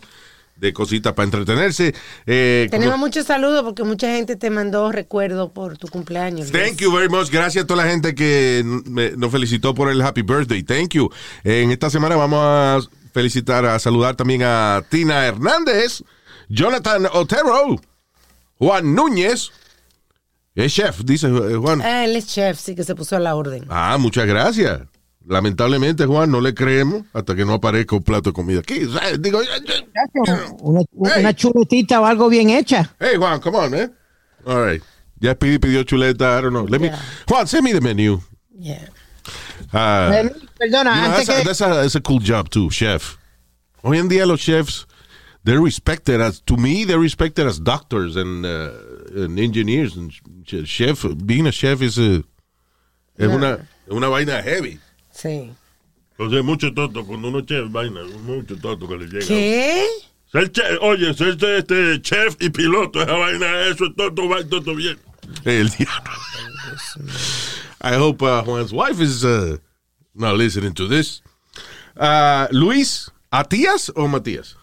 de 0.58 0.72
cositas 0.72 1.14
para 1.14 1.24
entretenerse. 1.26 1.96
Eh, 2.28 2.68
Tenemos 2.70 2.94
como- 2.94 3.08
muchos 3.08 3.26
saludos 3.26 3.64
porque 3.64 3.84
mucha 3.84 4.14
gente 4.14 4.36
te 4.36 4.52
mandó 4.52 4.92
recuerdos 4.92 5.50
por 5.50 5.80
tu 5.80 5.88
cumpleaños. 5.88 6.52
Thank 6.52 6.76
you 6.78 6.92
very 6.96 7.10
much. 7.10 7.32
Gracias 7.32 7.64
a 7.64 7.68
toda 7.68 7.84
la 7.86 7.90
gente 7.90 8.14
que 8.14 8.62
me- 8.86 9.10
nos 9.18 9.32
felicitó 9.32 9.74
por 9.74 9.90
el 9.90 10.00
happy 10.04 10.22
birthday. 10.22 10.62
Thank 10.62 10.90
you. 10.94 11.10
En 11.44 11.72
esta 11.72 11.90
semana 11.90 12.18
vamos 12.18 12.40
a 12.40 12.80
felicitar, 13.16 13.66
a 13.66 13.80
saludar 13.80 14.16
también 14.16 14.44
a 14.44 14.84
Tina 14.90 15.26
Hernández, 15.26 16.04
Jonathan 16.50 17.08
Otero, 17.14 17.82
Juan 18.60 18.94
Núñez, 18.94 19.52
es 20.56 20.74
chef, 20.74 21.04
dice 21.04 21.28
eh, 21.28 21.56
Juan. 21.56 21.82
Ah, 21.82 22.06
él 22.06 22.16
es 22.16 22.28
chef, 22.28 22.60
sí 22.60 22.76
que 22.76 22.84
se 22.84 22.96
puso 22.96 23.16
a 23.16 23.20
la 23.20 23.36
orden. 23.36 23.66
Ah, 23.70 23.98
muchas 24.00 24.26
gracias. 24.28 24.82
Lamentablemente, 25.26 26.06
Juan, 26.06 26.32
no 26.32 26.42
le 26.42 26.54
creemos 26.54 27.04
hasta 27.14 27.36
que 27.36 27.46
no 27.46 27.54
aparezca 27.54 27.96
un 27.96 28.04
plato 28.04 28.32
de 28.32 28.34
comida 28.34 28.60
aquí. 28.60 28.82
Digo, 29.20 29.40
Una, 30.62 30.82
Hey. 31.16 31.34
chuletita 31.36 32.02
o 32.02 32.06
algo 32.06 32.28
bien 32.28 32.50
hecha. 32.50 32.92
hey, 33.00 33.16
Juan, 33.18 33.40
come 33.40 33.58
on, 33.58 33.72
man. 33.72 33.94
All 34.46 34.66
right. 34.66 34.82
Ya 35.20 35.34
Speedy 35.34 35.60
pidió 35.60 35.84
chuleta, 35.84 36.40
I 36.40 36.42
don't 36.42 36.52
know. 36.54 36.66
Let 36.68 36.80
me. 36.82 36.90
Juan, 37.30 37.46
send 37.48 37.64
me 37.64 37.74
the 37.74 37.82
menu. 37.82 38.20
Yeah. 38.58 38.88
Ah, 39.72 40.10
Perdona, 40.60 40.96
You 40.96 41.02
know, 41.02 41.12
antes 41.16 41.28
that's, 41.28 41.30
a, 41.30 41.44
that's, 41.46 41.62
a, 41.62 41.68
that's 41.82 41.96
a 41.96 42.02
cool 42.02 42.20
job 42.20 42.50
too, 42.50 42.70
chef. 42.72 43.18
Hoy 43.84 44.00
en 44.00 44.10
día 44.10 44.26
los 44.26 44.40
chefs, 44.42 44.88
they're 45.44 45.62
respected 45.62 46.20
as, 46.20 46.42
to 46.42 46.58
me, 46.58 46.84
they're 46.84 47.00
respected 47.00 47.46
as 47.48 47.60
doctors 47.60 48.16
and, 48.16 48.46
uh, 48.46 48.72
and 49.16 49.40
engineers. 49.40 49.96
And 49.98 50.12
ch- 50.46 50.66
chef, 50.68 51.06
being 51.26 51.48
a 51.48 51.52
chef 51.52 51.82
is 51.82 51.98
a, 51.98 52.24
es 53.18 53.28
una, 53.28 53.68
es 53.88 53.94
una 53.94 54.08
vaina 54.10 54.42
heavy. 54.42 54.80
Sí. 55.14 55.52
Entonces, 56.18 56.44
mucho 56.44 56.74
toto. 56.74 57.04
Cuando 57.06 57.30
uno 57.30 57.42
chef, 57.42 57.72
vaina, 57.72 58.04
mucho 58.24 58.56
toto 58.58 58.88
que 58.88 58.98
le 58.98 59.08
llega. 59.08 59.26
¿Qué? 59.26 59.88
Ser 60.32 60.52
chef, 60.52 60.80
oye, 60.82 61.14
ser 61.14 61.30
este, 61.30 61.58
este 61.58 62.02
chef 62.02 62.38
y 62.40 62.50
piloto, 62.50 63.02
esa 63.02 63.14
vaina, 63.14 63.68
eso 63.68 63.86
es 63.86 63.96
toto, 63.96 64.30
va 64.30 64.44
toto 64.44 64.76
bien. 64.76 64.98
El 65.46 65.70
diablo. 65.70 66.12
I 67.82 67.96
hope 67.96 68.22
uh, 68.22 68.44
Juan's 68.44 68.72
wife 68.72 69.02
is 69.02 69.26
uh, 69.26 69.58
not 70.14 70.38
listening 70.38 70.74
to 70.74 70.88
this. 70.88 71.22
Uh, 71.98 72.48
Luis, 72.52 73.10
¿Atías 73.32 73.90
o 73.96 74.08
Matías? 74.08 74.56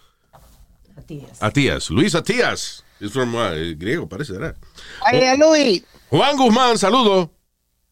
Matías. 0.96 1.38
Atías. 1.40 1.90
Luis 1.90 2.14
Atías. 2.14 2.82
Es 3.00 3.12
from 3.12 3.34
uh, 3.34 3.38
griego, 3.76 4.08
parece, 4.08 4.32
¿verdad? 4.32 4.56
Oye, 5.12 5.36
Luis, 5.38 5.84
Juan 6.10 6.36
Guzmán, 6.36 6.78
saludo. 6.78 7.30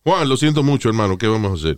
Juan, 0.05 0.29
lo 0.29 0.37
siento 0.37 0.63
mucho, 0.63 0.89
hermano. 0.89 1.17
¿Qué 1.19 1.27
vamos 1.29 1.53
a 1.53 1.55
hacer? 1.55 1.77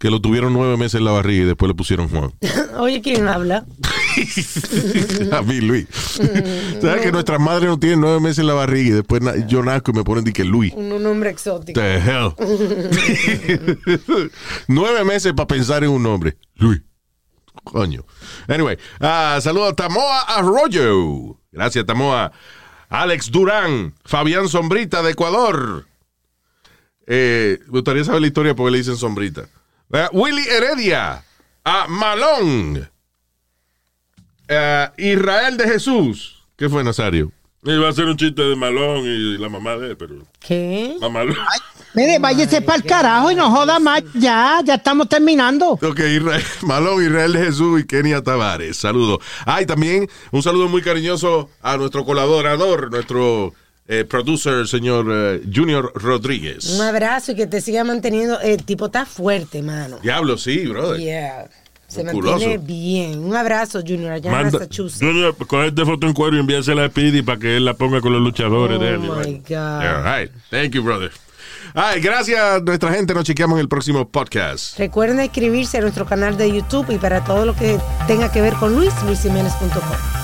Que 0.00 0.10
lo 0.10 0.20
tuvieron 0.20 0.52
nueve 0.52 0.76
meses 0.76 0.96
en 0.96 1.04
la 1.04 1.12
barriga 1.12 1.44
y 1.44 1.46
después 1.46 1.68
le 1.68 1.74
pusieron 1.74 2.08
Juan. 2.08 2.32
Oye, 2.78 3.00
¿quién 3.00 3.26
habla? 3.28 3.64
a 5.32 5.42
mí, 5.42 5.60
Luis. 5.60 5.86
¿Sabes 6.80 7.02
que 7.02 7.12
nuestras 7.12 7.40
madres 7.40 7.68
no 7.68 7.78
tienen 7.78 8.00
nueve 8.00 8.20
meses 8.20 8.38
en 8.40 8.48
la 8.48 8.54
barriga 8.54 8.88
y 8.88 8.92
después 8.92 9.22
na- 9.22 9.46
yo 9.46 9.62
nazco 9.62 9.92
y 9.92 9.94
me 9.94 10.04
ponen 10.04 10.24
de 10.24 10.32
que 10.32 10.44
Luis? 10.44 10.72
Un, 10.74 10.92
un 10.92 11.02
nombre 11.02 11.30
exótico. 11.30 11.80
The 11.80 11.96
hell. 11.96 12.32
nueve 14.68 15.04
meses 15.04 15.32
para 15.32 15.46
pensar 15.46 15.84
en 15.84 15.90
un 15.90 16.02
nombre. 16.02 16.36
Luis. 16.56 16.82
Coño. 17.62 18.04
Anyway, 18.48 18.76
ah, 19.00 19.38
saludo 19.40 19.66
a 19.68 19.74
Tamoa 19.74 20.22
Arroyo. 20.22 21.38
Gracias, 21.54 21.86
Tamoa. 21.86 22.32
Alex 22.88 23.30
Durán. 23.30 23.94
Fabián 24.04 24.48
Sombrita 24.48 25.02
de 25.02 25.12
Ecuador. 25.12 25.86
Eh, 27.06 27.58
me 27.66 27.70
gustaría 27.70 28.04
saber 28.04 28.20
la 28.20 28.26
historia 28.26 28.54
porque 28.54 28.72
le 28.72 28.78
dicen 28.78 28.96
sombrita. 28.96 29.46
Willy 30.12 30.42
Heredia. 30.42 31.24
A 31.64 31.86
Malón. 31.88 32.90
Eh, 34.48 34.90
Israel 34.98 35.56
de 35.56 35.64
Jesús. 35.64 36.44
¿Qué 36.56 36.68
fue, 36.68 36.82
Nazario? 36.82 37.32
Iba 37.64 37.86
a 37.86 37.90
hacer 37.90 38.04
un 38.04 38.16
chiste 38.16 38.42
de 38.42 38.56
Malón 38.56 39.04
y 39.06 39.38
la 39.38 39.48
mamá 39.48 39.76
de 39.76 39.90
él, 39.90 39.96
pero. 39.96 40.16
¿Qué? 40.38 40.96
A 41.00 41.08
Malón. 41.08 41.36
mire, 41.94 42.18
váyase 42.18 42.60
para 42.60 42.76
el 42.76 42.84
carajo 42.84 43.30
y 43.30 43.34
no 43.34 43.50
joda 43.50 43.78
más. 43.78 44.02
Ya, 44.14 44.60
ya 44.64 44.74
estamos 44.74 45.08
terminando. 45.08 45.70
Ok, 45.70 46.00
Israel, 46.00 46.42
Malón, 46.62 47.02
Israel 47.02 47.32
de 47.32 47.44
Jesús 47.44 47.80
y 47.80 47.86
Kenia 47.86 48.22
Tavares. 48.22 48.76
Saludos. 48.76 49.20
Ah, 49.46 49.62
y 49.62 49.66
también 49.66 50.08
un 50.30 50.42
saludo 50.42 50.68
muy 50.68 50.82
cariñoso 50.82 51.48
a 51.62 51.76
nuestro 51.78 52.04
colaborador, 52.04 52.90
nuestro 52.90 53.54
eh, 53.88 54.04
producer, 54.04 54.68
señor 54.68 55.06
eh, 55.10 55.42
Junior 55.52 55.90
Rodríguez. 55.94 56.66
Un 56.66 56.82
abrazo 56.82 57.32
y 57.32 57.34
que 57.34 57.46
te 57.46 57.62
siga 57.62 57.82
manteniendo. 57.82 58.40
El 58.40 58.64
tipo 58.64 58.86
está 58.86 59.06
fuerte, 59.06 59.62
mano. 59.62 59.98
Diablo, 60.02 60.36
sí, 60.36 60.66
brother. 60.66 61.00
Yeah. 61.00 61.48
Se 61.88 62.02
Musculoso. 62.02 62.32
mantiene 62.32 62.58
bien. 62.58 63.18
Un 63.24 63.36
abrazo, 63.36 63.80
Junior, 63.86 64.12
allá 64.12 64.30
en 64.30 64.36
Manda, 64.36 64.58
Massachusetts. 64.58 65.00
Junior, 65.00 65.34
cogete 65.46 65.84
foto 65.84 66.06
en 66.06 66.12
cuero 66.12 66.36
y 66.36 66.40
envíasela 66.40 66.84
a 66.84 66.88
Speedy 66.88 67.22
para 67.22 67.38
que 67.38 67.56
él 67.56 67.64
la 67.64 67.74
ponga 67.74 68.00
con 68.00 68.12
los 68.12 68.22
luchadores 68.22 68.78
Oh 68.78 68.82
de 68.82 68.88
él. 68.94 69.00
y 69.04 69.08
my. 69.08 69.42
God. 69.48 69.56
All 69.56 70.02
right. 70.02 70.30
Thank 70.50 70.72
you, 70.72 70.82
brother. 70.82 71.10
Ay, 71.74 72.00
gracias, 72.00 72.62
nuestra 72.62 72.92
gente. 72.92 73.14
Nos 73.14 73.24
chequeamos 73.24 73.56
en 73.56 73.60
el 73.62 73.68
próximo 73.68 74.08
podcast. 74.08 74.78
Recuerden 74.78 75.20
inscribirse 75.20 75.78
a 75.78 75.80
nuestro 75.80 76.06
canal 76.06 76.36
de 76.36 76.52
YouTube 76.52 76.86
y 76.90 76.98
para 76.98 77.24
todo 77.24 77.44
lo 77.44 77.54
que 77.54 77.78
tenga 78.06 78.30
que 78.30 78.40
ver 78.40 78.54
con 78.54 78.74
Luis, 78.74 78.92
luisiménez.com. 79.04 80.23